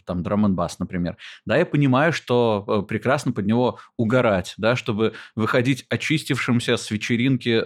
там 0.06 0.24
драм 0.24 0.46
н 0.46 0.56
бас, 0.56 0.80
например. 0.80 1.18
Да, 1.46 1.58
я 1.58 1.66
понимаю, 1.66 2.14
что 2.14 2.86
прекрасно 2.88 3.32
под 3.32 3.46
него 3.46 3.80
угорать, 3.98 4.54
да, 4.58 4.76
чтобы 4.76 5.14
выходить 5.36 5.86
очистившимся 5.90 6.78
с 6.78 6.92
вечеринки 6.92 7.64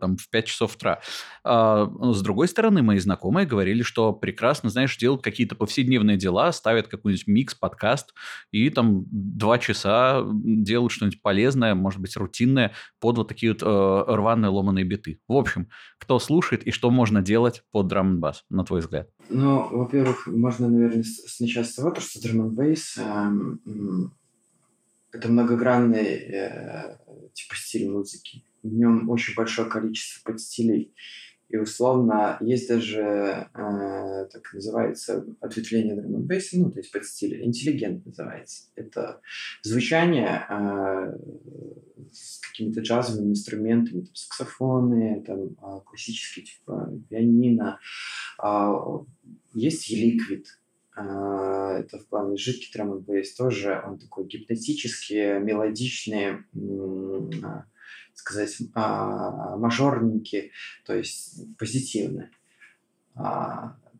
там 0.00 0.16
в 0.16 0.28
5 0.30 0.44
часов 0.46 0.76
утра. 0.76 1.00
А, 1.44 1.90
с 2.12 2.22
другой 2.22 2.48
стороны, 2.48 2.82
мои 2.82 2.98
знакомые 2.98 3.46
говорили, 3.46 3.82
что 3.82 4.12
прекрасно, 4.12 4.70
знаешь, 4.70 4.96
делают 4.96 5.22
какие-то 5.22 5.54
повседневные 5.54 6.16
дела, 6.16 6.52
ставят 6.52 6.88
какой-нибудь 6.88 7.26
микс, 7.26 7.54
подкаст, 7.54 8.14
и 8.50 8.68
там 8.70 9.04
два 9.10 9.58
часа 9.58 10.22
делают 10.32 10.92
что-нибудь 10.92 11.22
полезное, 11.22 11.74
может 11.74 12.00
быть, 12.00 12.16
рутинное, 12.20 12.72
под 13.00 13.16
вот 13.18 13.28
такие 13.28 13.52
вот 13.52 13.62
э, 13.62 14.14
рваные 14.14 14.50
ломаные 14.50 14.84
биты. 14.84 15.20
В 15.26 15.34
общем, 15.34 15.68
кто 15.98 16.18
слушает 16.18 16.66
и 16.66 16.70
что 16.70 16.90
можно 16.90 17.22
делать 17.22 17.64
под 17.72 17.88
драм 17.88 18.20
бас, 18.20 18.44
на 18.50 18.64
твой 18.64 18.80
взгляд? 18.80 19.10
Ну, 19.28 19.66
во-первых, 19.70 20.26
можно, 20.26 20.68
наверное, 20.68 21.04
начать 21.40 21.66
с 21.66 21.74
того, 21.74 21.94
что 21.96 22.22
драм 22.22 22.40
н 22.40 22.54
бейс 22.54 22.98
это 25.12 25.28
многогранный 25.28 26.06
э, 26.06 26.98
типа 27.32 27.54
стиль 27.56 27.90
музыки. 27.90 28.44
В 28.62 28.72
нем 28.72 29.08
очень 29.08 29.34
большое 29.34 29.68
количество 29.68 30.30
подстилей. 30.30 30.94
И 31.48 31.56
условно 31.56 32.36
есть 32.40 32.68
даже 32.68 33.00
э, 33.00 34.26
так 34.32 34.52
называется 34.52 35.26
ответвление 35.40 35.96
and 35.96 36.26
bass, 36.28 36.44
ну, 36.52 36.70
то 36.70 36.78
есть 36.78 36.92
под 36.92 37.04
стиль 37.04 37.42
интеллигент 37.42 38.06
называется. 38.06 38.70
Это 38.76 39.20
звучание 39.62 40.46
э, 40.48 41.18
с 42.12 42.40
какими-то 42.40 42.80
джазовыми 42.80 43.30
инструментами, 43.30 44.02
там, 44.02 44.14
саксофоны, 44.14 45.22
там, 45.26 45.50
э, 45.50 45.80
классические 45.84 46.44
типа 46.44 46.92
пианино. 47.08 47.78
Э, 48.42 48.72
есть 49.54 49.90
e-liquid, 49.90 50.44
э, 50.96 51.80
это 51.80 51.98
в 51.98 52.06
плане 52.06 52.36
жидкий 52.36 52.70
драм 52.72 52.98
bass 52.98 53.26
тоже, 53.36 53.82
он 53.86 53.98
такой 53.98 54.26
гипнотический, 54.26 55.38
мелодичный, 55.38 56.44
сказать, 58.14 58.58
а, 58.74 59.56
мажорненькие, 59.56 60.50
то 60.84 60.94
есть 60.94 61.56
позитивные. 61.56 62.30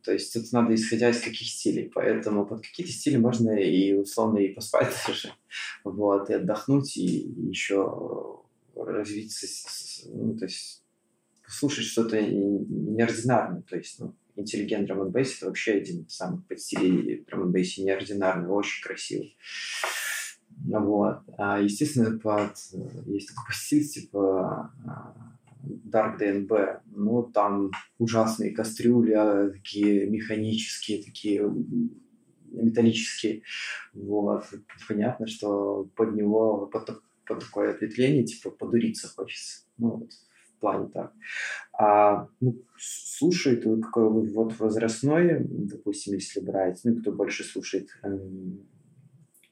То 0.02 0.12
есть 0.12 0.32
тут 0.32 0.50
надо 0.52 0.74
исходя 0.74 1.10
из 1.10 1.20
каких 1.20 1.48
стилей. 1.48 1.90
Поэтому 1.94 2.46
под 2.46 2.62
какие-то 2.62 2.92
стили 2.92 3.16
можно 3.16 3.50
и 3.50 3.92
условно 3.92 4.38
и 4.38 4.52
поспать 4.52 4.94
даже. 5.06 5.32
Вот, 5.84 6.30
и 6.30 6.34
отдохнуть, 6.34 6.96
и, 6.96 7.18
еще 7.48 8.40
развиться, 8.74 9.46
ну, 10.12 10.36
то 10.36 10.46
есть 10.46 10.82
слушать 11.46 11.84
что-то 11.84 12.20
неординарное. 12.20 13.62
То 13.62 13.76
есть, 13.76 13.98
ну, 13.98 14.14
интеллигент 14.36 14.86
драм 14.86 15.06
это 15.08 15.46
вообще 15.46 15.72
один 15.72 16.02
из 16.02 16.14
самых 16.14 16.46
подстилей 16.46 17.24
драм 17.26 17.52
неординарный, 17.52 18.48
очень 18.48 18.82
красивый. 18.82 19.36
Вот. 20.64 21.20
А, 21.38 21.60
естественно, 21.60 22.18
под, 22.18 22.54
есть 23.06 23.28
такой 23.28 23.54
стиль, 23.54 23.86
типа 23.86 24.72
а, 24.86 25.29
Dark 25.64 26.20
DNB. 26.20 26.80
Ну, 26.86 27.22
там 27.22 27.70
ужасные 27.98 28.52
кастрюли, 28.52 29.12
а, 29.12 29.50
такие 29.50 30.08
механические, 30.08 31.02
такие 31.02 31.42
металлические. 32.50 33.42
Вот. 33.92 34.44
Понятно, 34.88 35.26
что 35.26 35.88
под 35.96 36.14
него, 36.14 36.66
под, 36.66 37.02
под 37.26 37.40
такое 37.40 37.74
ответвление, 37.74 38.24
типа, 38.24 38.50
подуриться 38.50 39.08
хочется. 39.08 39.64
Ну, 39.78 39.96
вот 39.96 40.12
в 40.12 40.60
плане 40.60 40.88
так. 40.88 41.12
А 41.72 42.28
ну, 42.40 42.62
слушает 42.78 43.64
какой 43.82 44.10
вот 44.10 44.58
возрастной, 44.58 45.38
допустим, 45.40 46.14
если 46.14 46.40
брать, 46.40 46.80
ну, 46.84 47.00
кто 47.00 47.12
больше 47.12 47.44
слушает 47.44 47.88
эм, 48.02 48.66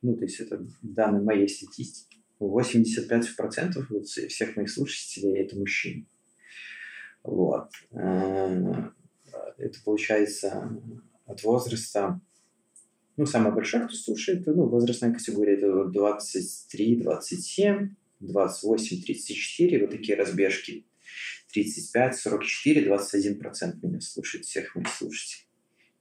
ну, 0.03 0.17
то 0.17 0.25
есть 0.25 0.41
это 0.41 0.65
данные 0.83 1.23
моей 1.23 1.49
статистики, 1.49 2.18
85% 2.47 4.03
всех 4.29 4.57
моих 4.57 4.71
слушателей– 4.71 5.39
это 5.39 5.57
мужчины. 5.57 6.07
Вот. 7.23 7.71
Э, 7.93 8.91
это 9.59 9.79
получается 9.85 10.81
от 11.27 11.43
возраста, 11.43 12.21
ну, 13.17 13.27
самое 13.27 13.53
большое, 13.53 13.85
кто 13.85 13.95
слушает, 13.95 14.47
ну, 14.47 14.69
возрастная 14.69 15.13
категория– 15.13 15.55
это 15.57 15.85
23, 15.85 17.03
27, 17.03 17.95
28, 18.21 19.03
34, 19.03 19.81
вот 19.81 19.91
такие 19.91 20.17
разбежки. 20.17 20.85
35, 21.53 22.17
44, 22.17 22.87
21% 22.87 23.75
меня 23.83 24.01
слушает, 24.01 24.45
всех 24.45 24.75
моих 24.75 24.89
слушателей. 24.89 25.49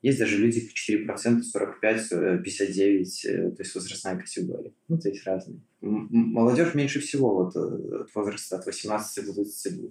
Есть 0.01 0.19
даже 0.19 0.37
люди 0.37 0.69
4%, 0.87 1.41
45, 1.41 2.09
59, 2.43 3.21
то 3.21 3.55
есть 3.57 3.75
возрастная 3.75 4.17
категория. 4.17 4.73
Ну, 4.87 4.99
то 4.99 5.09
есть 5.09 5.25
разные. 5.25 5.61
Молодежь 5.81 6.73
меньше 6.73 6.99
всего 6.99 7.43
вот 7.43 7.55
э, 7.55 8.01
от 8.01 8.15
возраста 8.15 8.57
от 8.57 8.65
18 8.65 9.25
до 9.25 9.33
22. 9.33 9.89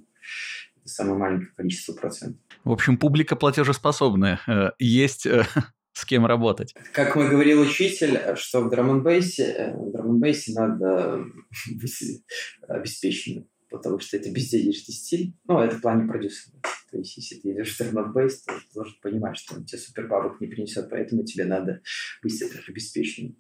Это 0.77 0.89
самое 0.89 1.19
маленькое 1.19 1.51
количество 1.57 1.93
процентов. 1.93 2.41
В 2.65 2.73
общем, 2.73 2.99
публика 2.99 3.37
платежеспособная. 3.37 4.41
Э, 4.49 4.71
есть 4.79 5.27
э, 5.27 5.45
с 5.93 6.05
кем 6.05 6.27
работать. 6.27 6.75
Как 6.93 7.15
мой 7.15 7.29
говорил 7.29 7.61
учитель, 7.61 8.19
что 8.37 8.63
в 8.63 8.71
драм 8.71 9.01
в 9.01 9.91
драм 9.93 10.21
надо 10.21 11.25
быть 11.71 12.25
обеспеченным, 12.67 13.49
потому 13.71 14.01
что 14.01 14.17
это 14.17 14.31
безденежный 14.31 14.95
стиль. 14.95 15.35
Ну, 15.47 15.61
это 15.61 15.77
в 15.77 15.81
плане 15.81 16.09
продюсера. 16.09 16.57
То 16.91 16.99
есть, 16.99 17.17
если 17.17 17.37
ты 17.37 17.53
идешь 17.53 17.75
в 17.75 17.79
термобейс, 17.79 18.43
то 18.43 18.55
ты 18.55 18.75
должен 18.75 18.95
понимать, 19.03 19.37
что 19.37 19.55
он 19.55 19.65
тебе 19.65 19.79
супер 19.79 20.07
бабок 20.09 20.41
не 20.41 20.47
принесет, 20.47 20.89
поэтому 20.91 21.25
тебе 21.25 21.45
надо 21.45 21.81
быть 22.23 22.41
обеспеченным. 22.69 23.37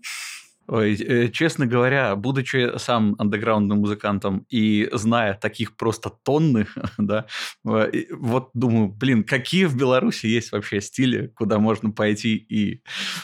Ой, 0.69 0.95
э, 0.95 1.29
честно 1.29 1.67
говоря, 1.67 2.17
будучи 2.17 2.77
сам 2.79 3.15
андеграундным 3.19 3.79
музыкантом 3.79 4.47
и 4.49 4.89
зная 4.93 5.35
таких 5.35 5.77
просто 5.77 6.11
тонны, 6.11 6.67
да, 6.99 7.27
вот 7.63 8.51
думаю, 8.53 8.89
блин, 8.89 9.23
какие 9.23 9.67
в 9.67 9.77
Беларуси 9.77 10.27
есть 10.27 10.51
вообще 10.51 10.81
стили, 10.81 11.29
куда 11.29 11.59
можно 11.59 11.93
пойти 11.93 12.35
и 12.35 12.83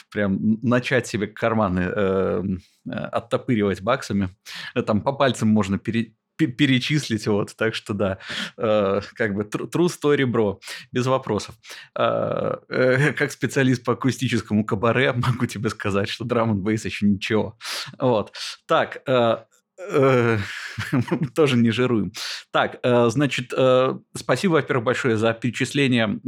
прям 0.09 0.59
начать 0.61 1.07
себе 1.07 1.27
карманы 1.27 1.81
э, 1.81 2.43
э 2.89 2.93
оттопыривать 2.93 3.81
баксами. 3.81 4.29
Там 4.85 5.01
по 5.01 5.13
пальцам 5.13 5.49
можно 5.49 5.77
пере, 5.77 6.13
перечислить, 6.47 7.27
вот, 7.27 7.55
так 7.55 7.75
что 7.75 7.93
да, 7.93 8.17
э, 8.57 9.01
как 9.13 9.35
бы 9.35 9.43
true 9.43 9.87
story, 9.87 10.25
бро, 10.25 10.59
без 10.91 11.05
вопросов. 11.05 11.55
Э, 11.97 12.55
э, 12.69 13.13
как 13.13 13.31
специалист 13.31 13.83
по 13.83 13.93
акустическому 13.93 14.65
кабаре 14.65 15.13
могу 15.15 15.45
тебе 15.45 15.69
сказать, 15.69 16.09
что 16.09 16.25
драм 16.25 16.59
бейс 16.59 16.85
еще 16.85 17.05
ничего. 17.05 17.57
Вот. 17.99 18.33
Так, 18.65 19.03
Э, 19.07 19.37
тоже 21.35 21.57
не 21.57 21.71
жируем. 21.71 22.11
Так, 22.51 22.79
э, 22.83 23.09
значит, 23.09 23.53
э, 23.55 23.95
спасибо, 24.15 24.53
во-первых, 24.53 24.85
большое 24.85 25.17
за 25.17 25.33
перечисление 25.33 26.19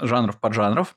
жанров 0.00 0.40
поджанров. 0.40 0.94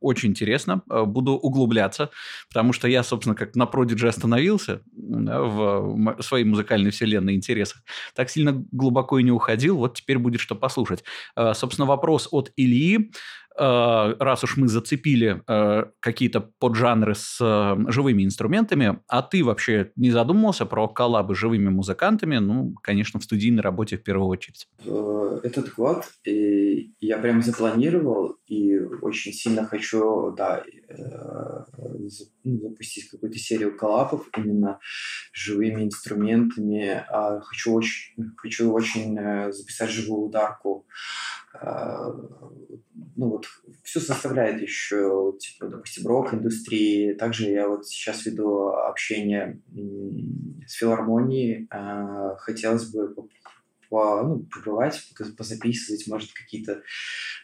Очень 0.00 0.30
интересно. 0.30 0.82
Буду 0.86 1.32
углубляться, 1.32 2.10
потому 2.48 2.72
что 2.72 2.88
я, 2.88 3.02
собственно, 3.02 3.34
как 3.34 3.54
на 3.54 3.64
Prodigy 3.64 4.06
остановился 4.06 4.82
в 4.94 6.22
своей 6.22 6.44
музыкальной 6.44 6.90
вселенной 6.90 7.34
интересах, 7.34 7.82
так 8.14 8.30
сильно 8.30 8.64
глубоко 8.72 9.18
и 9.18 9.22
не 9.22 9.30
уходил. 9.30 9.76
Вот 9.76 9.94
теперь 9.94 10.18
будет 10.18 10.40
что 10.40 10.54
послушать. 10.54 11.04
Собственно, 11.54 11.86
вопрос 11.86 12.28
от 12.30 12.50
Ильи. 12.56 13.10
Э, 13.56 14.14
раз 14.18 14.42
уж 14.42 14.56
мы 14.56 14.66
зацепили 14.66 15.42
э, 15.46 15.84
какие-то 16.00 16.50
поджанры 16.58 17.14
с 17.14 17.38
э, 17.40 17.90
живыми 17.90 18.24
инструментами, 18.24 18.98
а 19.06 19.22
ты 19.22 19.44
вообще 19.44 19.92
не 19.94 20.10
задумывался 20.10 20.66
про 20.66 20.88
коллабы 20.88 21.34
с 21.34 21.38
живыми 21.38 21.68
музыкантами? 21.68 22.38
Ну, 22.38 22.74
конечно, 22.82 23.20
в 23.20 23.24
студийной 23.24 23.62
работе 23.62 23.96
в 23.96 24.02
первую 24.02 24.28
очередь. 24.28 24.66
Этот 25.42 25.72
год 25.74 26.04
я 26.24 27.18
прям 27.18 27.42
запланировал 27.42 28.36
и 28.46 28.78
очень 28.78 29.32
сильно 29.32 29.66
хочу, 29.66 30.32
да, 30.36 30.62
ну, 32.44 32.60
запустить 32.60 33.08
какую-то 33.10 33.38
серию 33.38 33.76
коллабов 33.76 34.28
именно 34.36 34.78
с 35.32 35.38
живыми 35.38 35.84
инструментами. 35.84 37.04
А 37.10 37.40
хочу 37.40 37.74
очень, 37.74 38.14
хочу 38.36 38.72
очень 38.72 39.52
записать 39.52 39.90
живую 39.90 40.28
ударку 40.28 40.86
ну 43.16 43.28
вот 43.30 43.46
все 43.82 44.00
составляет 44.00 44.60
еще, 44.60 45.34
типа, 45.38 45.68
допустим, 45.68 46.06
рок-индустрии. 46.06 47.14
Также 47.14 47.50
я 47.50 47.68
вот 47.68 47.86
сейчас 47.86 48.26
веду 48.26 48.68
общение 48.68 49.60
с 50.66 50.74
филармонией. 50.74 51.66
А, 51.70 52.36
хотелось 52.36 52.90
бы 52.90 53.14
по, 53.88 54.22
ну, 54.22 54.46
побывать, 54.52 55.00
позаписывать, 55.36 56.06
может, 56.08 56.32
какие-то 56.32 56.82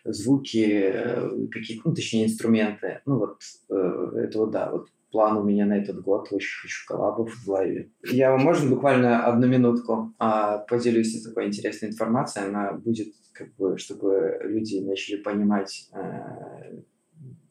звуки, 0.04 0.82
э, 0.82 1.46
какие-то, 1.50 1.88
ну, 1.88 1.94
точнее, 1.94 2.26
инструменты. 2.26 3.02
Ну, 3.06 3.18
вот 3.18 3.40
э, 3.70 4.12
это 4.24 4.38
вот, 4.38 4.50
да, 4.50 4.70
вот 4.70 4.88
план 5.10 5.36
у 5.36 5.42
меня 5.42 5.66
на 5.66 5.78
этот 5.78 6.02
год. 6.02 6.28
Очень 6.30 6.62
хочу 6.62 6.86
коллабов 6.86 7.32
в 7.32 7.48
лайве. 7.50 7.90
Я, 8.04 8.36
можно, 8.36 8.68
буквально 8.70 9.26
одну 9.26 9.46
минутку 9.46 10.14
а, 10.18 10.58
поделюсь 10.58 11.22
такой 11.22 11.46
интересной 11.46 11.88
информацией. 11.88 12.46
Она 12.46 12.72
будет, 12.72 13.14
как 13.32 13.54
бы, 13.56 13.78
чтобы 13.78 14.38
люди 14.42 14.78
начали 14.78 15.16
понимать 15.16 15.90
э, 15.92 16.80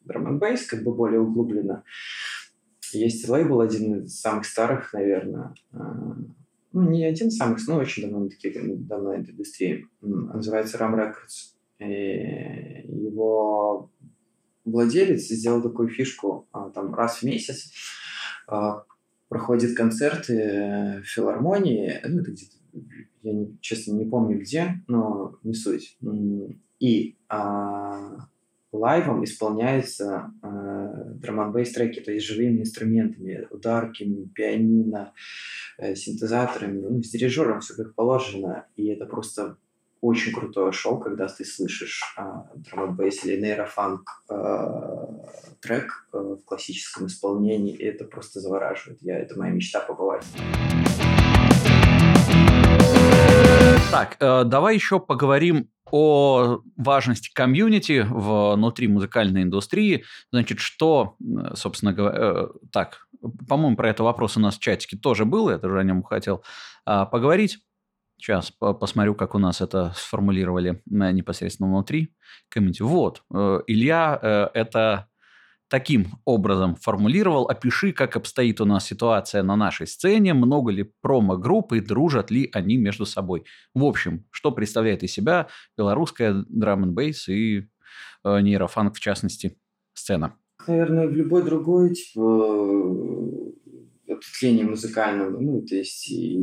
драм 0.04 0.40
как 0.40 0.82
бы 0.82 0.94
более 0.94 1.20
углубленно. 1.20 1.84
Есть 2.92 3.28
лейбл, 3.28 3.60
один 3.60 4.00
из 4.00 4.20
самых 4.20 4.44
старых, 4.44 4.92
наверное. 4.92 5.54
Э, 5.72 5.78
ну, 6.72 6.90
не 6.90 7.04
один 7.04 7.28
из 7.28 7.36
самых, 7.36 7.58
но 7.66 7.76
очень 7.76 8.08
давно, 8.08 8.28
такие, 8.28 8.54
давно 8.76 9.14
этой 9.14 9.32
индустрии. 9.32 9.86
Называется 10.00 10.78
Ram 10.78 10.94
Records. 10.94 11.56
И 11.78 12.84
его 12.86 13.90
владелец 14.70 15.28
сделал 15.28 15.62
такую 15.62 15.88
фишку, 15.88 16.48
а, 16.52 16.70
там 16.70 16.94
раз 16.94 17.18
в 17.18 17.22
месяц 17.24 17.72
а, 18.46 18.84
проходят 19.28 19.76
концерты 19.76 21.02
в 21.02 21.06
филармонии, 21.06 22.00
ну, 22.04 22.20
это 22.20 22.30
где-то, 22.32 22.56
я 23.22 23.32
не, 23.32 23.58
честно 23.60 23.92
не 23.92 24.04
помню 24.04 24.40
где, 24.40 24.82
но 24.88 25.38
не 25.42 25.54
суть. 25.54 25.96
И 26.80 27.16
а, 27.28 28.26
лайвом 28.72 29.24
исполняются 29.24 30.32
а, 30.42 31.04
драм 31.14 31.52
треки, 31.52 32.00
то 32.00 32.12
есть 32.12 32.26
живыми 32.26 32.60
инструментами, 32.60 33.46
ударками, 33.50 34.26
пианино, 34.34 35.12
э, 35.78 35.94
синтезаторами, 35.94 36.80
ну, 36.80 37.02
с 37.02 37.10
дирижером 37.10 37.60
все 37.60 37.74
как 37.74 37.94
положено, 37.94 38.66
и 38.76 38.86
это 38.88 39.06
просто 39.06 39.56
очень 40.00 40.32
крутое 40.32 40.72
шоу, 40.72 40.98
когда 40.98 41.28
ты 41.28 41.44
слышишь 41.44 42.02
драм 42.16 42.98
э, 43.00 43.08
или 43.08 43.40
нейрофанк 43.40 44.08
э, 44.30 45.06
трек 45.60 46.08
э, 46.12 46.18
в 46.18 46.44
классическом 46.44 47.06
исполнении, 47.06 47.74
и 47.74 47.84
это 47.84 48.04
просто 48.04 48.40
завораживает. 48.40 48.98
Я, 49.02 49.18
это 49.18 49.38
моя 49.38 49.52
мечта 49.52 49.80
побывать. 49.80 50.24
Так, 53.90 54.16
э, 54.20 54.44
давай 54.44 54.74
еще 54.74 55.00
поговорим 55.00 55.68
о 55.90 56.60
важности 56.76 57.30
комьюнити 57.34 58.06
внутри 58.08 58.88
музыкальной 58.88 59.42
индустрии. 59.42 60.04
Значит, 60.32 60.60
что, 60.60 61.16
э, 61.20 61.54
собственно 61.56 61.92
говоря, 61.92 62.18
э, 62.18 62.48
так, 62.72 63.06
по-моему, 63.48 63.76
про 63.76 63.90
это 63.90 64.02
вопрос 64.02 64.36
у 64.36 64.40
нас 64.40 64.56
в 64.56 64.60
чатике 64.60 64.96
тоже 64.96 65.24
был, 65.26 65.50
я 65.50 65.58
тоже 65.58 65.78
о 65.78 65.82
нем 65.82 66.02
хотел 66.02 66.42
а, 66.86 67.04
поговорить. 67.04 67.58
Сейчас 68.20 68.50
посмотрю, 68.50 69.14
как 69.14 69.34
у 69.34 69.38
нас 69.38 69.62
это 69.62 69.92
сформулировали 69.96 70.82
непосредственно 70.86 71.70
внутри 71.70 72.14
комьюнити. 72.50 72.82
Вот, 72.82 73.22
э, 73.32 73.60
Илья 73.66 74.18
э, 74.20 74.48
это 74.52 75.08
таким 75.68 76.18
образом 76.26 76.76
формулировал. 76.76 77.48
Опиши, 77.48 77.92
как 77.92 78.16
обстоит 78.16 78.60
у 78.60 78.66
нас 78.66 78.84
ситуация 78.84 79.42
на 79.42 79.56
нашей 79.56 79.86
сцене, 79.86 80.34
много 80.34 80.70
ли 80.70 80.92
промо-групп 81.00 81.72
и 81.72 81.80
дружат 81.80 82.30
ли 82.30 82.50
они 82.52 82.76
между 82.76 83.06
собой. 83.06 83.44
В 83.74 83.84
общем, 83.84 84.26
что 84.30 84.50
представляет 84.50 85.02
из 85.02 85.12
себя 85.12 85.46
белорусская 85.78 86.44
драм 86.46 86.84
н 86.84 86.94
бейс 86.94 87.26
и 87.26 87.68
э, 88.24 88.40
нейрофанк, 88.42 88.96
в 88.96 89.00
частности, 89.00 89.56
сцена? 89.94 90.34
Наверное, 90.66 91.08
в 91.08 91.12
любой 91.12 91.42
другой, 91.42 91.94
типа, 91.94 92.20
ответвлении 94.12 94.64
музыкальном, 94.64 95.42
ну, 95.42 95.62
то 95.62 95.74
есть 95.74 96.10
и 96.10 96.36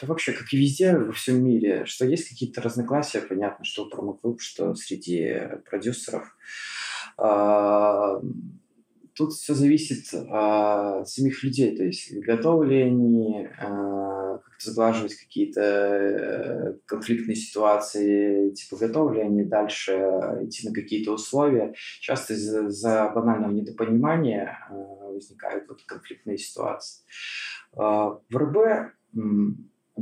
да 0.00 0.06
вообще, 0.06 0.32
как 0.32 0.52
и 0.52 0.56
везде 0.56 0.96
во 0.96 1.12
всем 1.12 1.44
мире, 1.44 1.84
что 1.84 2.06
есть 2.06 2.28
какие-то 2.28 2.62
разногласия, 2.62 3.20
понятно, 3.20 3.64
что 3.64 3.84
у 3.84 3.90
промо-групп, 3.90 4.40
что 4.40 4.74
среди 4.74 5.42
продюсеров. 5.68 6.36
А, 7.18 8.20
тут 9.14 9.32
все 9.34 9.54
зависит 9.54 10.14
от 10.14 11.08
самих 11.08 11.42
людей, 11.44 11.76
то 11.76 11.84
есть 11.84 12.14
готовы 12.20 12.66
ли 12.66 12.82
они 12.82 13.48
а, 13.58 14.38
как-то 14.38 14.70
заглаживать 14.70 15.14
какие-то 15.16 15.60
э, 15.60 16.74
конфликтные 16.86 17.36
ситуации, 17.36 18.50
типа 18.50 18.76
готовы 18.76 19.16
ли 19.16 19.20
они 19.20 19.44
дальше 19.44 19.92
идти 20.42 20.66
на 20.66 20.74
какие-то 20.74 21.12
условия. 21.12 21.74
Часто 22.00 22.34
из-за 22.34 23.10
банального 23.14 23.52
недопонимания 23.52 24.58
а, 24.70 24.74
возникают 25.10 25.68
вот 25.68 25.82
конфликтные 25.82 26.38
ситуации. 26.38 27.04
В 27.72 28.22
РБ 28.34 28.94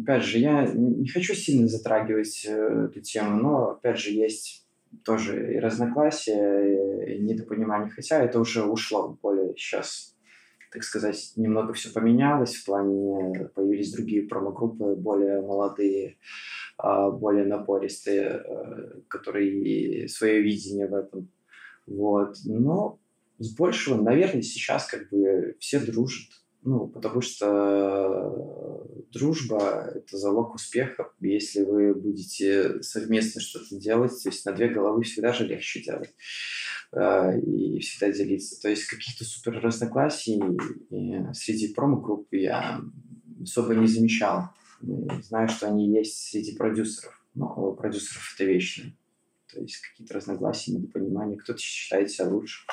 опять 0.02 0.24
же, 0.24 0.38
я 0.38 0.66
не 0.66 1.08
хочу 1.08 1.34
сильно 1.34 1.68
затрагивать 1.68 2.44
э, 2.46 2.88
эту 2.90 3.00
тему, 3.00 3.36
но, 3.36 3.70
опять 3.70 3.98
же, 3.98 4.10
есть 4.10 4.66
тоже 5.04 5.54
и 5.54 5.58
разногласия, 5.58 7.14
и 7.14 7.18
недопонимание, 7.20 7.90
хотя 7.90 8.22
это 8.22 8.40
уже 8.40 8.64
ушло 8.64 9.18
более 9.22 9.54
сейчас, 9.56 10.16
так 10.72 10.82
сказать, 10.82 11.32
немного 11.36 11.72
все 11.72 11.90
поменялось, 11.90 12.56
в 12.56 12.64
плане 12.64 13.50
появились 13.54 13.92
другие 13.92 14.22
промо-группы, 14.22 14.96
более 14.96 15.40
молодые, 15.40 16.18
а, 16.76 17.10
более 17.10 17.44
напористые, 17.44 18.42
э, 18.44 19.00
которые 19.08 20.08
свое 20.08 20.42
видение 20.42 20.86
в 20.86 20.94
этом. 20.94 21.30
Вот. 21.86 22.36
Но 22.44 22.98
с 23.38 23.54
большего, 23.54 24.00
наверное, 24.00 24.42
сейчас 24.42 24.86
как 24.86 25.08
бы 25.10 25.56
все 25.58 25.80
дружат, 25.80 26.28
ну, 26.68 26.86
потому 26.86 27.22
что 27.22 28.86
дружба– 29.10 29.90
это 29.94 30.18
залог 30.18 30.54
успеха. 30.54 31.10
Если 31.18 31.62
вы 31.62 31.94
будете 31.94 32.82
совместно 32.82 33.40
что-то 33.40 33.74
делать, 33.76 34.22
то 34.22 34.28
есть 34.28 34.44
на 34.44 34.52
две 34.52 34.68
головы 34.68 35.02
всегда 35.04 35.32
же 35.32 35.46
легче 35.46 35.82
делать 35.82 36.14
э, 36.92 37.40
и 37.40 37.78
всегда 37.80 38.12
делиться. 38.12 38.60
То 38.60 38.68
есть 38.68 38.84
каких-то 38.84 39.24
супер 39.24 39.60
разногласий 39.62 40.42
среди 41.32 41.72
промо-групп 41.72 42.28
я 42.32 42.82
особо 43.42 43.74
не 43.74 43.86
замечал. 43.86 44.50
Знаю, 45.22 45.48
что 45.48 45.68
они 45.68 45.90
есть 45.90 46.18
среди 46.28 46.54
продюсеров, 46.54 47.18
но 47.34 47.46
у 47.56 47.74
продюсеров 47.74 48.34
это 48.34 48.44
вечно. 48.44 48.92
То 49.50 49.62
есть 49.62 49.78
какие-то 49.78 50.12
разногласия, 50.12 50.72
недопонимания. 50.72 51.38
Кто-то 51.38 51.58
считает 51.58 52.10
себя 52.10 52.28
лучше, 52.28 52.66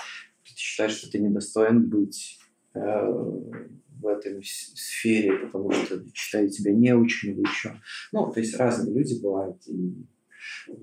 кто-то 0.43 0.59
считает, 0.59 0.91
что 0.91 1.09
ты 1.09 1.19
недостоин 1.19 1.87
быть 1.87 2.39
э, 2.41 2.44
в 2.75 4.07
этой 4.07 4.43
сфере, 4.43 5.37
потому 5.37 5.71
что 5.71 5.99
считают 6.13 6.51
тебя 6.51 6.73
неучим 6.73 7.33
или 7.33 7.41
еще. 7.41 7.79
Ну, 8.11 8.31
то 8.31 8.39
есть 8.39 8.57
разные 8.57 8.93
люди 8.93 9.19
бывают, 9.21 9.57
и 9.67 10.05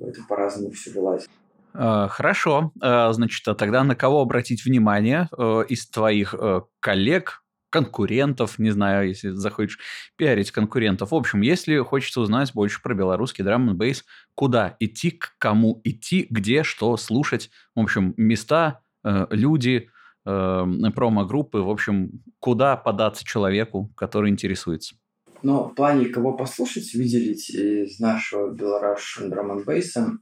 это 0.01 0.20
по-разному 0.28 0.72
все 0.72 0.90
вылазит. 0.90 1.30
А, 1.74 2.09
хорошо. 2.09 2.72
А, 2.80 3.12
значит, 3.12 3.47
а 3.49 3.55
тогда 3.55 3.84
на 3.84 3.95
кого 3.95 4.20
обратить 4.20 4.64
внимание 4.64 5.28
э, 5.36 5.64
из 5.68 5.88
твоих 5.88 6.34
э, 6.34 6.62
коллег, 6.80 7.43
конкурентов, 7.70 8.59
не 8.59 8.70
знаю, 8.70 9.09
если 9.09 9.30
захочешь 9.30 9.78
пиарить 10.16 10.51
конкурентов. 10.51 11.11
В 11.11 11.14
общем, 11.14 11.40
если 11.40 11.78
хочется 11.78 12.20
узнать 12.20 12.53
больше 12.53 12.82
про 12.82 12.95
белорусский 12.95 13.43
драм 13.43 13.74
бейс, 13.76 14.05
куда 14.34 14.76
идти, 14.78 15.12
к 15.12 15.34
кому 15.38 15.80
идти, 15.82 16.26
где, 16.28 16.64
что 16.64 16.95
слушать, 16.99 17.51
в 17.74 17.80
общем, 17.80 18.12
места, 18.18 18.82
э, 19.05 19.26
люди, 19.30 19.88
э, 20.25 20.64
промо-группы, 20.95 21.59
в 21.59 21.70
общем, 21.70 22.23
куда 22.39 22.77
податься 22.77 23.25
человеку, 23.25 23.91
который 23.97 24.31
интересуется. 24.31 24.95
Но 25.43 25.68
в 25.68 25.75
плане 25.75 26.07
кого 26.07 26.35
послушать, 26.35 26.95
выделить 26.95 27.51
из 27.51 27.99
нашего 27.99 28.51
Белораш 28.53 29.18
драм 29.27 29.62
бейса 29.64 30.12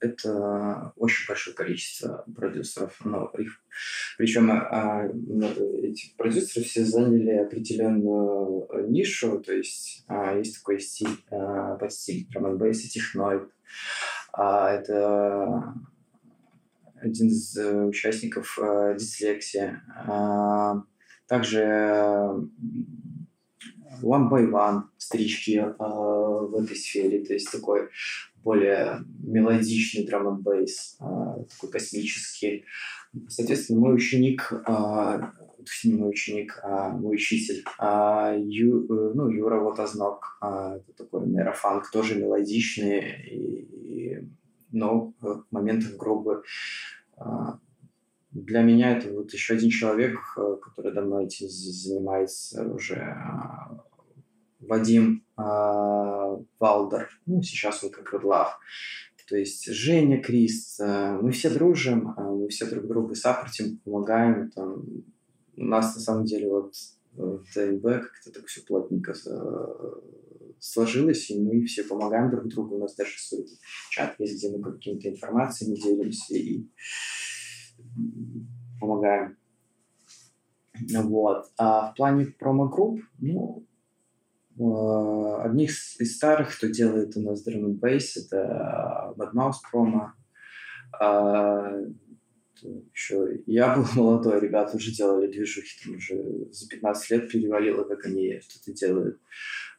это 0.00 0.92
очень 0.96 1.26
большое 1.26 1.56
количество 1.56 2.24
продюсеров. 2.34 2.96
Но 3.04 3.30
их, 3.38 3.60
причем 4.16 4.50
а, 4.50 5.06
эти 5.82 6.14
продюсеры 6.16 6.64
все 6.64 6.84
заняли 6.84 7.30
определенную 7.30 8.68
нишу, 8.88 9.40
то 9.40 9.52
есть 9.52 10.04
а, 10.08 10.36
есть 10.36 10.58
такой 10.58 10.80
стиль, 10.80 11.24
а, 11.30 11.76
под 11.76 11.92
стиль 11.92 12.26
драм 12.30 12.56
бейса, 12.56 12.88
техноид. 12.88 13.50
А, 14.32 14.70
это 14.70 15.74
один 17.00 17.28
из 17.28 17.56
участников 17.56 18.58
а, 18.60 18.94
дислексия. 18.94 19.82
А, 20.06 20.82
также 21.26 21.60
one 24.02 24.28
by 24.30 24.50
one 24.50 24.82
стрички 24.96 25.56
э, 25.56 25.74
в 25.78 26.54
этой 26.54 26.76
сфере, 26.76 27.24
то 27.24 27.32
есть 27.32 27.50
такой 27.50 27.88
более 28.42 29.00
мелодичный 29.22 30.06
драм 30.06 30.26
н 30.28 30.42
бейс, 30.42 30.96
э, 31.00 31.04
такой 31.04 31.70
космический. 31.70 32.64
Соответственно, 33.28 33.80
мой 33.80 33.94
ученик, 33.94 34.52
э, 34.52 35.20
не 35.84 35.94
мой 35.94 36.10
ученик, 36.10 36.58
а 36.62 36.88
мой 36.90 37.16
учитель, 37.16 37.64
э, 37.80 38.40
Ю, 38.44 38.84
э, 38.84 39.12
ну, 39.14 39.28
Юра 39.28 39.60
Вотознок, 39.60 40.38
э, 40.42 40.80
это 40.80 41.04
такой 41.04 41.26
нейрофанк, 41.26 41.90
тоже 41.90 42.14
мелодичный, 42.14 43.22
и, 43.26 44.14
и, 44.14 44.28
но 44.70 45.14
в 45.20 45.44
моментах 45.50 45.96
грубо 45.96 46.42
э, 47.16 47.22
для 48.32 48.62
меня 48.62 48.96
это 48.96 49.12
вот 49.12 49.32
еще 49.32 49.54
один 49.54 49.70
человек, 49.70 50.18
э, 50.36 50.56
который 50.62 50.92
давно 50.92 51.22
этим 51.22 51.48
занимается 51.48 52.64
уже 52.70 52.94
э, 52.94 53.76
Вадим 54.60 55.24
э, 55.36 55.42
Валдер, 56.58 57.08
ну, 57.26 57.42
сейчас 57.42 57.82
он 57.82 57.90
как 57.90 58.12
Редлав. 58.12 58.58
То 59.28 59.36
есть 59.36 59.66
Женя, 59.66 60.22
Крист, 60.22 60.80
мы 60.80 61.32
все 61.32 61.50
дружим, 61.50 62.14
мы 62.16 62.48
все 62.48 62.64
друг 62.64 62.86
другу 62.86 63.14
саппортим, 63.14 63.76
помогаем. 63.84 64.50
Там. 64.50 64.84
У 65.54 65.64
нас 65.64 65.94
на 65.94 66.00
самом 66.00 66.24
деле 66.24 66.48
вот 66.48 66.72
в 67.12 67.44
ДНБ 67.54 67.82
как-то 67.82 68.32
так 68.32 68.46
все 68.46 68.62
плотненько 68.62 69.12
сложилось, 70.60 71.30
и 71.30 71.40
мы 71.40 71.64
все 71.64 71.84
помогаем 71.84 72.30
друг 72.30 72.48
другу. 72.48 72.76
У 72.76 72.78
нас 72.78 72.94
даже 72.94 73.18
свой 73.18 73.46
чат 73.90 74.14
есть, 74.18 74.38
где 74.38 74.56
мы 74.56 74.62
какими-то 74.62 75.08
информациями 75.08 75.76
делимся 75.76 76.34
и 76.34 76.66
помогаем. 78.80 79.36
Вот. 80.94 81.46
А 81.58 81.90
в 81.90 81.94
плане 81.94 82.26
промо-групп, 82.26 83.00
ну, 83.18 83.66
э, 84.58 85.42
одних 85.42 85.70
из 85.70 86.16
старых, 86.16 86.56
кто 86.56 86.68
делает 86.68 87.16
у 87.16 87.22
нас 87.22 87.46
Drum 87.46 87.78
Bass, 87.78 88.12
это 88.16 89.14
Badmouse 89.16 89.56
промо. 89.70 90.12
Еще 92.62 93.40
я 93.46 93.74
был 93.76 93.84
молодой, 93.94 94.40
ребята 94.40 94.76
уже 94.76 94.92
делали 94.92 95.30
движухи, 95.30 95.84
там 95.84 95.96
уже 95.96 96.48
за 96.50 96.68
15 96.68 97.10
лет 97.10 97.30
перевалило, 97.30 97.84
как 97.84 98.06
они 98.06 98.40
что-то 98.40 98.72
делают. 98.72 99.20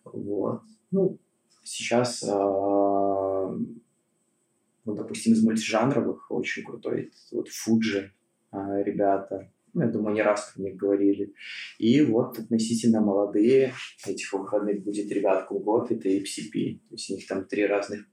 Вот. 0.04 0.62
Ну, 0.92 1.20
сейчас 1.64 2.24
а, 2.24 3.56
ну, 4.90 4.96
допустим, 4.96 5.34
из 5.34 5.44
мультижанровых 5.44 6.32
очень 6.32 6.64
крутой. 6.64 7.12
Вот 7.32 7.50
Фуджи 7.50 8.12
а, 8.52 8.82
ребята. 8.82 9.52
Ну, 9.74 9.84
я 9.84 9.88
думаю, 9.88 10.16
не 10.16 10.24
раз 10.24 10.52
про 10.52 10.64
них 10.64 10.78
говорили. 10.78 11.34
И 11.78 12.02
вот 12.02 12.40
относительно 12.40 13.02
молодые, 13.02 13.74
этих 14.08 14.34
выходных 14.34 14.84
будет 14.84 15.12
ребят 15.12 15.48
год, 15.50 15.92
это 15.92 16.10
FCP. 16.10 16.80
То 16.90 16.96
есть 16.96 17.10
у 17.12 17.16
них 17.16 17.28
там 17.28 17.46
три 17.46 17.68
разных 17.68 18.06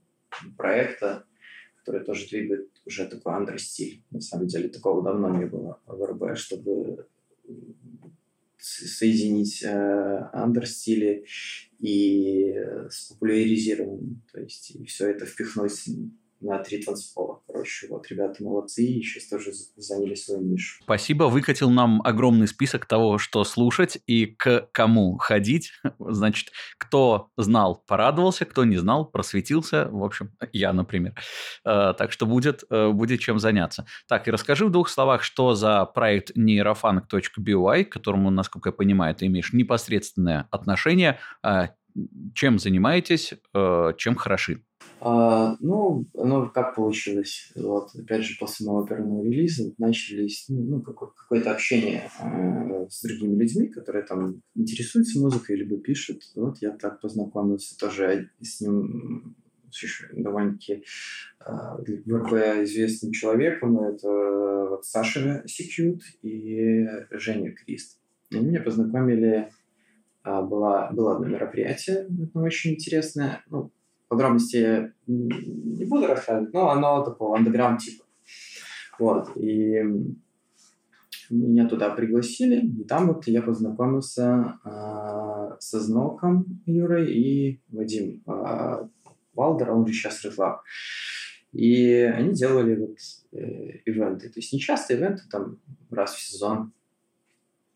проекта, 0.58 1.24
которые 1.86 2.04
тоже 2.04 2.28
двигают 2.28 2.68
уже 2.84 3.06
такой 3.06 3.34
андер-стиль. 3.34 4.02
На 4.10 4.20
самом 4.20 4.48
деле 4.48 4.68
такого 4.68 5.04
давно 5.04 5.38
не 5.38 5.46
было 5.46 5.80
в 5.86 6.04
РБ, 6.04 6.36
чтобы 6.36 7.06
соединить 8.58 9.62
э, 9.62 10.28
андер-стили 10.32 11.24
и 11.78 12.52
с 12.90 13.12
популяризированием. 13.12 14.20
То 14.32 14.40
есть 14.40 14.72
и 14.72 14.84
все 14.84 15.10
это 15.10 15.26
впихнуть 15.26 15.88
на 16.40 16.58
три 16.58 16.82
танцпола. 16.82 17.40
Короче, 17.56 17.86
вот 17.88 18.06
ребята 18.10 18.44
молодцы, 18.44 18.82
сейчас 18.82 19.28
тоже 19.28 19.50
заняли 19.76 20.14
свою 20.14 20.42
нишу. 20.42 20.82
Спасибо, 20.82 21.24
выкатил 21.24 21.70
нам 21.70 22.02
огромный 22.04 22.46
список 22.48 22.84
того, 22.84 23.16
что 23.16 23.44
слушать 23.44 23.96
и 24.06 24.26
к 24.26 24.68
кому 24.72 25.16
ходить. 25.16 25.72
Значит, 25.98 26.52
кто 26.76 27.30
знал, 27.38 27.82
порадовался, 27.86 28.44
кто 28.44 28.66
не 28.66 28.76
знал, 28.76 29.06
просветился. 29.06 29.88
В 29.90 30.04
общем, 30.04 30.32
я, 30.52 30.74
например. 30.74 31.14
Э, 31.64 31.94
так 31.96 32.12
что 32.12 32.26
будет, 32.26 32.62
э, 32.68 32.90
будет 32.90 33.20
чем 33.20 33.38
заняться. 33.38 33.86
Так, 34.06 34.28
и 34.28 34.30
расскажи 34.30 34.66
в 34.66 34.70
двух 34.70 34.90
словах, 34.90 35.22
что 35.22 35.54
за 35.54 35.86
проект 35.86 36.36
neurofunk.by, 36.36 37.84
к 37.84 37.88
которому, 37.88 38.28
насколько 38.28 38.68
я 38.68 38.72
понимаю, 38.74 39.14
ты 39.14 39.26
имеешь 39.26 39.54
непосредственное 39.54 40.46
отношение. 40.50 41.20
Э, 41.42 41.68
чем 42.34 42.58
занимаетесь, 42.58 43.32
чем 43.96 44.16
хороши? 44.16 44.62
А, 45.00 45.56
ну, 45.60 46.06
ну, 46.14 46.50
как 46.50 46.74
получилось? 46.74 47.52
Вот, 47.54 47.94
опять 47.94 48.22
же, 48.22 48.38
после 48.38 48.66
моего 48.66 48.86
первого 48.86 49.22
релиза 49.22 49.72
начались 49.78 50.46
ну, 50.48 50.62
ну 50.62 50.80
какое-то 50.80 51.52
общение 51.52 52.08
э, 52.20 52.86
с 52.88 53.02
другими 53.02 53.42
людьми, 53.42 53.68
которые 53.68 54.04
там 54.04 54.42
интересуются 54.54 55.20
музыкой, 55.20 55.56
либо 55.56 55.76
пишут. 55.76 56.22
Вот 56.34 56.58
я 56.62 56.70
так 56.70 57.00
познакомился 57.00 57.76
тоже 57.76 58.30
с 58.40 58.60
ним 58.60 59.36
довольно-таки 60.12 60.84
э, 61.40 61.52
в 62.06 62.64
известным 62.64 63.12
человеком. 63.12 63.78
Это 63.78 64.78
Саша 64.82 65.42
Секьют 65.46 66.02
и 66.22 66.86
Женя 67.10 67.52
Крист. 67.52 67.98
И 68.30 68.38
меня 68.38 68.60
познакомили 68.60 69.50
была, 70.24 70.90
было 70.90 71.16
одно 71.16 71.26
мероприятие, 71.26 72.08
очень 72.34 72.72
интересное. 72.72 73.44
Ну, 73.48 73.70
подробности 74.08 74.92
не 75.06 75.84
буду 75.84 76.06
рассказывать, 76.06 76.52
но 76.52 76.70
оно 76.70 77.04
такого 77.04 77.36
андеграунд 77.36 77.80
типа. 77.80 78.04
Вот, 78.98 79.36
и 79.36 79.82
меня 81.30 81.68
туда 81.68 81.90
пригласили, 81.90 82.64
и 82.64 82.84
там 82.84 83.08
вот 83.08 83.26
я 83.26 83.42
познакомился 83.42 84.58
э, 84.64 85.56
со 85.58 85.80
Зноком 85.80 86.62
Юрой 86.66 87.12
и 87.12 87.60
Вадим 87.68 88.22
э, 88.26 88.86
Валдер, 89.34 89.72
он 89.72 89.86
же 89.86 89.92
сейчас 89.92 90.24
Редлаб. 90.24 90.62
И 91.52 91.92
они 92.00 92.32
делали 92.32 92.76
вот 92.76 92.96
э, 93.32 93.78
ивенты, 93.86 94.28
то 94.28 94.38
есть 94.38 94.52
не 94.52 94.60
часто 94.60 94.94
ивенты, 94.94 95.22
там 95.30 95.58
раз 95.90 96.14
в 96.14 96.20
сезон, 96.20 96.72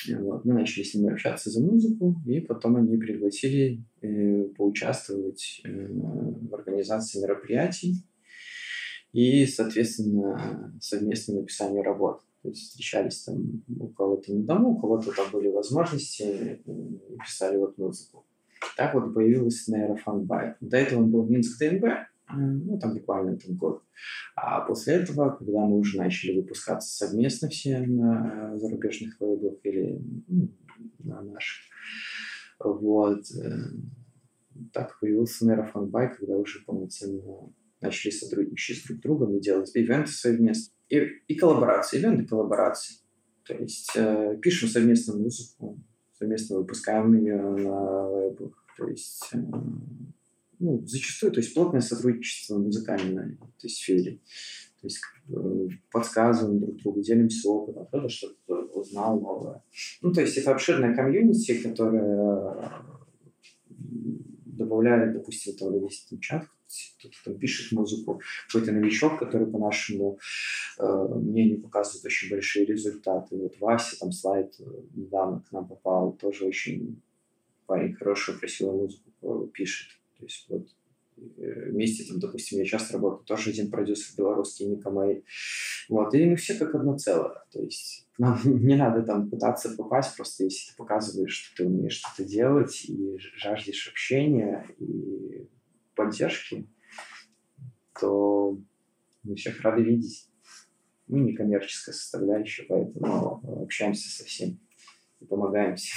вот. 0.09 0.44
Мы 0.44 0.55
начали 0.55 0.82
с 0.82 0.94
ними 0.94 1.12
общаться 1.12 1.51
за 1.51 1.61
музыку, 1.61 2.16
и 2.26 2.40
потом 2.40 2.76
они 2.76 2.96
пригласили 2.96 3.84
э, 4.01 4.44
поучаствовать 4.57 5.61
э, 5.64 5.88
в 5.88 6.55
организации 6.55 7.20
мероприятий 7.20 8.05
и, 9.12 9.46
соответственно, 9.46 10.78
совместное 10.80 11.40
написание 11.40 11.82
работ. 11.82 12.22
То 12.42 12.48
есть 12.48 12.70
встречались 12.70 13.22
там 13.24 13.62
у 13.78 13.88
кого-то 13.88 14.32
на 14.32 14.44
дому, 14.44 14.70
у 14.70 14.80
кого-то 14.80 15.12
там 15.12 15.30
были 15.30 15.48
возможности, 15.48 16.22
и 16.64 17.18
писали 17.22 17.59
вот 17.59 17.76
музыку. 17.76 18.24
Так 18.76 18.94
вот 18.94 19.12
появилась 19.14 19.68
Нейрофан 19.68 20.24
Бай. 20.24 20.55
До 20.61 20.76
этого 20.76 21.01
он 21.01 21.11
был 21.11 21.26
Минск 21.26 21.59
ДНБ, 21.59 21.84
ну, 22.37 22.78
там 22.78 22.95
буквально 22.95 23.37
там 23.37 23.57
год. 23.57 23.83
А 24.35 24.61
после 24.61 24.95
этого, 24.95 25.31
когда 25.31 25.61
мы 25.61 25.78
уже 25.78 25.99
начали 25.99 26.41
выпускаться 26.41 27.07
совместно 27.07 27.49
все 27.49 27.81
на 27.81 28.59
зарубежных 28.59 29.20
лейблах 29.20 29.55
или 29.64 30.01
ну, 30.28 30.49
на 31.01 31.22
наших, 31.22 31.62
вот, 32.59 33.22
э, 33.33 33.49
так 34.72 34.99
появился 35.01 35.47
Нейрофан 35.47 35.89
Бай, 35.89 36.14
когда 36.14 36.37
уже 36.37 36.61
полноценно 36.64 37.53
начали 37.81 38.11
сотрудничать 38.11 38.85
друг 38.87 38.99
с 38.99 39.03
другом 39.03 39.37
и 39.37 39.41
делать 39.41 39.70
ивенты 39.74 40.11
совместно. 40.11 40.74
И, 40.89 40.99
и 41.28 41.35
коллаборации, 41.35 41.99
ивенты 41.99 42.26
коллаборации. 42.26 42.97
То 43.47 43.55
есть 43.55 43.93
э, 43.97 44.39
пишем 44.43 44.68
совместно 44.68 45.16
музыку, 45.16 45.78
совместно 46.12 46.59
выпускаем 46.59 47.16
ее 47.16 47.37
на 47.37 48.09
лейблах. 48.09 48.64
То 48.76 48.89
есть 48.89 49.31
э, 49.33 49.39
ну, 50.61 50.86
зачастую, 50.86 51.32
то 51.32 51.40
есть 51.40 51.54
плотное 51.54 51.80
сотрудничество 51.80 52.56
в 52.56 52.64
музыкальной 52.64 53.38
этой 53.58 53.70
сфере. 53.70 54.20
То 54.80 54.86
есть 54.86 55.00
э, 55.28 55.68
подсказываем 55.90 56.61
друг 56.61 56.76
другу, 56.76 57.02
делимся 57.02 57.48
опытом, 57.48 57.86
кто-то 57.86 58.08
что-то 58.08 58.54
узнал 58.74 59.20
новое. 59.20 59.62
Ну, 60.00 60.12
то 60.12 60.20
есть 60.20 60.36
это 60.36 60.52
обширная 60.52 60.94
комьюнити, 60.94 61.62
которая 61.62 62.70
добавляет, 64.61 65.14
допустим, 65.14 65.54
этого 65.54 65.84
есть 65.84 66.08
там 66.08 66.20
чат, 66.20 66.46
кто-то 66.98 67.16
там 67.24 67.38
пишет 67.38 67.72
музыку, 67.72 68.20
какой-то 68.46 68.72
новичок, 68.72 69.18
который 69.18 69.46
по 69.46 69.58
нашему 69.58 70.18
э, 70.78 71.08
мнению 71.14 71.62
показывает 71.62 72.04
очень 72.04 72.30
большие 72.30 72.66
результаты. 72.66 73.36
Вот 73.36 73.58
Вася, 73.61 73.98
там 73.98 74.12
слайд 74.12 74.54
э, 74.61 74.64
недавно 74.94 75.40
к 75.40 75.52
нам 75.52 75.66
попал, 75.66 76.12
тоже 76.12 76.44
очень 76.44 77.02
парень 77.66 77.94
хорошую, 77.94 78.38
красивую 78.38 78.82
музыку 78.82 79.11
э, 79.22 79.48
пишет. 79.52 79.99
То 80.20 80.26
есть 80.26 80.46
вот 80.50 80.68
э, 81.16 81.70
вместе, 81.70 82.04
там, 82.04 82.20
допустим, 82.20 82.58
я 82.58 82.64
часто 82.66 82.94
работаю, 82.94 83.24
тоже 83.24 83.50
один 83.50 83.70
продюсер 83.70 84.14
белорусский, 84.16 84.66
Ника 84.66 84.90
Мэй. 84.90 85.24
Вот, 85.88 86.14
и 86.14 86.24
мы 86.26 86.36
все 86.36 86.54
как 86.54 86.74
одно 86.74 86.98
целое. 86.98 87.42
То 87.50 87.62
есть 87.62 88.06
нам 88.18 88.38
не 88.44 88.76
надо 88.76 89.02
там 89.02 89.30
пытаться 89.30 89.74
попасть, 89.76 90.14
просто 90.16 90.44
если 90.44 90.70
ты 90.70 90.76
показываешь, 90.76 91.32
что 91.32 91.56
ты 91.56 91.66
умеешь 91.66 91.94
что-то 91.94 92.28
делать 92.28 92.84
и 92.84 93.18
жаждешь 93.36 93.88
общения 93.88 94.66
и 94.78 95.48
поддержки, 95.94 96.68
то 97.98 98.58
мы 99.22 99.34
всех 99.36 99.60
рады 99.62 99.82
видеть. 99.82 100.28
Мы 101.08 101.20
не 101.20 101.34
коммерческая 101.34 101.94
составляющая, 101.94 102.64
поэтому 102.68 103.42
общаемся 103.62 104.08
со 104.08 104.24
всеми 104.24 104.58
и 105.20 105.24
помогаем 105.24 105.76
всем. 105.76 105.96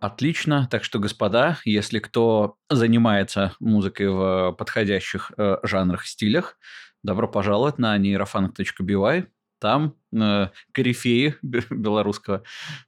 Отлично. 0.00 0.66
Так 0.70 0.82
что, 0.82 0.98
господа, 0.98 1.58
если 1.64 1.98
кто 1.98 2.56
занимается 2.70 3.52
музыкой 3.60 4.08
в 4.08 4.52
подходящих 4.52 5.30
э, 5.36 5.58
жанрах, 5.62 6.06
стилях, 6.06 6.56
добро 7.02 7.28
пожаловать 7.28 7.78
на 7.78 7.96
нейрофанк.by. 7.98 9.26
Там 9.58 9.94
э, 10.14 10.48
корифеи 10.72 11.34
белорусского 11.42 12.42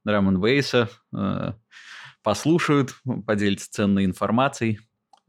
драм 0.04 0.26
н 0.26 0.42
э, 0.42 1.52
послушают, 2.22 2.94
поделятся 3.26 3.70
ценной 3.70 4.06
информацией, 4.06 4.80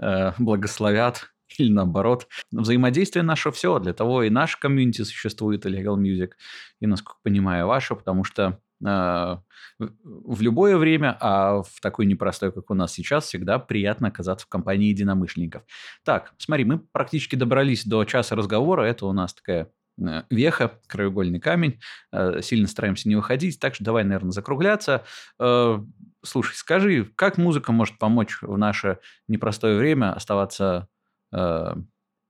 э, 0.02 0.32
благословят 0.40 1.34
или 1.58 1.70
наоборот. 1.70 2.28
Взаимодействие 2.52 3.24
наше 3.24 3.52
все. 3.52 3.78
Для 3.80 3.94
того 3.94 4.24
и 4.24 4.30
наш 4.30 4.56
комьюнити 4.56 5.02
существует, 5.02 5.66
Legal 5.66 5.98
Music, 5.98 6.32
и, 6.80 6.88
насколько 6.88 7.20
понимаю, 7.24 7.68
ваше, 7.68 7.96
потому 7.96 8.24
что 8.24 8.60
в 8.84 10.42
любое 10.42 10.78
время, 10.78 11.18
а 11.20 11.62
в 11.64 11.82
такой 11.82 12.06
непростой, 12.06 12.52
как 12.52 12.70
у 12.70 12.74
нас 12.74 12.94
сейчас, 12.94 13.26
всегда 13.26 13.60
приятно 13.60 14.10
оказаться 14.10 14.46
в 14.46 14.50
компании 14.50 14.90
единомышленников. 14.90 15.64
Так, 16.04 16.34
смотри, 16.38 16.66
мы 16.66 16.80
практически 16.80 17.36
добрались 17.36 17.86
до 17.86 18.04
часа 18.06 18.36
разговора. 18.36 18.84
Это 18.84 19.06
у 19.06 19.14
нас 19.14 19.34
такая 19.34 19.72
э, 20.00 20.24
веха, 20.30 20.80
краеугольный 20.88 21.40
камень. 21.40 21.80
Э, 22.12 22.42
сильно 22.42 22.68
стараемся 22.68 23.10
не 23.10 23.16
выходить, 23.16 23.60
так 23.60 23.76
что 23.76 23.84
давай, 23.84 24.04
наверное, 24.04 24.32
закругляться. 24.32 25.04
Слушай, 26.26 26.56
скажи, 26.56 27.12
как 27.16 27.38
музыка 27.38 27.74
может 27.74 27.98
помочь 27.98 28.38
в 28.42 28.58
наше 28.58 29.00
непростое 29.28 29.78
время 29.78 30.14
оставаться 30.14 30.88
э, 31.34 31.76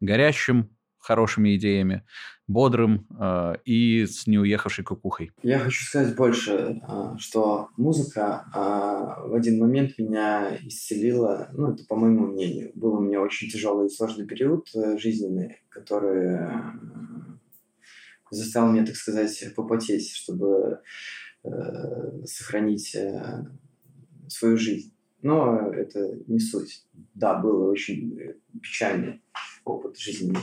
горящим, 0.01 0.75
хорошими 1.03 1.55
идеями, 1.57 2.03
бодрым 2.47 3.05
э, 3.19 3.55
и 3.65 4.05
с 4.05 4.25
неуехавшей 4.25 4.85
кукухой. 4.85 5.31
Я 5.43 5.59
хочу 5.59 5.85
сказать 5.85 6.15
больше, 6.15 6.81
э, 6.87 7.17
что 7.17 7.69
музыка 7.77 8.45
э, 8.53 9.27
в 9.27 9.33
один 9.33 9.59
момент 9.59 9.97
меня 9.97 10.57
исцелила, 10.63 11.49
ну, 11.53 11.73
это 11.73 11.85
по 11.85 11.95
моему 11.95 12.27
мнению. 12.27 12.71
Был 12.75 12.95
у 12.95 13.01
меня 13.01 13.21
очень 13.21 13.49
тяжелый 13.49 13.87
и 13.87 13.89
сложный 13.89 14.25
период 14.25 14.67
э, 14.75 14.97
жизненный, 14.97 15.61
который 15.69 16.37
э, 16.37 16.49
заставил 18.31 18.71
меня, 18.71 18.85
так 18.85 18.95
сказать, 18.95 19.53
попотеть, 19.55 20.09
чтобы 20.09 20.79
э, 21.43 21.49
сохранить 22.25 22.95
э, 22.95 23.45
свою 24.27 24.57
жизнь. 24.57 24.93
Но 25.21 25.69
это 25.71 26.17
не 26.27 26.39
суть. 26.39 26.85
Да, 27.13 27.39
было 27.39 27.71
очень 27.71 28.19
печальный 28.61 29.21
опыт 29.65 29.97
жизни. 29.97 30.35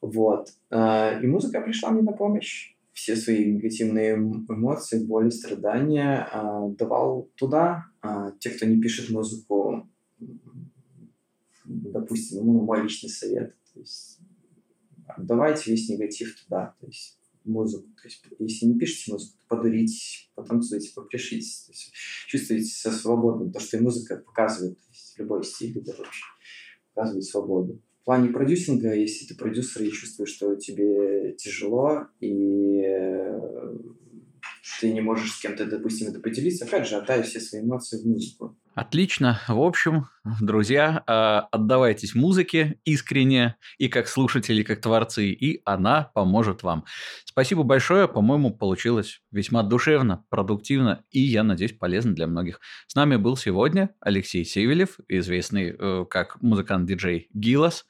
Вот. 0.00 0.48
Э, 0.70 1.22
и 1.22 1.26
музыка 1.26 1.60
пришла 1.60 1.90
мне 1.90 2.02
на 2.02 2.12
помощь. 2.12 2.74
Все 2.92 3.16
свои 3.16 3.54
негативные 3.54 4.14
эмоции, 4.14 5.04
боли, 5.04 5.30
страдания 5.30 6.28
э, 6.32 6.74
давал 6.76 7.30
туда. 7.36 7.86
Те, 8.40 8.50
кто 8.50 8.66
не 8.66 8.80
пишет 8.80 9.10
музыку, 9.10 9.88
допустим, 11.64 12.44
ну, 12.44 12.64
мой 12.64 12.82
личный 12.82 13.10
совет. 13.10 13.54
То 13.72 13.80
есть, 13.80 14.18
отдавайте 15.06 15.70
весь 15.70 15.88
негатив 15.88 16.38
туда. 16.42 16.74
То 16.80 16.86
есть 16.86 17.18
музыку. 17.44 17.88
То 18.02 18.08
есть, 18.08 18.24
если 18.38 18.66
не 18.66 18.78
пишете 18.78 19.12
музыку, 19.12 19.38
то 19.38 19.56
подурите, 19.56 20.28
потанцуйте, 20.34 20.92
попляшите. 20.94 21.66
То 21.66 21.72
есть, 21.72 21.92
чувствуете 22.26 22.64
себя 22.64 22.92
свободным. 22.92 23.52
То, 23.52 23.60
что 23.60 23.76
и 23.76 23.80
музыка 23.80 24.16
показывает, 24.16 24.78
то 24.78 24.88
есть, 24.90 25.18
любой 25.18 25.44
стиль, 25.44 25.78
это 25.78 25.96
вообще 25.96 26.24
показывает 26.92 27.24
свободу. 27.24 27.80
В 28.00 28.04
плане 28.06 28.30
продюсинга, 28.30 28.94
если 28.94 29.26
ты 29.26 29.36
продюсер 29.36 29.82
и 29.82 29.90
чувствуешь, 29.90 30.30
что 30.30 30.56
тебе 30.56 31.34
тяжело, 31.34 32.06
и 32.20 32.80
э, 32.82 33.40
ты 34.80 34.92
не 34.92 35.00
можешь 35.00 35.32
с 35.32 35.40
кем-то, 35.40 35.64
допустим, 35.66 36.08
это 36.08 36.20
поделиться, 36.20 36.64
опять 36.64 36.88
же, 36.88 36.96
отдай 36.96 37.22
все 37.22 37.40
свои 37.40 37.62
эмоции 37.62 38.02
в 38.02 38.06
музыку. 38.06 38.56
Отлично. 38.74 39.40
В 39.48 39.60
общем, 39.60 40.06
друзья, 40.40 41.02
а, 41.06 41.48
отдавайтесь 41.50 42.14
музыке 42.14 42.78
искренне 42.84 43.56
и 43.78 43.88
как 43.88 44.06
слушатели, 44.06 44.60
и 44.60 44.64
как 44.64 44.80
творцы, 44.80 45.30
и 45.30 45.60
она 45.64 46.10
поможет 46.14 46.62
вам. 46.62 46.84
Спасибо 47.24 47.62
большое. 47.62 48.06
По-моему, 48.06 48.54
получилось 48.54 49.22
весьма 49.32 49.62
душевно, 49.62 50.24
продуктивно 50.30 51.04
и, 51.10 51.20
я 51.20 51.42
надеюсь, 51.42 51.76
полезно 51.76 52.14
для 52.14 52.26
многих. 52.26 52.60
С 52.86 52.94
нами 52.94 53.16
был 53.16 53.36
сегодня 53.36 53.90
Алексей 54.00 54.44
Севелев, 54.44 54.98
известный 55.08 55.74
э, 55.76 56.04
как 56.08 56.40
музыкант-диджей 56.40 57.28
Гилас. 57.34 57.86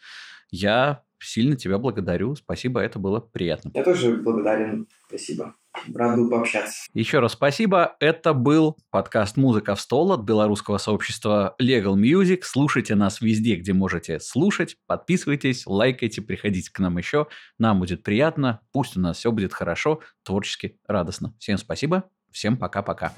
Я 0.50 1.02
сильно 1.20 1.56
тебя 1.56 1.78
благодарю. 1.78 2.34
Спасибо, 2.34 2.80
это 2.80 2.98
было 2.98 3.20
приятно. 3.20 3.70
Я 3.74 3.84
тоже 3.84 4.16
благодарен. 4.16 4.86
Спасибо. 5.08 5.54
Рад 5.94 6.16
был 6.16 6.30
пообщаться. 6.30 6.88
Еще 6.94 7.20
раз 7.20 7.32
спасибо. 7.32 7.96
Это 8.00 8.32
был 8.34 8.76
подкаст 8.90 9.36
«Музыка 9.36 9.74
в 9.74 9.80
стол» 9.80 10.12
от 10.12 10.22
белорусского 10.22 10.78
сообщества 10.78 11.54
Legal 11.60 11.94
Music. 11.94 12.40
Слушайте 12.42 12.94
нас 12.96 13.20
везде, 13.20 13.56
где 13.56 13.72
можете 13.72 14.18
слушать. 14.20 14.76
Подписывайтесь, 14.86 15.66
лайкайте, 15.66 16.22
приходите 16.22 16.72
к 16.72 16.78
нам 16.80 16.98
еще. 16.98 17.28
Нам 17.58 17.78
будет 17.80 18.02
приятно. 18.02 18.60
Пусть 18.72 18.96
у 18.96 19.00
нас 19.00 19.18
все 19.18 19.30
будет 19.30 19.52
хорошо, 19.52 20.00
творчески, 20.24 20.78
радостно. 20.86 21.34
Всем 21.38 21.56
спасибо. 21.56 22.04
Всем 22.32 22.56
пока-пока. 22.56 23.12